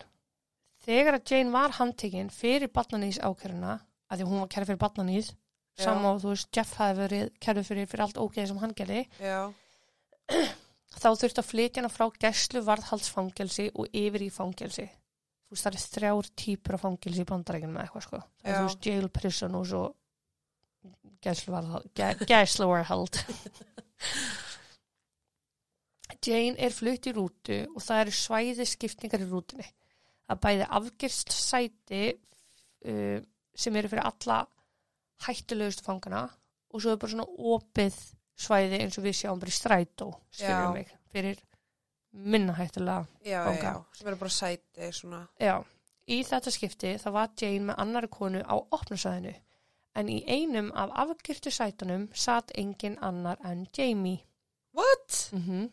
þegar 0.85 1.19
að 1.19 1.31
Jane 1.31 1.53
var 1.53 1.75
handtekinn 1.77 2.31
fyrir 2.33 2.71
barnanýs 2.73 3.21
ákæruna, 3.21 3.77
að 4.09 4.21
því 4.21 4.29
hún 4.29 4.43
var 4.43 4.51
kærð 4.53 4.71
fyrir 4.71 4.81
barnanýð, 4.83 5.31
Já. 5.77 5.83
sama 5.85 6.13
og 6.15 6.21
þú 6.23 6.33
veist 6.33 6.49
Jeff 6.57 6.77
hafi 6.81 6.97
verið 6.99 7.33
kærð 7.43 7.65
fyrir, 7.67 7.89
fyrir 7.89 8.05
allt 8.07 8.17
ógeði 8.21 8.47
sem 8.51 8.61
hann 8.63 8.73
gerði, 8.77 9.03
þá 11.01 11.09
þurfti 11.21 11.43
að 11.43 11.49
flytja 11.51 11.81
hana 11.83 11.91
frá 11.93 12.07
gæslu 12.23 12.63
varðhaldsfangelsi 12.65 13.69
og 13.75 13.85
yfir 13.93 14.25
í 14.25 14.31
fangelsi. 14.33 14.87
Þú 15.47 15.55
veist, 15.55 15.63
það 15.63 15.77
er 15.77 15.85
þrjár 15.93 16.29
típur 16.41 16.75
af 16.75 16.83
fangelsi 16.83 17.23
í 17.23 17.29
bandarækjunum 17.29 17.77
með 17.77 17.85
eitthvað, 17.85 18.05
sko. 18.07 18.23
Það 18.41 18.51
er 18.51 18.57
þú 18.57 18.65
veist 18.67 18.89
jail, 18.89 19.07
prison 19.19 19.55
og 19.55 19.69
svo 19.69 19.83
gæslu 21.23 21.53
varðhald. 21.53 21.87
Gæ, 21.95 22.07
gæslu 22.33 22.67
varðhald. 22.73 23.21
Jane 26.27 26.57
er 26.59 26.73
flutt 26.73 27.07
í 27.07 27.13
rútu 27.15 27.57
og 27.71 27.83
það 27.83 28.01
eru 28.01 28.13
svæði 28.15 28.65
skiptingar 28.67 29.23
í 29.23 29.27
rútunni. 29.29 29.67
Það 30.27 30.41
bæði 30.43 30.67
afgerst 30.79 31.31
sæti 31.31 32.03
uh, 32.11 33.19
sem 33.55 33.77
eru 33.79 33.91
fyrir 33.91 34.07
alla 34.07 34.41
hættulegustu 35.25 35.83
fangana 35.85 36.27
og 36.73 36.81
svo 36.81 36.93
er 36.93 36.99
bara 37.01 37.11
svona 37.13 37.25
opið 37.55 37.97
svæði 38.37 38.81
eins 38.83 38.97
og 38.99 39.05
við 39.07 39.17
sjáum 39.21 39.39
bara 39.41 39.53
í 39.53 39.57
strætó 39.57 40.11
skilur 40.29 40.73
mig, 40.75 40.91
fyrir 41.13 41.39
minna 42.11 42.53
hættulega 42.57 43.05
já, 43.25 43.41
Fanga. 43.45 43.71
já, 43.73 43.83
sem 43.97 44.07
eru 44.07 44.19
bara 44.21 44.29
sæti 44.29 44.91
svona, 44.93 45.23
Já, 45.39 45.55
í 46.07 46.21
þetta 46.23 46.53
skipti 46.53 46.93
þá 47.01 47.09
var 47.11 47.33
Jane 47.41 47.71
með 47.71 47.81
annari 47.83 48.07
konu 48.13 48.43
á 48.45 48.55
opnasæðinu 48.57 49.33
en 49.97 50.09
í 50.13 50.21
einum 50.29 50.71
af 50.77 50.93
afgirtu 51.07 51.51
sætunum 51.51 52.07
satt 52.13 52.51
engin 52.55 52.97
annar 53.01 53.37
en 53.43 53.67
Jamie. 53.77 54.23
what? 54.73 55.29
Mm 55.33 55.69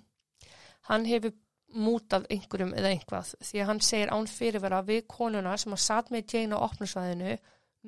Hann 0.85 1.07
hefur 1.09 1.33
mútað 1.75 2.27
einhverjum 2.29 2.75
eða 2.77 2.91
einhvað 2.93 3.31
því 3.41 3.61
að 3.63 3.67
hann 3.71 3.81
segir 3.81 4.11
án 4.13 4.27
fyrirvera 4.29 4.83
við 4.85 5.07
konuna 5.09 5.57
sem 5.57 5.73
að 5.73 5.81
satt 5.81 6.11
með 6.13 6.35
Jane 6.35 6.59
á 6.61 6.65
opnasæðinu 6.67 7.39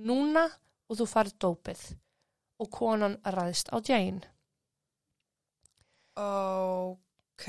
núna 0.09 0.47
og 0.87 0.99
þú 1.01 1.07
farið 1.11 1.39
dópið 1.45 1.85
og 2.63 2.73
konan 2.73 3.19
ræðst 3.37 3.71
á 3.75 3.77
Jane. 3.85 4.25
ok 6.17 7.47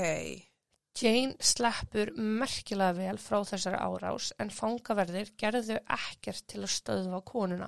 Jane 0.97 1.37
sleppur 1.39 2.09
merkilega 2.17 2.95
vel 2.97 3.19
frá 3.21 3.43
þessari 3.45 3.77
árás 3.77 4.31
en 4.41 4.49
fangaverðir 4.49 5.35
gerðu 5.37 5.77
ekkert 5.77 6.47
til 6.49 6.63
að 6.63 6.73
stöðva 6.73 7.19
konuna. 7.21 7.67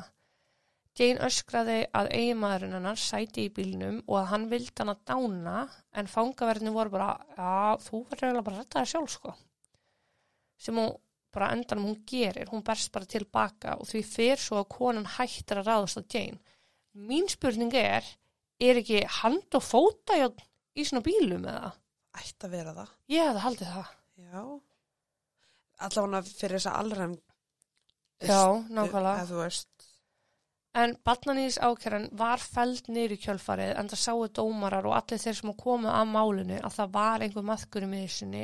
Jane 0.97 1.21
öskraði 1.27 1.83
að 1.95 2.09
eiginmaðurinn 2.17 2.73
hennar 2.75 2.97
sæti 2.99 3.45
í 3.45 3.51
bílnum 3.53 3.99
og 4.07 4.15
að 4.23 4.29
hann 4.31 4.47
vildi 4.51 4.73
hann 4.81 4.91
að 4.95 5.03
dána 5.11 5.59
en 5.93 6.09
fangaverðinu 6.09 6.73
voru 6.73 6.95
bara, 6.95 7.11
já, 7.37 7.77
þú 7.85 8.01
verður 8.09 8.25
eiginlega 8.25 8.47
bara 8.47 8.57
að 8.57 8.63
retta 8.63 8.79
það 8.79 8.89
sjálf 8.93 9.13
sko. 9.13 9.35
Sem 10.59 10.81
hún 10.81 10.97
bara 11.33 11.51
endanum 11.55 11.89
hún 11.89 11.99
gerir, 12.09 12.49
hún 12.49 12.63
berst 12.65 12.91
bara 12.95 13.05
tilbaka 13.09 13.75
og 13.79 13.89
því 13.89 14.03
fyrir 14.05 14.41
svo 14.41 14.61
að 14.63 14.71
konan 14.75 15.09
hættir 15.17 15.61
að 15.61 15.69
ráðast 15.69 16.01
á 16.01 16.03
Jane. 16.09 16.39
Mín 16.95 17.29
spurning 17.29 17.73
er, 17.77 18.05
er 18.59 18.81
ekki 18.81 19.03
hand 19.21 19.55
og 19.55 19.63
fóta 19.63 20.17
í 20.19 20.85
svona 20.85 21.05
bílum 21.05 21.45
eða? 21.47 21.71
ætti 22.19 22.47
að 22.47 22.55
vera 22.57 22.73
það 22.75 22.93
Ég 23.13 23.27
hefði 23.27 23.43
haldið 23.45 23.73
það. 23.75 23.91
já 24.19 24.41
allavega 25.79 26.21
fyrir 26.27 26.57
þessa 26.57 26.77
allræm 26.79 27.13
Já, 28.19 28.41
nákvæmlega. 28.67 29.53
En 30.79 30.95
Batnaníðs 31.07 31.57
ákjæran 31.63 32.09
var 32.19 32.41
feld 32.43 32.89
niður 32.91 33.13
í 33.15 33.19
kjölfarið 33.23 33.71
en 33.79 33.89
það 33.89 34.01
sáu 34.01 34.25
dómarar 34.27 34.85
og 34.89 34.95
allir 34.97 35.21
þeir 35.23 35.37
sem 35.37 35.53
komu 35.57 35.87
að 35.89 36.11
málinu 36.11 36.59
að 36.59 36.75
það 36.75 36.91
var 36.97 37.23
einhver 37.25 37.47
maðkur 37.47 37.87
í 37.87 37.89
miðsunni 37.93 38.43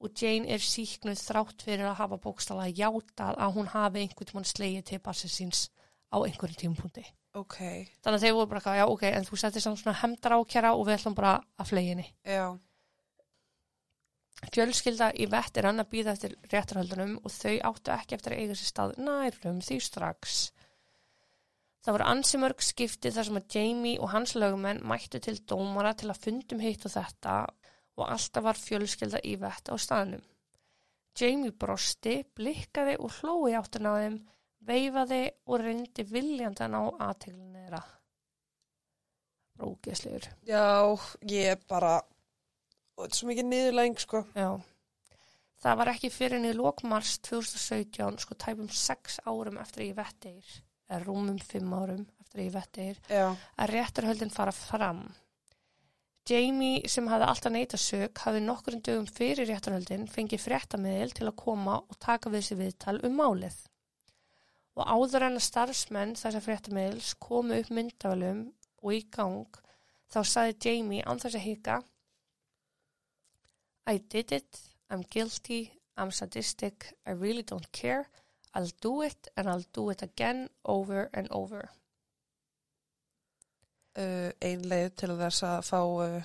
og 0.00 0.16
Jane 0.16 0.48
er 0.48 0.64
síknuð 0.64 1.20
þrátt 1.20 1.64
fyrir 1.66 1.90
að 1.90 1.98
hafa 2.00 2.18
bókstala 2.24 2.68
játað 2.72 3.36
að 3.36 3.56
hún 3.58 3.68
hafi 3.74 4.04
einhvern 4.04 4.30
tímann 4.30 4.48
slegið 4.48 4.86
til 4.88 5.00
barsins 5.04 5.66
á 6.10 6.16
einhverjum 6.24 6.60
tímapunkti. 6.62 7.04
ok, 7.36 7.58
Þannig 8.02 8.16
að 8.16 8.24
þeir 8.24 8.34
voru 8.38 8.50
bara, 8.50 8.76
já 8.80 8.86
ok, 8.88 9.04
en 9.10 9.28
þú 9.28 9.38
settir 9.38 9.62
samt 9.62 9.78
svona 9.82 10.00
hemdar 10.00 10.38
ákjæra 10.40 10.72
og 10.74 10.86
við 10.88 10.96
ætlum 10.98 11.18
bara 11.18 11.36
að 11.60 11.70
fleginni. 11.72 12.08
já 12.24 12.58
Fjölskylda 14.48 15.10
í 15.20 15.26
vett 15.28 15.58
er 15.60 15.68
hann 15.68 15.82
að 15.82 15.90
býða 15.92 16.14
eftir 16.16 16.34
réttarhöldunum 16.48 17.18
og 17.20 17.32
þau 17.34 17.58
áttu 17.70 17.92
ekki 17.92 18.16
eftir 18.16 18.34
að 18.34 18.40
eiga 18.40 18.56
sér 18.56 18.70
stað 18.70 18.94
nærum 19.04 19.60
því 19.60 19.76
strax. 19.84 20.38
Það 21.84 21.96
voru 21.96 22.06
ansi 22.08 22.40
mörg 22.40 22.64
skipti 22.64 23.12
þar 23.12 23.28
sem 23.28 23.38
að 23.40 23.54
Jamie 23.56 24.00
og 24.00 24.10
hans 24.14 24.34
lögumenn 24.36 24.80
mættu 24.84 25.20
til 25.20 25.36
dómara 25.48 25.92
til 25.96 26.08
að 26.12 26.22
fundum 26.24 26.60
hitt 26.64 26.84
og 26.88 26.92
þetta 26.96 27.36
og 27.52 27.59
alltaf 28.06 28.44
var 28.44 28.58
fjölskylda 28.58 29.20
í 29.26 29.36
vett 29.40 29.70
á 29.70 29.74
staðnum. 29.80 30.22
Jamie 31.18 31.52
brosti, 31.52 32.20
blikkaði 32.36 32.96
og 33.02 33.16
hlói 33.18 33.56
áttun 33.58 33.88
á 33.90 33.92
þeim, 33.98 34.18
veifaði 34.66 35.22
og 35.46 35.64
reyndi 35.64 36.04
viljandi 36.06 36.64
að 36.64 36.72
ná 36.74 36.80
aðteglunni 37.08 37.64
þeirra. 37.64 37.82
Rókeslegur. 39.60 40.30
já, 40.48 40.96
ég 41.28 41.66
bara 41.68 41.98
og 42.00 43.04
þetta 43.04 43.12
er 43.12 43.18
svo 43.18 43.28
mikið 43.28 43.48
niðurlæng 43.48 43.98
sko 44.00 44.22
Já. 44.32 44.48
Það 45.60 45.76
var 45.76 45.90
ekki 45.92 46.08
fyrir 46.08 46.38
enn 46.38 46.48
í 46.48 46.54
lokmars 46.56 47.18
2017, 47.26 48.22
sko 48.22 48.36
tæpum 48.40 48.70
sex 48.72 49.18
árum 49.28 49.58
eftir 49.60 49.90
ég 49.90 49.98
vettir, 49.98 50.54
eða 50.88 51.02
rúmum 51.04 51.40
fimm 51.44 51.74
árum 51.76 52.06
eftir 52.22 52.46
ég 52.46 52.54
vettir, 52.54 53.00
að 53.12 53.72
réttarhöldin 53.74 54.32
fara 54.32 54.54
fram. 54.56 55.02
Jamie, 56.28 56.82
sem 56.88 57.08
hafði 57.10 57.26
alltaf 57.26 57.52
neita 57.54 57.78
sök, 57.80 58.20
hafði 58.24 58.42
nokkurinn 58.44 58.82
dögum 58.86 59.08
fyrir 59.08 59.48
réttarhöldin 59.48 60.06
fengið 60.10 60.44
fréttamiðil 60.44 61.14
til 61.16 61.26
að 61.26 61.38
koma 61.40 61.78
og 61.80 61.98
taka 61.98 62.30
við 62.30 62.46
sér 62.46 62.60
viðtal 62.60 62.98
um 63.06 63.16
málið. 63.18 63.56
Og 64.78 64.84
áður 64.86 65.26
en 65.26 65.40
að 65.40 65.46
starfsmenn 65.46 66.14
þessar 66.20 66.44
fréttamiðils 66.44 67.14
komu 67.18 67.58
upp 67.58 67.72
myndavælum 67.74 68.44
og 68.82 68.94
í 68.94 69.00
gang, 69.16 69.48
þá 70.12 70.20
saði 70.26 70.58
Jamie 70.66 71.06
án 71.06 71.22
þess 71.22 71.40
að 71.40 71.46
hika 71.48 71.80
I 73.90 73.98
did 73.98 74.30
it, 74.30 74.60
I'm 74.88 75.02
guilty, 75.10 75.72
I'm 75.96 76.12
sadistic, 76.12 76.92
I 77.06 77.10
really 77.10 77.42
don't 77.42 77.72
care, 77.72 78.08
I'll 78.54 78.70
do 78.80 79.02
it 79.02 79.28
and 79.36 79.48
I'll 79.48 79.66
do 79.72 79.90
it 79.90 80.02
again 80.02 80.48
over 80.64 81.10
and 81.12 81.26
over. 81.30 81.70
Uh, 83.98 84.30
ein 84.44 84.62
leið 84.70 84.90
til 85.02 85.10
þess 85.18 85.42
að 85.48 85.58
fá 85.66 85.80
uh, 85.80 86.22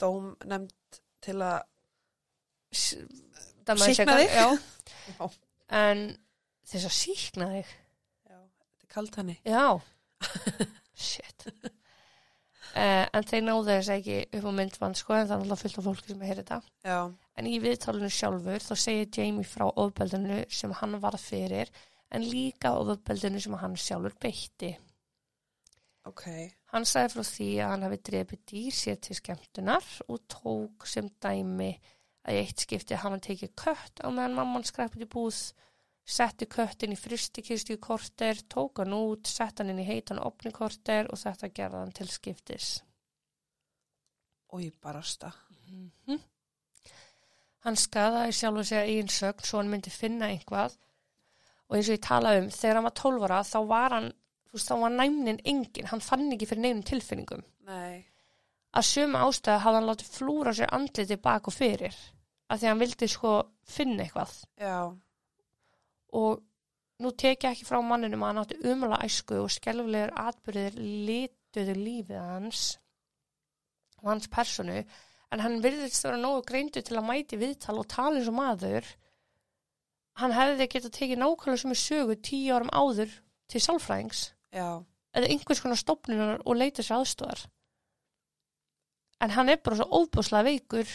dóm 0.00 0.30
nefnd 0.44 1.00
til 1.24 1.38
að 1.42 1.62
segja- 2.74 4.06
þig? 4.06 4.30
Já. 4.34 4.48
Já. 5.18 5.30
En 5.80 6.04
þess 6.70 6.86
að 6.88 6.94
síkna 6.96 7.46
þig. 7.54 7.74
já, 8.30 8.38
þetta 8.38 8.84
er 8.86 8.94
kalt 8.94 9.16
henni 9.20 9.36
Já. 9.44 9.80
Shit. 11.00 11.46
Uh, 12.70 13.06
en 13.16 13.24
þeir 13.26 13.42
náðu 13.42 13.64
þess 13.66 13.88
ekki 13.96 14.16
upp 14.38 14.44
á 14.46 14.52
myndvann 14.54 14.94
sko 14.98 15.14
en 15.16 15.26
það 15.26 15.36
er 15.40 15.44
alltaf 15.46 15.62
fullt 15.64 15.78
af 15.80 15.86
fólki 15.88 16.12
sem 16.12 16.20
heyrir 16.22 16.42
þetta. 16.44 16.58
já, 16.86 16.98
En 17.40 17.46
í 17.48 17.56
viðtalinu 17.62 18.10
sjálfur 18.12 18.60
þá 18.62 18.74
segir 18.78 19.08
Jamie 19.16 19.48
frá 19.48 19.64
ofbeldinu 19.80 20.42
sem 20.52 20.74
hann 20.78 20.98
varð 21.02 21.22
fyrir 21.24 21.70
en 22.12 22.22
líka 22.26 22.74
ofbeldinu 22.78 23.40
sem 23.42 23.54
hann 23.58 23.74
sjálfur 23.80 24.14
beitti. 24.22 24.74
Ok. 26.10 26.26
Hann 26.74 26.86
sagði 26.86 27.14
frá 27.14 27.24
því 27.30 27.48
að 27.60 27.72
hann 27.72 27.86
hafi 27.86 28.00
drefið 28.10 28.44
dýr 28.52 28.76
sér 28.76 29.00
til 29.02 29.16
skemmtunar 29.18 29.88
og 30.06 30.20
tók 30.30 30.86
sem 30.90 31.08
dæmi 31.22 31.72
að 32.26 32.36
í 32.36 32.42
eitt 32.44 32.66
skipti 32.66 32.98
hann 33.00 33.16
hafi 33.16 33.26
tekið 33.30 33.56
kött 33.64 34.04
á 34.04 34.08
meðan 34.12 34.36
mamman 34.36 34.66
skræpið 34.68 35.06
í 35.06 35.10
búð, 35.10 35.40
setti 36.04 36.46
köttin 36.50 36.94
í 36.94 36.98
fristikistu 36.98 37.76
í 37.76 37.80
korter, 37.82 38.38
tók 38.50 38.82
hann 38.82 38.94
út, 38.96 39.30
sett 39.30 39.62
hann 39.62 39.72
inn 39.72 39.82
í 39.82 39.88
heitan 39.88 40.20
opni 40.22 40.52
korter 40.54 41.08
og 41.10 41.20
þetta 41.20 41.52
gerði 41.54 41.82
hann 41.84 41.96
til 41.96 42.08
skiptis. 42.10 42.78
og 44.50 44.62
ég 44.62 44.74
barasta. 44.82 45.30
Mm 45.70 46.18
Hann 47.60 47.76
skaðaði 47.76 48.32
sjálf 48.32 48.62
og 48.62 48.66
segja 48.66 48.86
eigin 48.88 49.10
sögn 49.12 49.44
svo 49.44 49.58
hann 49.60 49.68
myndi 49.68 49.90
finna 49.92 50.30
einhvað 50.32 50.78
og 51.68 51.76
eins 51.76 51.90
og 51.90 51.92
ég 51.92 52.02
talaði 52.06 52.40
um, 52.40 52.46
þegar 52.56 52.78
hann 52.78 52.86
var 52.86 52.94
12 53.00 53.26
ára 53.26 53.40
þá 53.44 53.58
var 53.68 53.94
hann, 53.96 54.08
þú 54.50 54.58
veist, 54.58 54.70
þá 54.70 54.76
var 54.82 54.94
næmnin 54.96 55.40
engin, 55.46 55.86
hann 55.90 56.02
fann 56.04 56.30
ekki 56.34 56.48
fyrir 56.50 56.64
neinum 56.66 56.86
tilfinningum. 56.86 57.44
nei, 57.70 58.06
Að 58.70 58.86
sömu 58.86 59.18
ástæða 59.18 59.62
hafði 59.64 59.78
hann 59.80 59.88
látið 59.88 60.10
flúra 60.14 60.52
sér 60.54 60.70
andliti 60.76 61.16
bak 61.18 61.48
og 61.50 61.54
fyrir, 61.56 61.96
að 62.50 62.58
því 62.60 62.66
að 62.66 62.70
hann 62.70 62.82
vildi 62.84 63.08
sko 63.10 63.32
finna 63.66 64.04
eitthvað. 64.04 64.34
Já, 64.62 64.76
og 66.20 66.42
nú 67.02 67.10
tek 67.16 67.44
ég 67.46 67.50
ekki 67.54 67.66
frá 67.66 67.80
manninum 67.82 68.22
að 68.22 68.30
hann 68.30 68.42
átti 68.44 68.60
umala 68.70 69.00
æsku 69.06 69.40
og 69.42 69.50
skelfilegur 69.50 70.12
atbyrðir 70.22 70.78
lituðu 71.08 71.76
lífið 71.78 72.18
hans 72.20 72.64
og 74.02 74.10
hans 74.12 74.28
personu. 74.30 74.82
En 75.30 75.42
hann 75.44 75.60
virðist 75.62 76.02
vera 76.04 76.18
nógu 76.18 76.42
greindu 76.48 76.82
til 76.82 76.98
að 76.98 77.06
mæti 77.06 77.38
viðtal 77.38 77.78
og 77.78 77.86
tala 77.90 78.18
eins 78.18 78.30
og 78.30 78.34
maður. 78.34 78.86
Hann 80.18 80.34
hefði 80.34 80.66
getað 80.72 80.94
tekið 80.96 81.20
nákvæmlega 81.22 81.62
sem 81.62 81.74
er 81.74 81.80
sögu 81.80 82.16
tíu 82.18 82.54
árum 82.56 82.72
áður 82.74 83.12
til 83.50 83.62
sálfræðings 83.62 84.24
já. 84.54 84.68
Eða 85.14 85.30
einhvers 85.32 85.60
konar 85.62 85.78
stopnunar 85.80 86.42
og 86.46 86.58
leita 86.58 86.82
sér 86.86 87.00
aðstóðar 87.00 87.46
en 89.20 89.34
hann 89.34 89.50
er 89.52 89.58
bara 89.60 89.76
svo 89.76 89.86
óbúslega 90.02 90.46
veikur 90.46 90.86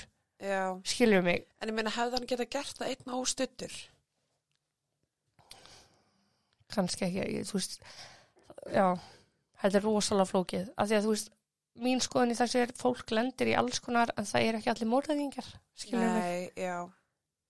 já, 0.42 0.62
skilur 0.88 1.22
mig. 1.26 1.44
En 1.62 1.70
ég 1.70 1.76
meina 1.78 1.92
hefði 1.94 2.18
hann 2.20 2.30
geta 2.30 2.48
gert 2.50 2.80
það 2.80 2.94
einn 2.94 3.18
óstuttur 3.20 3.76
kannski 6.76 7.06
ekki, 7.08 7.24
ég, 7.38 7.46
þú 7.48 7.60
veist 7.60 7.76
já, 8.74 8.88
þetta 9.62 9.80
er 9.80 9.86
rosalega 9.86 10.28
flókið. 10.32 10.70
Af 10.76 10.90
því 10.90 10.98
að 10.98 11.06
þú 11.06 11.14
veist, 11.14 11.30
mín 11.86 12.02
skoðun 12.04 12.34
í 12.34 12.38
þessu 12.40 12.62
er 12.64 12.74
fólk 12.80 13.14
lendir 13.16 13.52
í 13.52 13.56
alls 13.60 13.80
konar 13.84 14.12
en 14.18 14.28
það 14.28 14.48
er 14.50 14.58
ekki 14.60 14.72
allir 14.74 14.90
morðingar, 14.92 15.50
skilur 15.78 16.10
mig. 16.10 16.26
Nei, 16.26 16.66
já, 16.66 16.78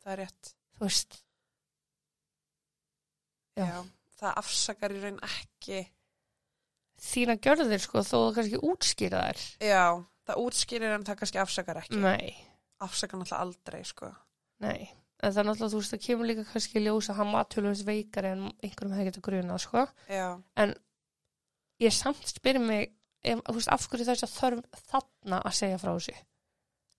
það 0.03 0.13
er 0.15 0.21
rétt. 0.25 0.51
Þú 0.75 0.87
veist, 0.89 1.21
Já. 3.55 3.63
já. 3.71 3.77
það 4.19 4.39
afsakar 4.43 4.91
í 4.91 5.01
raun 5.05 5.19
ekki 5.23 5.77
þína 7.01 7.37
gjörðir 7.43 7.83
sko, 7.83 8.03
þó 8.05 8.15
þú 8.15 8.33
kannski 8.37 8.61
útskýra 8.71 9.23
þær. 9.27 9.45
Já, 9.67 9.85
það 10.27 10.43
útskýrir 10.43 10.95
en 10.95 11.07
það 11.07 11.19
kannski 11.21 11.41
afsakar 11.41 11.81
ekki. 11.81 12.01
Nei, 12.03 12.35
afsakar 12.83 13.21
náttúrulega 13.21 13.41
aldrei 13.45 13.81
sko. 13.87 14.11
Nei. 14.63 14.91
En 15.23 15.31
það 15.31 15.41
er 15.41 15.47
náttúrulega, 15.49 15.71
þú 15.73 15.79
veist, 15.79 15.93
það 15.95 16.03
kemur 16.05 16.29
líka 16.29 16.45
kannski 16.51 16.79
í 16.79 16.83
ljós 16.85 17.09
að 17.09 17.19
hann 17.21 17.33
var 17.33 17.47
tölvöld 17.49 17.83
veikari 17.87 18.31
en 18.35 18.45
einhverjum 18.59 18.95
hefði 18.95 19.09
getað 19.09 19.25
grunað, 19.29 19.61
sko. 19.63 19.83
Já, 20.11 20.27
en 20.61 20.75
ég 21.81 21.95
samt 21.95 22.31
spyrir 22.31 22.63
mig 22.63 22.89
ef, 23.25 23.41
veist, 23.47 23.71
af 23.71 23.85
hverju 23.89 24.07
þess 24.07 24.25
að 24.27 24.33
þörf 24.35 24.81
þarna 24.91 25.41
að 25.41 25.57
segja 25.59 25.81
frá 25.81 25.91
þessu? 25.93 26.15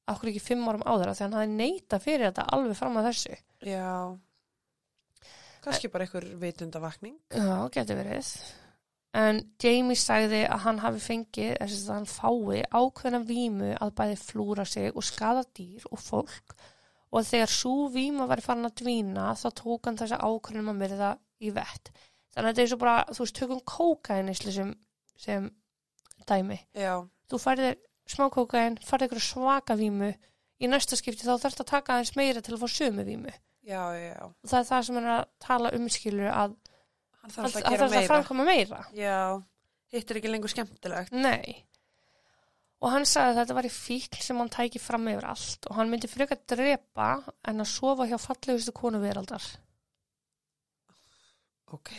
Af 0.07 0.21
hverju 0.21 0.33
ekki 0.35 0.45
fimm 0.47 0.69
árum 0.71 0.85
áður 0.87 1.11
af 1.11 1.19
því 1.19 1.27
hann 1.27 1.37
hafði 1.37 1.59
neita 1.59 2.01
fyrir 2.03 2.29
þetta 2.29 2.47
alveg 2.57 2.79
fram 2.79 2.99
að 3.01 3.09
þessu? 3.11 3.37
Já. 3.67 3.93
Kannski 5.67 5.91
bara 5.91 6.07
einhver 6.07 6.27
vitundavakning. 6.41 7.17
Já, 7.35 7.57
getur 7.75 7.99
verið. 7.99 8.29
En 9.17 9.39
Jamie 9.63 9.97
sagði 9.97 10.43
að 10.45 10.65
hann 10.67 10.81
hafi 10.83 11.01
fengið, 11.01 11.53
þess 11.63 11.85
að 11.87 11.95
hann 11.95 12.09
fái 12.11 12.65
ákveðna 12.69 13.21
vímu 13.25 13.71
að 13.81 13.95
bæði 13.97 14.17
flúra 14.21 14.67
sig 14.69 14.91
og 14.93 15.07
skada 15.07 15.45
dýr 15.57 15.87
og 15.89 16.03
fólk 16.03 16.57
og 17.15 17.25
þegar 17.25 17.53
svo 17.53 17.87
víma 17.93 18.27
var 18.29 18.43
farin 18.45 18.69
að 18.69 18.83
dvína 18.83 19.31
þá 19.39 19.47
tók 19.57 19.89
hann 19.89 19.97
þessa 19.97 20.19
ákveðnum 20.21 20.73
að 20.73 20.81
myrða 20.83 21.11
í 21.41 21.53
vett. 21.55 21.93
Þannig 22.35 22.51
að 22.51 22.53
þetta 22.53 22.65
er 22.65 22.71
svo 22.73 22.81
bara, 22.83 22.97
þú 23.09 23.23
veist, 23.23 23.39
tökum 23.39 23.63
kókainist 23.73 24.49
sem, 24.53 24.73
sem 25.17 25.49
dæmi. 26.29 26.59
Já. 26.77 26.93
Þú 27.31 27.41
færðir 27.41 27.79
smá 28.11 28.27
kókain, 28.35 28.77
færðir 28.85 29.09
ykkur 29.09 29.25
svaka 29.25 29.77
vímu, 29.79 30.13
í 30.61 30.69
næsta 30.69 30.99
skipti 30.99 31.25
þá 31.25 31.39
þarfst 31.41 31.63
að 31.65 31.71
taka 31.73 31.97
aðeins 31.97 32.17
meira 32.19 32.45
til 32.45 32.57
að 32.57 32.67
fá 32.67 32.75
sömu 32.75 33.07
vímu. 33.07 33.33
Já, 33.67 33.83
já. 33.97 34.21
Og 34.29 34.51
það 34.51 34.61
er 34.61 34.69
það 34.69 34.85
sem 34.89 35.01
er 35.01 35.09
að 35.15 35.25
tala 35.43 35.73
um 35.79 35.89
skilur 35.91 36.31
að 36.31 36.59
Hann 37.27 37.35
hann 37.35 37.51
þarf 37.51 37.57
að 37.57 37.63
þarf 37.67 37.75
gera 37.75 37.87
að 37.87 37.95
meira. 37.97 38.09
framkoma 38.11 38.45
meira. 38.47 38.81
Já. 38.95 39.19
Hitt 39.95 40.11
er 40.11 40.19
ekki 40.21 40.31
lengur 40.31 40.53
skemmtilegt. 40.53 41.15
Nei. 41.15 41.63
Og 42.85 42.93
hann 42.93 43.07
sagði 43.09 43.33
að 43.33 43.39
þetta 43.41 43.57
var 43.57 43.67
í 43.67 43.73
fíkl 43.73 44.23
sem 44.23 44.39
hann 44.39 44.53
tæki 44.53 44.79
fram 44.83 45.07
yfir 45.11 45.27
allt 45.27 45.67
og 45.71 45.79
hann 45.79 45.91
myndi 45.91 46.11
frekar 46.13 46.39
drepa 46.47 47.09
en 47.49 47.65
að 47.65 47.71
sofa 47.73 48.07
hjá 48.07 48.19
fallegustu 48.21 48.75
konu 48.77 49.01
veraldar. 49.03 49.43
Ok. 51.75 51.97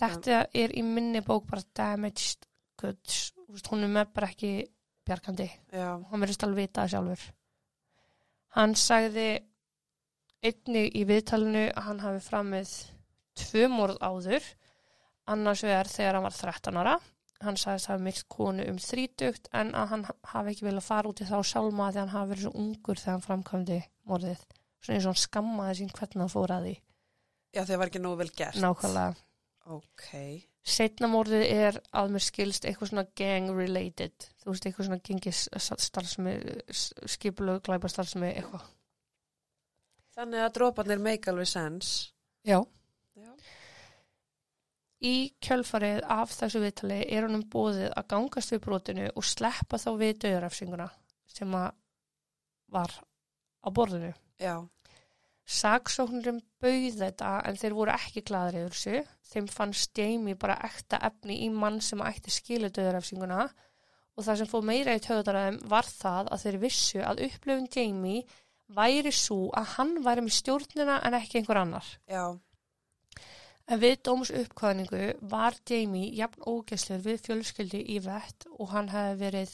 Þetta 0.00 0.44
er 0.56 0.72
í 0.76 0.82
minni 0.86 1.20
bók 1.24 1.46
bara 1.50 1.64
damaged 1.76 2.46
goods. 2.80 3.32
Hún 3.68 3.84
er 3.84 3.92
með 3.92 4.12
bara 4.16 4.30
ekki 4.30 4.52
bjargandi. 5.06 5.48
Já. 5.74 5.88
Hann 6.10 6.22
verðist 6.22 6.44
alveg 6.46 6.68
vita 6.68 6.86
sjálfur. 6.88 7.24
Hann 8.56 8.74
sagði 8.78 9.28
einnig 10.44 10.90
í 10.96 11.04
viðtalinu 11.08 11.66
að 11.70 11.86
hann 11.86 12.02
hafi 12.04 12.20
framið 12.24 12.74
tvö 13.40 13.68
morð 13.72 14.00
áður, 14.02 14.44
annars 15.30 15.64
vegar 15.64 15.90
þegar 15.90 16.18
hann 16.18 16.26
var 16.26 16.36
13 16.36 16.80
ára. 16.80 16.98
Hann 17.40 17.56
sagðist 17.56 17.88
hafi 17.88 18.04
myrt 18.04 18.26
konu 18.28 18.66
um 18.68 18.78
þrítugt 18.82 19.48
en 19.56 19.70
að 19.78 19.92
hann 19.94 20.02
hafi 20.28 20.52
ekki 20.52 20.66
viljað 20.66 20.88
fara 20.90 21.08
út 21.08 21.22
í 21.24 21.28
þá 21.28 21.38
sjálfma 21.48 21.88
því 21.88 22.02
hann 22.02 22.12
hafi 22.12 22.32
verið 22.34 22.44
svo 22.44 22.52
ungur 22.60 23.00
þegar 23.00 23.14
hann 23.14 23.24
framkvæmdi 23.24 23.78
morðið. 24.10 24.42
Svona 24.80 24.98
eins 24.98 25.06
og 25.06 25.14
hann 25.14 25.22
skammaði 25.22 25.78
sín 25.78 25.92
hvernig 25.96 26.24
hann 26.24 26.32
fór 26.34 26.52
að 26.52 26.66
því. 26.68 26.74
Já, 27.56 27.62
það 27.64 27.80
var 27.80 27.90
ekki 27.90 28.02
nógu 28.04 28.20
vel 28.20 28.30
gert. 28.36 28.60
Nákvæmlega. 28.60 29.14
Ok. 29.70 30.10
Setna 30.70 31.08
morðið 31.08 31.46
er 31.48 31.78
að 31.96 32.12
mér 32.12 32.24
skilst 32.26 32.66
eitthvað 32.68 32.90
svona 32.92 33.06
gang 33.16 33.48
related. 33.56 34.28
Þú 34.42 34.52
veist, 34.52 34.66
eitthvað 34.68 34.90
svona 34.90 35.00
gengis 35.08 35.40
starfsmi, 35.56 36.34
skipulög, 37.14 37.62
glæpa 37.64 37.88
starfsmi, 37.88 38.28
eitthvað. 38.34 38.68
Þannig 40.20 40.42
að 40.44 40.54
droparnir 40.58 40.98
make 41.00 41.30
alveg 41.32 41.48
sense. 41.48 42.10
Já. 42.44 42.58
Já. 43.16 43.30
Í 45.00 45.14
kjölfarið 45.40 46.02
af 46.12 46.34
þessu 46.36 46.60
viðtali 46.60 46.98
er 47.06 47.24
honum 47.24 47.46
bóðið 47.48 47.94
að 47.96 48.08
gangast 48.10 48.52
við 48.52 48.60
brotinu 48.66 49.06
og 49.14 49.24
sleppa 49.24 49.80
þá 49.80 49.88
við 50.02 50.18
döðurafsinguna 50.26 50.90
sem 51.30 51.54
að 51.56 51.70
var 52.76 52.92
á 53.64 53.68
borðinu. 53.72 54.10
Já. 54.36 54.58
Saksóknurum 55.50 56.42
bauð 56.60 57.00
þetta 57.00 57.32
en 57.48 57.56
þeir 57.62 57.78
voru 57.78 57.94
ekki 57.96 58.24
gladur 58.28 58.60
yfir 58.60 58.76
þessu. 58.76 59.16
Þeim 59.32 59.48
fannst 59.50 59.96
Jamie 59.96 60.36
bara 60.36 60.58
ekta 60.68 61.00
efni 61.08 61.40
í 61.46 61.48
mann 61.54 61.80
sem 61.80 62.04
ætti 62.04 62.34
skilu 62.34 62.68
döðurafsinguna 62.68 63.48
og 63.48 64.26
það 64.26 64.42
sem 64.42 64.52
fóð 64.52 64.68
meira 64.68 65.00
í 65.00 65.02
töðunaræðum 65.08 65.58
var 65.72 65.88
það 65.88 66.28
að 66.28 66.44
þeir 66.44 66.62
vissu 66.66 67.02
að 67.08 67.24
upplöfun 67.30 67.72
Jamie 67.72 68.28
væri 68.76 69.12
svo 69.14 69.48
að 69.56 69.74
hann 69.76 69.96
væri 70.04 70.24
með 70.26 70.36
stjórnina 70.38 71.00
en 71.06 71.16
ekki 71.18 71.40
einhver 71.40 71.60
annar. 71.62 71.88
Já. 72.10 72.38
En 73.70 73.78
við 73.78 74.00
dóms 74.06 74.32
uppkvæðningu 74.34 75.02
var 75.30 75.54
Jamie 75.68 76.10
jafn 76.18 76.42
ógæslegur 76.42 77.04
við 77.06 77.20
fjölskyldi 77.26 77.82
í 77.94 78.00
vett 78.02 78.48
og 78.56 78.72
hann 78.72 78.90
hefði 78.90 79.18
verið 79.20 79.52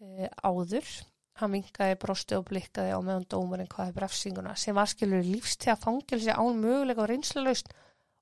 e, 0.00 0.28
áður. 0.44 0.90
Hann 1.38 1.54
vinkaði, 1.54 1.96
brosti 2.02 2.36
og 2.36 2.48
blikkaði 2.50 2.92
á 2.92 3.00
meðan 3.00 3.28
dómarinn 3.30 3.70
hvaði 3.70 3.94
brefsinguna 3.96 4.56
sem 4.58 4.76
var 4.76 4.90
skilur 4.90 5.24
lífstíða 5.24 5.78
fangelsi 5.80 6.34
án 6.34 6.58
möguleika 6.60 7.04
og 7.04 7.12
reynslulaust 7.12 7.70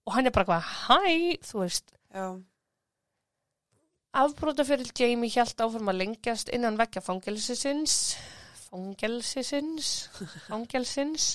og 0.06 0.14
hann 0.14 0.28
er 0.28 0.34
bara 0.36 0.46
hvað, 0.46 0.68
hæ, 0.86 1.40
þú 1.42 1.64
veist. 1.64 1.90
Já. 2.14 2.26
Afbrótafyrir 4.16 4.92
Jamie 4.96 5.28
hjælt 5.28 5.60
áfram 5.60 5.90
að 5.90 5.98
lengjast 6.00 6.52
innan 6.54 6.78
vekja 6.78 7.02
fangelsisins, 7.04 8.14
fangelsisins, 8.66 9.92
fangelsins, 10.50 11.28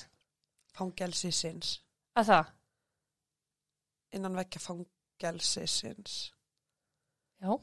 Fangelsisins. 0.72 1.80
að 2.16 2.30
það, 2.32 2.52
Innan 4.12 4.36
vekja 4.36 4.60
fangelsisins. 4.60 6.16
Já. 7.40 7.54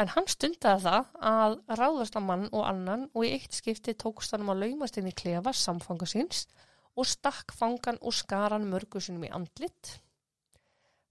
En 0.00 0.08
hann 0.14 0.28
stundaði 0.30 0.84
það 0.86 1.08
að 1.30 1.56
ráðast 1.76 2.16
að 2.16 2.24
mann 2.24 2.46
og 2.48 2.64
annan 2.64 3.04
og 3.12 3.26
í 3.26 3.34
eitt 3.36 3.56
skipti 3.56 3.92
tókst 3.98 4.32
hann 4.32 4.48
að 4.48 4.62
laumast 4.62 4.96
inn 4.96 5.10
í 5.10 5.16
klefa 5.16 5.52
samfanga 5.52 6.08
síns 6.08 6.46
og 6.96 7.06
stakk 7.06 7.52
fangan 7.54 8.00
og 8.00 8.16
skaran 8.16 8.64
mörgu 8.70 9.02
sinum 9.04 9.26
í 9.28 9.32
andlit. 9.34 9.98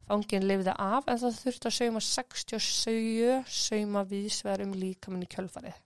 Fangin 0.07 0.47
lifði 0.47 0.73
af 0.73 1.07
en 1.11 1.19
það 1.21 1.41
þurfti 1.43 1.69
að 1.69 1.77
sauma 1.77 2.01
67 2.07 3.53
sauma 3.59 4.03
viðsver 4.07 4.63
um 4.65 4.73
líkaminn 4.79 5.27
í 5.27 5.29
kjölfarið. 5.35 5.77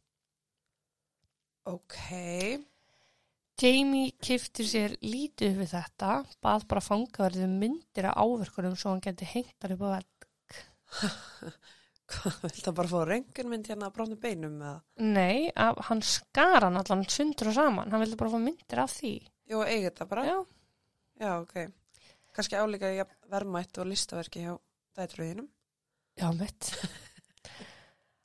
Ok. 1.70 1.98
Jamie 3.62 4.14
kifti 4.18 4.66
sér 4.66 4.96
lítið 5.06 5.60
við 5.60 5.74
þetta, 5.76 6.14
bað 6.42 6.64
bara 6.72 6.82
fangaverðið 6.82 7.46
um 7.46 7.58
myndir 7.62 8.08
af 8.10 8.18
áverkunum 8.24 8.78
svo 8.80 8.96
hann 8.96 9.04
geti 9.06 9.28
hengtar 9.30 9.76
upp 9.76 9.84
á 9.86 9.90
vegg. 9.98 10.30
Hvað, 12.12 12.40
vilt 12.44 12.66
það 12.66 12.74
bara 12.80 12.92
fá 12.92 12.98
röngunmynd 13.08 13.70
hérna 13.72 13.88
að 13.88 13.94
bráðna 13.96 14.18
beinum 14.24 14.56
með 14.58 14.72
það? 14.72 14.80
Nei, 15.14 15.52
að 15.56 15.84
hann 15.88 16.02
skar 16.04 16.66
hann 16.66 16.80
allan 16.82 17.06
sundur 17.08 17.52
og 17.52 17.56
saman, 17.56 17.94
hann 17.94 18.04
vildi 18.04 18.18
bara 18.20 18.34
fá 18.34 18.42
myndir 18.42 18.82
af 18.84 18.98
því. 18.98 19.14
Jú, 19.52 19.62
eigi 19.64 19.86
þetta 19.86 20.10
bara? 20.10 20.26
Já, 20.28 20.40
Já, 21.22 21.38
ok. 21.42 21.54
Kannski 22.34 22.58
álíka 22.58 22.90
ja, 22.90 23.06
verðmætt 23.30 23.78
og 23.78 23.90
listaverki 23.92 24.42
hjá 24.42 24.56
dætruðinum. 24.98 25.50
Já, 26.18 26.32
mitt. 26.34 26.72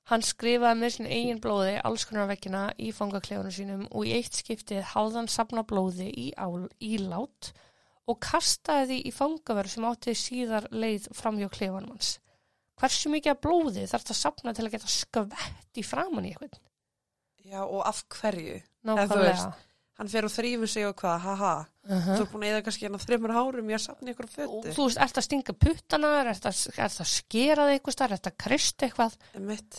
Hann 0.06 0.22
skrifaði 0.22 0.78
með 0.80 0.92
sin 0.94 1.08
eigin 1.10 1.40
blóði 1.42 1.80
alls 1.82 2.04
konar 2.06 2.28
vekkina 2.30 2.68
í 2.78 2.92
fangaklefunum 2.94 3.54
sínum 3.54 3.86
og 3.90 4.06
í 4.06 4.12
eitt 4.14 4.38
skiptið 4.38 4.84
háðan 4.92 5.26
safna 5.30 5.64
blóði 5.66 6.06
í 6.14 6.28
ál, 6.38 6.68
ílát 6.78 7.50
og 8.06 8.20
kastaði 8.22 8.86
því 8.92 8.98
í 9.10 9.12
fangaverð 9.16 9.72
sem 9.72 9.88
átti 9.88 10.14
síðar 10.14 10.68
leið 10.70 11.08
fram 11.16 11.40
hjá 11.40 11.48
klefunum 11.50 11.96
hans. 11.96 12.20
Hversu 12.78 13.10
mikið 13.10 13.32
af 13.32 13.42
blóði 13.42 13.86
þarf 13.90 14.06
það 14.06 14.14
að 14.14 14.20
safna 14.20 14.54
til 14.54 14.66
að 14.66 14.74
geta 14.76 14.92
skvett 14.94 15.80
í 15.80 15.84
framann 15.86 16.28
í 16.28 16.34
eitthvað? 16.34 16.60
Já, 17.46 17.62
og 17.64 17.82
af 17.88 18.04
hverju? 18.14 18.60
Nákvæmlega. 18.86 19.50
Hann 19.96 20.10
fer 20.12 20.26
og 20.28 20.32
þrýfur 20.34 20.68
sig 20.68 20.84
og 20.84 20.94
hvað, 21.00 21.18
haha. 21.24 21.52
Uh 21.88 22.08
Þú 22.10 22.16
er 22.20 22.30
búin 22.30 22.42
að 22.44 22.50
eða 22.52 22.62
kannski 22.66 22.84
hérna 22.84 22.98
þreymur 23.00 23.32
hárum 23.32 23.70
í 23.70 23.76
að 23.76 23.84
safna 23.86 24.12
ykkur 24.12 24.26
Og 24.28 24.32
fötu. 24.34 24.72
þú 24.76 24.86
veist, 24.90 24.98
ert 25.06 25.20
að 25.20 25.24
stinga 25.24 25.54
puttana, 25.56 26.10
ert 26.26 26.48
að, 26.50 26.62
ert 26.76 27.00
að 27.00 27.08
skera 27.08 27.64
það 27.64 27.76
eitthvað 27.76 28.12
ert 28.18 28.28
að 28.28 28.36
krist 28.44 28.84
eitthvað. 28.84 29.16
Mitt. 29.40 29.78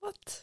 What? 0.00 0.36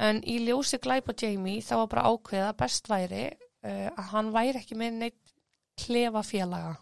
En 0.00 0.22
í 0.24 0.38
ljósi 0.46 0.78
glæpa 0.80 1.12
Jamie 1.20 1.60
þá 1.62 1.74
var 1.82 1.90
bara 1.92 2.06
ákveða 2.10 2.48
að 2.52 2.58
best 2.62 2.88
væri 2.90 3.24
uh, 3.28 3.88
að 3.92 4.06
hann 4.14 4.30
væri 4.34 4.62
ekki 4.62 4.78
með 4.80 4.96
neitt 5.02 5.34
klefa 5.80 6.22
félaga. 6.26 6.76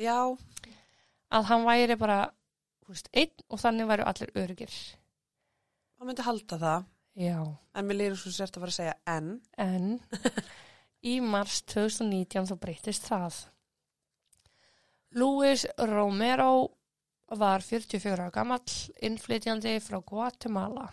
Já, 0.00 0.36
Að 1.30 1.44
hann 1.46 1.62
væri 1.68 1.94
bara 2.00 2.16
þú 2.82 2.90
veist, 2.94 3.10
einn 3.14 3.44
og 3.52 3.60
þannig 3.62 3.86
væri 3.86 4.06
allir 4.10 4.32
örgir. 4.42 4.72
hann 5.98 6.08
myndi 6.08 6.24
halda 6.26 6.58
það. 6.58 6.88
Já. 7.20 7.36
En 7.76 7.86
mér 7.86 7.98
lýður 8.00 8.18
svo 8.18 8.32
sért 8.34 8.56
að 8.56 8.64
fara 8.64 8.72
að 8.72 8.78
segja 8.80 8.96
en. 9.06 9.28
En 9.54 10.00
í 11.12 11.20
mars 11.22 11.60
2019 11.70 12.48
þá 12.50 12.56
breytist 12.64 13.06
það. 13.06 13.38
Luis 15.14 15.66
Romero 15.78 16.50
var 17.30 17.62
44 17.62 18.16
ára 18.16 18.30
gamall, 18.34 18.72
innflytjandi 19.02 19.76
frá 19.84 20.00
Guatemala. 20.02 20.88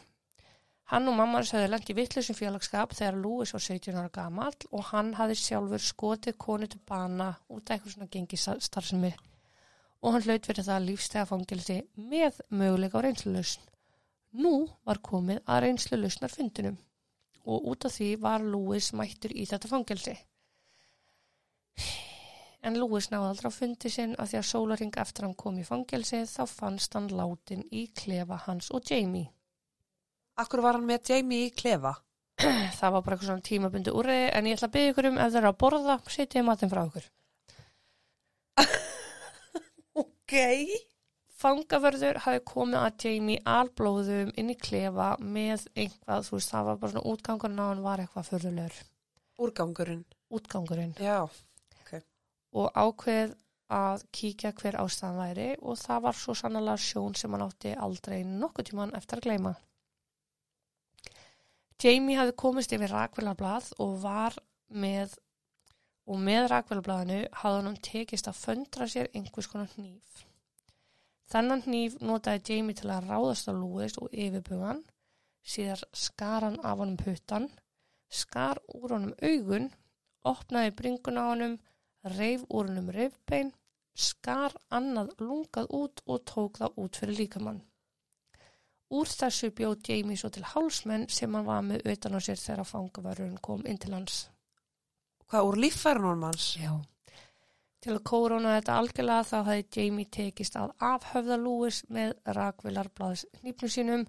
Hann 0.88 1.10
og 1.10 1.18
mamma 1.18 1.42
hans 1.42 1.52
hefði 1.52 1.72
lent 1.72 1.90
í 1.92 1.96
vittlusum 1.98 2.38
félagskap 2.38 2.94
þegar 2.96 3.18
Luis 3.20 3.52
var 3.56 3.64
17 3.64 3.98
ára 3.98 4.12
gamall 4.14 4.68
og 4.72 4.86
hann 4.94 5.16
hafði 5.18 5.40
sjálfur 5.42 5.84
skotið 5.84 6.38
konu 6.40 6.70
til 6.72 6.80
bana 6.88 7.34
út 7.50 7.68
af 7.68 7.76
eitthvað 7.76 7.96
svona 7.96 8.12
gengistarfsemi 8.14 9.12
og 10.02 10.14
hann 10.14 10.24
hlaut 10.24 10.46
fyrir 10.48 10.66
það 10.68 10.86
lífstega 10.88 11.26
fangilsi 11.28 11.78
með 11.98 12.40
möguleika 12.54 13.02
á 13.02 13.06
reynslulausn. 13.06 13.64
Nú 14.38 14.54
var 14.86 15.02
komið 15.04 15.42
að 15.44 15.64
reynslulausnar 15.66 16.32
fundinum 16.32 16.78
og 17.48 17.70
út 17.72 17.88
af 17.88 17.96
því 17.96 18.10
var 18.22 18.44
Lewis 18.44 18.92
mættur 18.94 19.34
í 19.34 19.48
þetta 19.50 19.72
fangelsi. 19.72 20.16
En 22.68 22.78
Lewis 22.80 23.08
náði 23.12 23.30
aldrei 23.32 23.50
á 23.50 23.58
fundi 23.58 23.92
sinn 23.92 24.16
af 24.20 24.32
því 24.32 24.40
að 24.42 24.50
sólaring 24.50 24.98
eftir 25.04 25.26
hann 25.28 25.38
kom 25.40 25.58
í 25.62 25.66
fangelsið 25.68 26.28
þá 26.30 26.44
fannst 26.52 26.98
hann 26.98 27.08
látin 27.16 27.64
í 27.72 27.88
klefa 27.96 28.42
hans 28.46 28.70
og 28.76 28.86
Jamie. 28.92 29.30
Akkur 30.38 30.62
var 30.66 30.78
hann 30.78 30.86
með 30.90 31.14
Jamie 31.14 31.48
í 31.48 31.54
klefa? 31.56 31.96
Það 32.80 32.92
var 32.94 33.02
bara 33.06 33.16
eitthvað 33.16 33.30
svona 33.32 33.48
tímabundi 33.48 33.94
úrriði 33.96 34.28
en 34.38 34.50
ég 34.50 34.60
ætla 34.60 34.68
að 34.70 34.76
byggja 34.76 34.92
ykkur 34.92 35.10
um 35.10 35.18
ef 35.18 35.32
þeir 35.32 35.40
eru 35.42 35.50
að 35.50 35.62
borða, 35.64 35.96
setja 36.14 36.42
ég 36.42 36.46
matinn 36.50 36.74
frá 36.74 36.84
ykkur. 36.86 37.08
Ok. 39.98 40.36
Fangavörður 41.38 42.18
hafi 42.26 42.42
komið 42.46 42.82
að 42.82 43.04
Jamie 43.06 43.42
alblóðum 43.48 44.34
inn 44.38 44.52
í 44.52 44.56
klefa 44.60 45.14
með 45.22 45.64
einhvað, 45.72 46.26
þú 46.28 46.36
veist, 46.36 46.52
það 46.52 46.68
var 46.68 46.80
bara 46.82 46.92
svona 46.94 47.14
útgangurinn 47.14 47.62
á 47.64 47.66
hann 47.70 47.84
var 47.86 48.04
eitthvað 48.04 48.28
förðulegur. 48.32 48.80
Úrgangurinn. 49.46 50.04
Útgangurinn. 50.34 50.94
Já. 51.00 51.30
Og 52.58 52.72
ákveð 52.74 53.36
að 53.78 54.04
kíkja 54.16 54.54
hver 54.56 54.78
ástæðan 54.80 55.20
væri 55.20 55.48
og 55.60 55.80
það 55.82 56.04
var 56.06 56.18
svo 56.18 56.36
sannlega 56.40 56.80
sjón 56.80 57.16
sem 57.20 57.34
hann 57.36 57.46
átti 57.46 57.74
aldrei 57.88 58.22
nokkuð 58.24 58.70
tíman 58.70 58.96
eftir 59.00 59.20
að 59.20 59.28
gleyma. 59.28 59.54
Jamie 61.84 62.18
hafði 62.18 62.38
komist 62.42 62.74
yfir 62.74 62.94
rakvélablað 62.94 63.74
og 63.84 63.98
var 64.02 64.38
með 64.70 65.18
og 66.08 66.22
með 66.24 66.48
rakvélablaðinu 66.54 67.20
hafði 67.42 67.64
hann 67.66 67.82
tekist 67.84 68.30
að 68.32 68.40
föndra 68.40 68.88
sér 68.90 69.10
einhvers 69.12 69.50
konar 69.52 69.72
hníf. 69.76 70.24
Þennan 71.28 71.66
hníf 71.66 71.98
notaði 72.00 72.54
Jamie 72.56 72.78
til 72.80 72.88
að 72.94 73.10
ráðast 73.10 73.50
á 73.52 73.54
Lewis 73.54 73.98
og 74.00 74.14
yfirbugan, 74.16 74.80
síðar 75.44 75.84
skar 75.92 76.46
hann 76.48 76.60
af 76.64 76.80
honum 76.80 76.96
puttan, 77.02 77.50
skar 78.08 78.62
úr 78.72 78.96
honum 78.96 79.12
augun, 79.20 79.68
opnaði 80.24 80.72
bringun 80.80 81.20
á 81.20 81.24
honum, 81.28 81.58
reif 82.16 82.44
úr 82.50 82.70
hennum 82.70 82.92
rifbein, 82.94 83.52
skar 83.98 84.54
annað 84.74 85.14
lungað 85.20 85.72
út 85.74 86.04
og 86.06 86.24
tók 86.30 86.60
það 86.62 86.80
út 86.84 87.00
fyrir 87.02 87.20
líkamann. 87.22 87.64
Úr 88.94 89.10
þessu 89.12 89.50
bjóð 89.52 89.82
Jamie 89.84 90.20
svo 90.20 90.30
til 90.32 90.46
hálsmenn 90.48 91.08
sem 91.12 91.34
hann 91.36 91.48
var 91.48 91.64
með 91.66 91.90
utan 91.92 92.16
á 92.16 92.20
sér 92.24 92.40
þegar 92.40 92.70
fangavarurinn 92.70 93.42
kom 93.44 93.66
inn 93.68 93.80
til 93.82 93.96
hans. 93.98 94.28
Hvað 95.28 95.50
úr 95.50 95.60
líffærunum 95.66 96.24
hans? 96.24 96.54
Já. 96.56 96.78
Til 97.84 97.98
að 97.98 98.06
kóróna 98.08 98.56
þetta 98.56 98.78
algjörlega 98.80 99.26
þá 99.28 99.36
hefði 99.50 99.66
Jamie 99.76 100.12
tekist 100.12 100.56
að 100.60 100.72
afhöfða 100.84 101.38
Lewis 101.42 101.82
með 101.94 102.16
rakvilarblaðs 102.38 103.26
nýpnum 103.44 103.74
sínum 103.74 104.08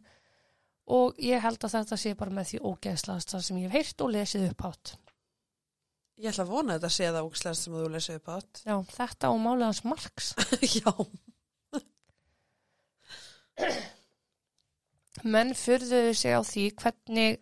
og 0.94 1.18
ég 1.20 1.42
held 1.42 1.64
að 1.64 1.74
þetta 1.74 1.98
sé 2.00 2.14
bara 2.16 2.36
með 2.38 2.52
því 2.52 2.62
ógeðslast 2.70 3.34
sem 3.34 3.58
ég 3.60 3.68
hef 3.68 3.76
heyrt 3.76 4.06
og 4.06 4.14
lesið 4.14 4.46
upp 4.52 4.64
átt. 4.70 4.94
Ég 6.18 6.32
ætla 6.32 6.44
að 6.44 6.50
vona 6.50 6.74
að 6.74 6.80
þetta 6.80 6.90
sé 6.96 7.08
það 7.14 7.26
ógislega 7.28 7.58
sem 7.60 7.74
þú 7.78 7.88
lesið 7.94 8.16
upp 8.18 8.30
átt. 8.34 8.60
Já, 8.66 8.74
þetta 8.96 9.28
og 9.30 9.38
málið 9.44 9.66
hans 9.68 9.82
Marx. 9.86 10.30
Já. 10.78 10.92
Menn 15.26 15.54
fyrðuðu 15.58 16.12
sig 16.14 16.34
á 16.34 16.40
því 16.46 16.64
hvernig 16.78 17.38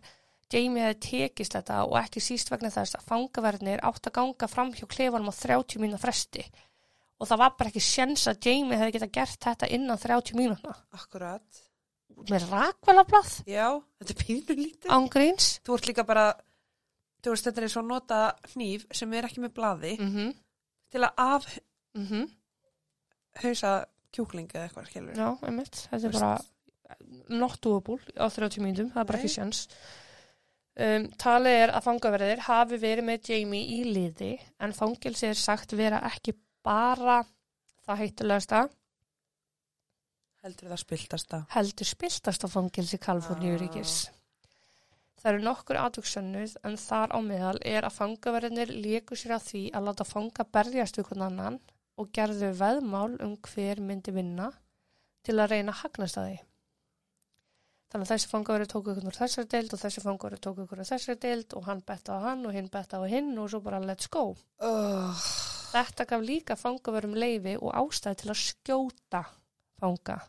Jamie 0.53 0.81
hefði 0.85 1.01
tekist 1.03 1.53
þetta 1.57 1.81
og 1.85 1.97
ekki 1.99 2.21
síst 2.23 2.49
vegna 2.53 2.71
þess 2.73 2.95
að 2.97 3.05
fangaverðnir 3.09 3.81
átt 3.85 4.07
að 4.09 4.15
ganga 4.17 4.47
fram 4.49 4.71
hjá 4.73 4.85
klefanum 4.89 5.29
á 5.29 5.35
30 5.35 5.81
mínúna 5.83 5.99
fresti 6.01 6.45
og 7.17 7.27
það 7.29 7.41
var 7.43 7.53
bara 7.59 7.71
ekki 7.73 7.83
sjens 7.83 8.23
að 8.31 8.47
Jamie 8.47 8.77
hefði 8.79 8.95
geta 8.95 9.09
gert 9.19 9.41
þetta 9.43 9.69
innan 9.75 9.99
30 10.01 10.37
mínúna 10.39 10.73
Akkurat. 10.95 11.61
með 12.31 12.47
rakvelablað 12.53 13.33
Já, 13.49 13.67
þetta 13.99 14.15
er 14.15 14.21
pínu 14.23 14.57
lítið. 14.61 14.89
ángríns 14.97 15.49
Þú 15.67 15.77
ert 15.77 15.89
líka 15.91 16.07
bara, 16.07 16.25
þú 17.27 17.35
veist, 17.35 17.45
þetta 17.49 17.61
er 17.61 17.67
og 17.67 17.83
að 17.83 17.91
nota 17.91 18.17
hníf 18.53 18.81
sem 18.95 19.09
er 19.13 19.27
ekki 19.27 19.43
með 19.43 19.55
blaði 19.59 19.93
mm 19.99 20.09
-hmm. 20.15 20.29
til 20.95 21.01
að 21.03 21.13
afhausa 21.27 22.23
Mm 23.77 23.85
kjúklinga 24.17 24.57
eða 24.57 24.67
eitthvað, 24.67 24.89
skilur. 24.89 25.17
Já, 25.17 25.29
einmitt, 25.47 25.75
þetta 25.91 26.07
er 26.07 26.15
bara 26.15 26.35
not 27.35 27.59
doable 27.63 27.99
á 28.15 28.25
30 28.31 28.63
mínútum, 28.63 28.91
það 28.93 29.01
er 29.01 29.09
bara 29.09 29.19
Nei. 29.19 29.25
ekki 29.25 29.33
sjens 29.33 29.63
um, 30.79 31.07
Talið 31.19 31.59
er 31.63 31.73
að 31.75 31.87
fangaverðir 31.89 32.43
hafi 32.47 32.79
verið 32.81 33.07
með 33.09 33.31
Jamie 33.31 33.67
í 33.75 33.79
liði 33.89 34.33
en 34.63 34.75
fangilsi 34.77 35.27
er 35.27 35.39
sagt 35.39 35.75
vera 35.77 35.99
ekki 36.07 36.37
bara 36.65 37.19
það 37.87 38.03
heitulegasta 38.03 38.65
Heldur 40.45 40.71
það 40.71 40.83
spiltasta. 40.85 41.41
heldur 41.51 41.89
spiltast 41.89 42.45
á 42.45 42.47
fangilsi 42.47 42.99
Kaliforníuríkis. 43.03 43.95
Það 45.17 45.31
eru 45.31 45.45
nokkur 45.47 45.79
aðvöksannuð 45.81 46.51
en 46.67 46.75
þar 46.77 47.13
á 47.17 47.19
meðal 47.25 47.57
er 47.65 47.87
að 47.87 47.95
fangaverðinir 47.95 48.73
líku 48.85 49.17
sér 49.17 49.37
að 49.39 49.47
því 49.47 49.63
að 49.73 49.87
láta 49.87 50.05
fanga 50.05 50.45
berjast 50.57 50.99
við 50.99 51.07
hvern 51.09 51.25
annan 51.27 51.57
og 51.97 52.11
gerðu 52.13 52.51
veðmál 52.59 53.15
um 53.25 53.33
hver 53.47 53.81
myndi 53.81 54.13
vinna 54.13 54.51
til 55.25 55.39
að 55.41 55.55
reyna 55.55 55.73
hagnast 55.73 56.19
að 56.21 56.29
því. 56.29 56.37
Þannig 57.87 58.03
að 58.03 58.11
þessi 58.11 58.29
fangaverði 58.29 58.69
tóku 58.71 58.93
ykkur 58.93 59.09
úr 59.09 59.17
þessari 59.17 59.49
deild 59.51 59.73
og 59.73 59.81
þessi 59.81 60.01
fangaverði 60.03 60.41
tóku 60.43 60.63
ykkur 60.65 60.81
úr 60.83 60.89
þessari 60.89 61.21
deild 61.23 61.53
og 61.57 61.67
hann 61.69 61.83
betta 61.87 62.17
á 62.19 62.25
hann 62.27 62.45
og 62.45 62.55
hinn 62.55 62.67
betta 62.71 62.99
á 62.99 63.03
hinn 63.07 63.31
og 63.39 63.49
svo 63.51 63.61
bara 63.63 63.79
let's 63.79 64.11
go. 64.11 64.33
Oh. 64.59 65.27
Þetta 65.71 66.05
gaf 66.11 66.25
líka 66.27 66.57
fangaverðum 66.59 67.15
leifi 67.17 67.55
og 67.57 67.71
ástæði 67.79 68.21
til 68.21 68.33
að 68.33 68.41
skjóta 68.43 69.23
fanga. 69.79 70.19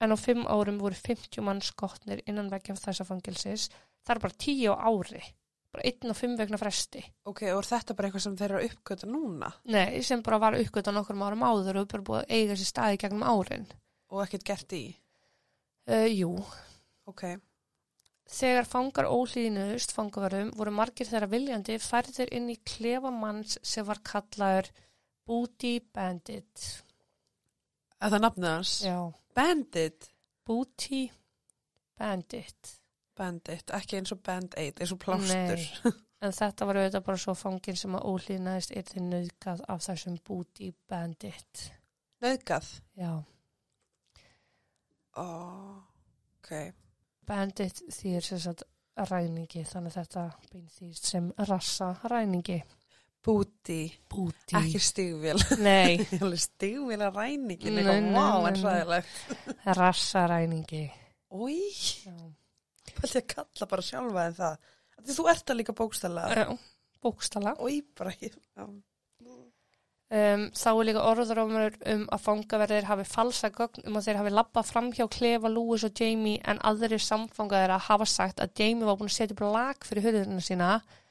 En 0.00 0.12
á 0.12 0.16
fimm 0.20 0.44
árum 0.44 0.78
voru 0.82 0.94
50 0.98 1.40
mann 1.44 1.62
skotnir 1.64 2.20
innan 2.28 2.50
veggjum 2.52 2.76
þessa 2.76 3.06
fangilsis. 3.08 3.70
Það 4.04 4.14
er 4.16 4.22
bara 4.26 4.38
10 4.44 4.66
á 4.68 4.74
ári. 4.90 5.22
Bara 5.72 5.86
einn 5.88 6.12
og 6.12 6.16
fimm 6.16 6.36
vegna 6.38 6.58
fresti. 6.60 7.00
Ok, 7.28 7.42
og 7.52 7.62
er 7.62 7.68
þetta 7.70 7.96
bara 7.96 8.08
eitthvað 8.10 8.24
sem 8.26 8.36
þeir 8.36 8.50
eru 8.52 8.60
að 8.60 8.68
uppgöta 8.70 9.08
núna? 9.10 9.50
Nei, 9.72 10.02
sem 10.04 10.22
bara 10.24 10.38
var 10.40 10.56
uppgöt 10.60 10.88
á 10.88 10.92
nokkrum 10.94 11.24
árum 11.26 11.42
áður 11.48 11.80
og 11.82 11.88
bara 11.92 12.06
búið 12.06 12.22
að 12.22 12.30
eiga 12.36 12.56
sér 12.60 12.70
staði 12.70 13.00
gegnum 13.02 13.24
árin. 13.26 13.66
Og 14.12 14.22
ekkert 14.24 14.46
gert 14.46 14.72
í? 14.76 14.84
Uh, 15.88 16.06
jú, 16.10 16.30
Ok. 17.06 17.24
þegar 18.26 18.66
fangar 18.66 19.06
ólíðinuðust 19.10 19.92
fangaverðum 19.94 20.48
voru 20.58 20.72
margir 20.74 21.06
þeirra 21.06 21.28
viljandi 21.30 21.76
færðir 21.78 22.32
inn 22.34 22.48
í 22.50 22.56
klefa 22.66 23.12
manns 23.14 23.58
sem 23.62 23.86
var 23.86 24.00
kallaður 24.02 24.70
Booty 25.26 25.76
Bandit. 25.94 26.64
Er 28.00 28.10
það 28.12 28.24
nafnið 28.24 28.50
hans? 28.50 28.72
Já, 28.86 28.98
Bandit. 29.36 30.10
Booty 30.46 31.04
Bandit. 31.98 32.74
Bandit, 33.16 33.70
ekki 33.72 33.96
eins 33.96 34.12
og 34.12 34.20
Band-Aid, 34.26 34.80
eins 34.80 34.92
og 34.92 34.98
plástur. 35.00 35.62
En 36.24 36.32
þetta 36.32 36.66
var 36.68 36.78
auðvitað 36.80 37.04
bara 37.06 37.20
svo 37.20 37.32
fangin 37.36 37.76
sem 37.76 37.94
að 37.96 38.04
ólíðnaðist 38.10 38.72
er 38.76 38.84
þið 38.88 39.02
nöðgað 39.10 39.62
af 39.72 39.82
þessum 39.84 40.18
Booty 40.24 40.70
Bandit. 40.88 41.66
Nauðgað. 42.24 42.68
Já, 42.96 43.10
Oh, 45.16 45.76
ok. 46.38 46.50
Bandit 47.26 47.78
þýr 47.88 48.20
sem 48.24 48.40
sagt 48.42 48.64
ræningi, 49.08 49.62
þannig 49.64 49.94
að 49.94 50.02
þetta 50.02 50.24
bein 50.52 50.66
þýrst 50.74 51.08
sem 51.08 51.30
rassa 51.48 51.88
ræningi. 52.12 52.58
Búti. 53.26 53.80
Booty. 54.06 54.54
Ekki 54.54 54.78
stigvél. 54.82 55.40
Nei, 55.58 55.98
stigvél 56.46 57.02
að 57.02 57.16
vá, 57.16 57.24
nei, 57.34 57.56
en 58.52 58.60
ræðilegt. 58.62 59.16
rassa 59.74 60.26
ræningi. 60.30 60.84
Ói, 61.34 61.58
Já. 62.06 62.14
pælti 62.94 63.18
að 63.18 63.30
kalla 63.34 63.66
bara 63.72 63.82
sjálfa 63.82 64.26
en 64.30 64.36
það. 64.36 64.60
Þú 65.16 65.24
ert 65.32 65.50
að 65.50 65.58
líka 65.58 65.74
bókstala. 65.76 66.26
Já, 66.38 66.44
bókstala. 67.02 67.56
Ói, 67.58 67.80
bara. 67.98 68.14
Já. 68.22 68.68
Um, 70.06 70.44
þá 70.54 70.68
er 70.70 70.84
líka 70.86 71.02
orðurómur 71.02 71.74
um 71.90 72.04
að 72.14 72.20
fangaverðir 72.22 72.84
hafi 72.86 73.04
falsa 73.10 73.48
gögn 73.50 73.88
um 73.90 73.96
að 73.98 74.04
þeir 74.06 74.18
hafi 74.20 74.32
labbað 74.36 74.68
fram 74.68 74.92
hjá 74.94 75.02
Klefa, 75.10 75.50
Lewis 75.50 75.82
og 75.88 75.98
Jamie 75.98 76.38
en 76.46 76.60
aðrir 76.62 77.02
samfangaðir 77.02 77.74
að 77.74 77.88
hafa 77.88 78.06
sagt 78.06 78.38
að 78.38 78.54
Jamie 78.62 78.86
var 78.86 79.00
búin 79.00 79.10
að 79.10 79.16
setja 79.16 79.34
upp 79.34 79.42
lag 79.50 79.82
fyrir 79.88 80.06
hurðina 80.06 80.44
sína 80.46 80.70
og 80.76 81.05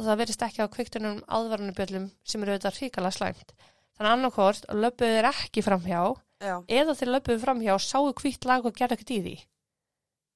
það 0.00 0.20
verðist 0.22 0.44
ekki 0.46 0.64
á 0.64 0.72
kviktunum 0.72 1.20
aðvarnubjöllum 1.28 2.08
sem 2.24 2.42
eru 2.44 2.54
auðvitað 2.54 2.80
ríkala 2.80 3.12
slæmt. 3.12 3.54
Þannig 3.98 4.12
annarkort 4.16 4.68
löpuðu 4.72 5.18
þeir 5.18 5.28
ekki 5.32 5.64
fram 5.66 5.84
hjá 5.84 6.00
Já. 6.42 6.54
eða 6.66 6.96
þeir 6.98 7.12
löpuðu 7.16 7.42
fram 7.44 7.60
hjá 7.62 7.74
og 7.76 7.84
sáu 7.84 8.08
hvitt 8.22 8.48
lag 8.48 8.64
og 8.66 8.76
gerðu 8.78 8.96
ekkert 8.96 9.14
í 9.14 9.20
því. 9.26 9.34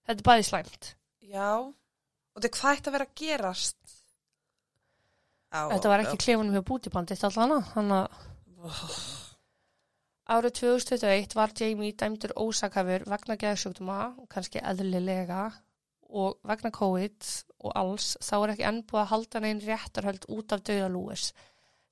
Þetta 0.06 0.22
er 0.22 0.28
bæði 0.28 0.46
slæmt. 0.50 0.90
Já. 1.24 1.50
Og 1.56 2.42
þetta 2.42 2.60
hvað 2.60 2.76
ætti 2.76 2.90
að 2.90 2.96
vera 2.98 3.08
að 3.08 3.16
gerast? 3.22 3.78
Já, 5.56 5.60
Þetta 5.72 5.90
var 5.92 6.02
ekki 6.04 6.20
klefunum 6.26 6.56
hjá 6.56 6.66
bútibandið 6.68 7.24
allan 7.30 7.62
þannig 7.72 8.02
að. 8.02 8.74
Árið 10.26 10.56
2021 10.58 11.36
var 11.38 11.52
Jamie 11.54 11.94
dæmdur 11.94 12.32
ósakafur 12.34 13.04
vegna 13.06 13.36
geðsjúkduma, 13.38 13.98
kannski 14.26 14.58
eðlilega 14.58 15.44
og 16.10 16.40
vegna 16.46 16.72
COVID 16.74 17.28
og 17.64 17.72
alls, 17.78 18.16
þá 18.20 18.34
er 18.38 18.54
ekki 18.54 18.66
enn 18.68 18.82
búið 18.86 19.02
að 19.02 19.12
halda 19.12 19.42
neinn 19.42 19.62
réttarhöld 19.64 20.24
út 20.36 20.52
af 20.52 20.64
dauða 20.66 20.88
Lewis 20.92 21.24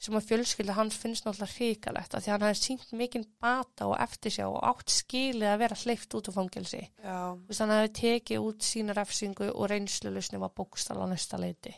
sem 0.04 0.16
að 0.18 0.26
fjölskylda 0.28 0.74
hans 0.76 0.96
finnst 1.00 1.24
náttúrulega 1.24 1.54
hrikalegt 1.54 2.14
að 2.14 2.22
því 2.24 2.30
hann 2.32 2.44
hefði 2.44 2.60
sínt 2.60 2.90
mikinn 2.98 3.30
bata 3.40 3.82
og 3.88 4.00
eftirsjá 4.04 4.44
og 4.50 4.58
átt 4.68 4.90
skilið 4.92 5.48
að 5.48 5.60
vera 5.62 5.80
hleyft 5.80 6.16
út 6.18 6.28
af 6.28 6.36
fangelsi. 6.36 6.82
Þess 7.00 7.60
að 7.60 7.62
hann 7.62 7.76
hefði 7.78 7.92
tekið 8.00 8.38
út 8.48 8.60
sína 8.68 8.92
refsingu 8.98 9.46
og 9.52 9.64
reynslulusni 9.72 10.42
var 10.42 10.56
bókstala 10.56 11.04
á 11.08 11.10
næsta 11.12 11.36
leiti. 11.40 11.72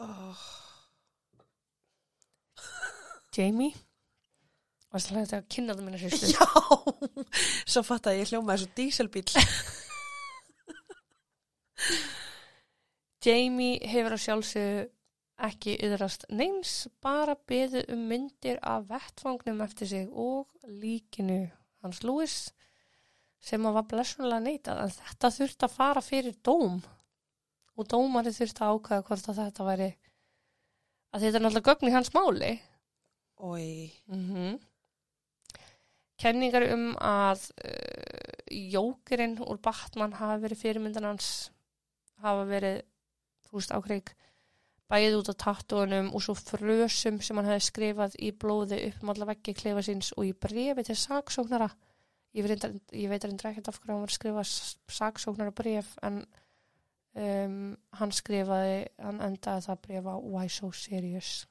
Oh. 0.00 0.46
Jamie 3.36 3.74
og 4.88 4.96
það 5.04 5.20
er 5.20 5.40
að 5.42 5.50
kynna 5.52 5.76
það 5.76 5.84
minna 5.84 6.00
sýstu 6.00 6.32
Já, 6.32 6.44
svo 7.68 7.80
fatt 7.84 8.08
að 8.08 8.18
ég 8.22 8.30
hljóma 8.30 8.56
þessu 8.56 8.68
díselbíl. 8.78 9.28
Jamie 13.24 13.80
hefur 13.88 14.14
að 14.14 14.24
sjálfsögðu 14.24 14.86
ekki 15.48 15.76
yðrast 15.86 16.24
neins, 16.34 16.88
bara 17.02 17.36
beðu 17.48 17.84
um 17.94 18.06
myndir 18.10 18.58
af 18.66 18.88
vettfangnum 18.90 19.62
eftir 19.62 19.90
sig 19.90 20.08
og 20.10 20.48
líkinu 20.66 21.44
hans 21.84 22.02
Lewis 22.02 22.38
sem 23.38 23.66
að 23.66 23.76
var 23.78 23.86
blessunlega 23.92 24.42
neitað 24.42 24.82
en 24.82 24.94
þetta 24.96 25.30
þurfti 25.36 25.66
að 25.68 25.76
fara 25.76 26.02
fyrir 26.02 26.38
dóm. 26.42 26.80
Og 27.78 27.86
dómari 27.86 28.32
þurfti 28.34 28.64
að 28.64 28.72
ákvæða 28.74 29.04
hvort 29.06 29.28
að 29.30 29.40
þetta 29.44 29.66
væri 29.68 29.90
að 31.14 31.24
þetta 31.24 31.38
er 31.38 31.44
náttúrulega 31.44 31.70
gögn 31.70 31.90
í 31.90 31.94
hans 31.94 32.10
máli. 32.16 32.50
Ói, 33.38 33.92
mm 34.10 34.58
Kenningar 36.18 36.64
um 36.74 36.96
að 36.98 37.44
uh, 37.62 38.38
jókerinn 38.50 39.36
úr 39.38 39.60
Batman 39.62 40.16
hafa 40.18 40.40
verið 40.42 40.62
fyrirmyndan 40.64 41.06
hans 41.06 41.28
hafa 42.24 42.42
verið, 42.48 42.80
þú 43.48 43.58
veist, 43.60 43.74
ákveik 43.74 44.14
bæðið 44.88 45.18
út 45.18 45.28
af 45.32 45.36
tattónum 45.42 46.08
og 46.16 46.22
svo 46.24 46.34
frösum 46.38 47.18
sem 47.20 47.36
hann 47.36 47.48
hefði 47.50 47.66
skrifað 47.66 48.14
í 48.24 48.30
blóði 48.32 48.78
upp 48.88 49.02
um 49.04 49.12
alla 49.12 49.28
veggi 49.34 49.52
klefa 49.58 49.82
síns 49.84 50.14
og 50.16 50.24
í 50.28 50.32
brefi 50.32 50.84
til 50.88 50.96
saksóknara. 50.96 51.68
Ég 52.36 52.44
veit, 52.44 52.52
reyndar- 52.54 52.96
ég 52.96 53.08
veit 53.12 53.24
reyndar 53.24 53.50
ekkert 53.50 53.68
af 53.68 53.80
hverju 53.80 53.92
hann 53.94 54.04
var 54.04 54.12
að 54.12 54.16
skrifa 54.16 54.44
saksóknara 54.98 55.52
bref 55.56 55.94
en 56.02 56.22
um, 57.16 57.76
hann 58.00 58.12
skrifaði 58.16 58.86
hann 59.02 59.20
endaði 59.24 59.66
það 59.66 59.82
bref 59.86 60.08
á 60.08 60.14
Why 60.24 60.48
So 60.48 60.70
Serious? 60.72 61.46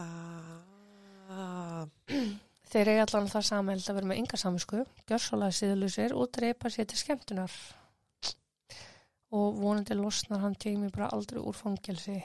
Ah, 0.00 1.84
Þeir 2.72 2.88
eiga 2.88 3.04
allan 3.04 3.28
það 3.28 3.44
samhæld 3.50 3.88
að 3.90 3.96
vera 3.98 4.08
með 4.08 4.20
yngar 4.22 4.40
saminsku, 4.40 4.78
gjörsólaði 5.10 5.56
síðlusir 5.58 6.14
og 6.16 6.30
dreipa 6.32 6.70
sér 6.72 6.86
til 6.88 6.96
skemmtunar. 7.02 7.52
Og 9.32 9.58
vonandi 9.62 9.96
losnar 9.96 10.42
hann 10.42 10.56
Jamie 10.60 10.92
bara 10.92 11.08
aldrei 11.16 11.40
úr 11.40 11.56
fangelsi. 11.56 12.18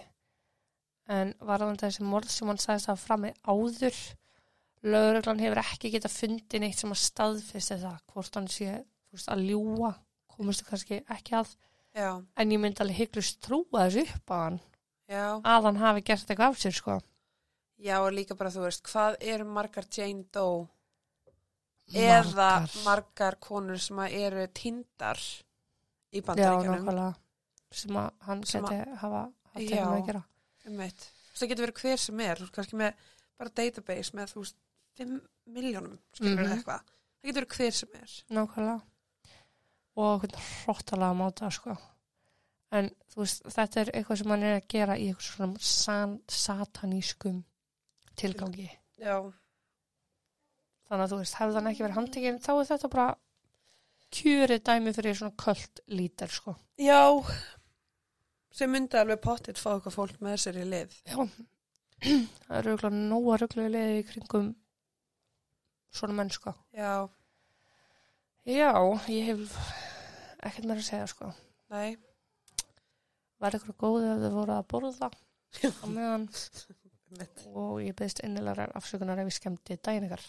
En 1.07 1.31
varðan 1.39 1.79
þessi 1.79 2.03
morð 2.03 2.31
sem 2.33 2.49
hann 2.51 2.59
sagðist 2.59 2.91
að 2.91 3.03
fram 3.05 3.23
með 3.23 3.37
áður, 3.47 3.99
lögreglan 4.83 5.39
hefur 5.39 5.61
ekki 5.63 5.91
getað 5.93 6.17
fundið 6.17 6.63
neitt 6.63 6.81
sem 6.81 6.91
að 6.91 7.03
staðfesti 7.05 7.79
það, 7.79 8.01
hvort 8.11 8.39
hann 8.39 8.49
sé 8.51 8.71
veist, 9.13 9.29
að 9.31 9.45
ljúa, 9.47 9.93
komustu 10.35 10.67
kannski 10.67 11.01
ekki 11.15 11.37
að, 11.39 11.53
já, 11.95 12.09
en 12.19 12.53
ég 12.53 12.61
myndi 12.61 12.83
alveg 12.83 12.99
hygglust 13.01 13.39
trúa 13.45 13.87
þessu 13.87 14.03
upp 14.03 14.33
á 14.33 14.37
hann, 14.37 14.59
já. 15.09 15.25
að 15.39 15.69
hann 15.69 15.81
hafi 15.81 16.03
gert 16.11 16.27
eitthvað 16.27 16.51
af 16.51 16.61
sér, 16.61 16.75
sko. 16.75 16.97
Já, 17.77 17.99
og 18.01 18.11
líka 18.13 18.37
bara, 18.37 18.51
þú 18.53 18.65
veist, 18.65 18.83
hvað 18.89 19.19
eru 19.21 19.47
margar 19.53 19.87
Jane 19.93 20.25
Doe 20.33 20.65
eða 21.93 22.33
Margar. 22.33 22.71
margar 22.83 23.37
konur 23.39 23.79
sem 23.79 23.99
eru 24.09 24.47
tindar 24.51 25.21
í 26.13 26.21
bandaríkjunum? 26.23 27.15
sem 27.71 27.91
að 27.99 28.11
hann 28.21 28.43
Sem 28.45 28.63
að- 28.63 28.69
geti 28.71 28.97
hafa 29.01 29.21
haft 29.53 29.65
með 29.65 29.87
að 29.87 30.05
gera. 30.07 30.23
Veist, 30.67 31.11
Það 31.37 31.49
getur 31.49 31.65
verið 31.67 31.81
hver 31.81 31.97
sem 31.99 32.19
er, 32.19 32.35
kannski 32.35 32.73
með 32.79 32.93
bara 33.37 33.49
database 33.49 34.11
með, 34.17 34.31
þú 34.33 34.39
veist, 34.41 34.55
5 34.97 35.21
miljónum, 35.47 35.99
Mhm. 36.19 36.37
eitthvað. 36.37 36.81
Það 37.21 37.27
getur 37.27 37.45
verið 37.45 37.57
hver 37.57 37.71
sem 37.73 37.89
er. 37.93 38.23
Nákvæmlega. 38.31 38.81
Og 39.97 40.21
hróttalega 40.21 41.13
máta, 41.15 41.51
sko. 41.51 41.77
En 42.71 42.89
þú 43.11 43.15
veist, 43.21 43.43
þetta 43.43 43.77
er 43.81 43.91
eitthvað 43.93 44.17
sem 44.17 44.27
hann 44.29 44.43
er 44.43 44.59
að 44.61 44.67
gera 44.67 44.93
í 44.97 45.07
eitthvað 45.13 45.35
svona 45.35 45.59
san, 45.61 46.19
satanískum 46.27 47.43
tilgangi. 48.15 48.69
Já. 48.99 49.31
Þannig 50.89 51.03
að 51.05 51.11
þú 51.11 51.17
veist, 51.21 51.35
hefði 51.35 51.53
hann 51.53 51.67
ekki 51.67 51.83
verið 51.85 51.97
handtekinn, 51.99 52.39
þá 52.39 52.49
er 52.61 52.65
þetta 52.77 52.89
bara 52.89 53.17
kjörið 54.13 54.63
dæmi 54.69 54.93
fyrir 54.95 55.17
svona 55.19 55.35
köld 55.43 55.81
lítar, 55.91 56.31
sko. 56.31 56.55
Já, 56.79 57.01
sem 58.53 58.71
myndi 58.71 58.97
alveg 58.99 59.21
pottitt 59.23 59.59
fá 59.61 59.73
eitthvað 59.75 59.97
fólk 59.97 60.23
með 60.23 60.37
í 60.63 60.65
lið. 60.71 60.95
Já, 61.09 61.19
það 62.47 62.57
eru 62.61 62.73
auðvitað 62.73 62.97
nóga 63.11 63.37
rugglega 63.41 63.73
liðið 63.75 63.99
í 64.01 64.07
kringum 64.11 64.49
svona 65.97 66.17
menn, 66.19 66.33
sko. 66.33 66.53
Já, 66.77 67.07
Já, 68.47 68.71
ég 69.11 69.25
hef 69.27 69.55
ekkert 70.39 70.67
meira 70.69 70.79
að 70.79 70.85
segja, 70.87 71.07
sko. 71.11 71.33
nei, 71.73 71.97
Var 73.37 73.57
eitthvað 73.57 73.75
góðið 73.83 74.11
ef 74.13 74.21
þau 74.23 74.35
voru 74.37 74.53
að 74.55 74.67
borða 74.71 75.09
á 75.11 75.85
meðan 75.97 76.29
og 77.51 77.81
ég 77.83 77.95
beðist 77.99 78.21
innilegar 78.23 78.71
afsökunar 78.79 79.19
ef 79.21 79.27
ég 79.29 79.35
skemmti 79.35 79.75
ykkar. 80.07 80.23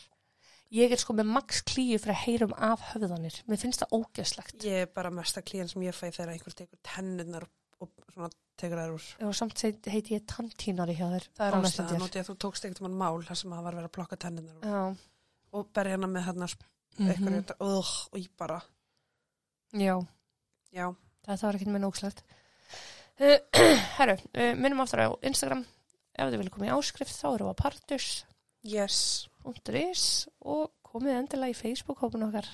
Ég 0.75 0.93
er 0.93 1.01
sko 1.01 1.15
með 1.17 1.31
max 1.33 1.63
klíu 1.65 1.97
fyrir 1.97 2.15
að 2.15 2.25
heyrum 2.27 2.53
af 2.55 2.83
höfðanir. 2.91 3.39
Mér 3.49 3.61
finnst 3.63 3.85
það 3.85 3.95
ógeðslegt. 3.97 4.67
Ég 4.69 4.85
er 4.85 4.91
bara 4.93 5.13
mesta 5.15 5.41
klíðan 5.41 5.71
sem 5.73 5.87
ég 5.87 5.97
fæ 5.97 6.09
þegar 6.11 6.35
einhver 6.35 6.57
tekur 6.59 6.81
tennurnar 6.85 7.47
og, 7.81 7.89
og 7.89 8.13
svona 8.13 8.29
tekur 8.61 8.83
þær 8.83 8.97
úr. 8.99 9.07
Og 9.25 9.37
samt 9.39 9.65
heiti 9.65 10.17
ég 10.17 10.27
tantínari 10.29 10.97
hjá 10.99 11.07
þér. 11.15 11.29
Það 11.39 11.49
er 11.49 11.59
ástæðan, 11.63 12.05
og 12.05 12.13
því 12.13 12.21
að 12.21 12.29
þú 12.29 12.37
tókst 12.45 12.69
einhvern 12.69 12.89
mann 12.91 13.01
mál 13.01 13.29
þar 13.29 13.41
sem 13.41 13.55
það 13.55 13.69
var 13.69 13.79
verið 13.79 13.89
að 13.89 13.95
plokka 13.97 14.21
tennurnar 14.27 14.59
úr. 14.59 14.69
Já. 14.69 15.15
Og 15.57 15.71
berja 15.73 15.97
hana 15.97 16.11
með 16.13 16.29
Mm 16.99 17.13
eitthvað, 17.13 17.35
mm 17.39 17.69
og 18.11 18.19
ég 18.19 18.31
bara, 18.35 18.57
Já, 19.77 19.99
já, 20.73 20.87
þetta 21.27 21.45
var 21.45 21.57
ekkert 21.59 21.73
með 21.75 21.83
nógslegt. 21.85 22.23
Uh, 23.19 23.37
herru, 23.99 24.15
uh, 24.17 24.55
minnum 24.57 24.81
aftur 24.81 25.05
á 25.05 25.09
Instagram. 25.29 25.67
Ef 26.17 26.31
þið 26.33 26.41
vilja 26.41 26.55
koma 26.55 26.69
í 26.71 26.73
áskrift 26.73 27.13
þá 27.15 27.27
eru 27.35 27.51
á 27.53 27.55
partus.is 27.59 28.25
yes, 28.65 29.29
og 30.45 30.71
komið 30.89 31.17
endilega 31.23 31.55
í 31.55 31.59
Facebook-hópun 31.59 32.27
okkar 32.29 32.49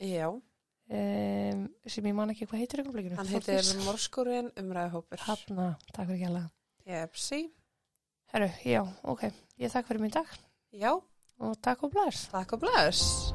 já. 0.00 0.28
um, 0.30 1.64
sem 1.86 2.08
ég 2.10 2.16
man 2.16 2.32
ekki 2.32 2.48
hvað 2.48 2.64
heitir 2.64 2.82
ykkur 2.84 2.96
blikinu. 2.96 3.18
Hann 3.18 3.32
heitir 3.32 3.72
Morskúrin 3.86 4.52
umræðahópur. 4.60 5.24
Hanna, 5.26 5.70
takk 5.92 6.10
fyrir 6.12 6.24
kjærlega. 6.24 6.52
Jepsi, 6.88 7.42
Herru, 8.32 8.48
já, 8.64 8.82
ok. 9.08 9.28
Ég 9.60 9.72
þakk 9.72 9.92
fyrir 9.92 10.08
í 10.08 10.14
dag 10.20 10.38
já, 10.72 10.94
og 11.40 11.60
takk 11.64 11.88
og 11.88 11.96
bless. 11.96 12.28
takk 12.32 12.56
og 12.56 12.66
bless. 12.66 13.32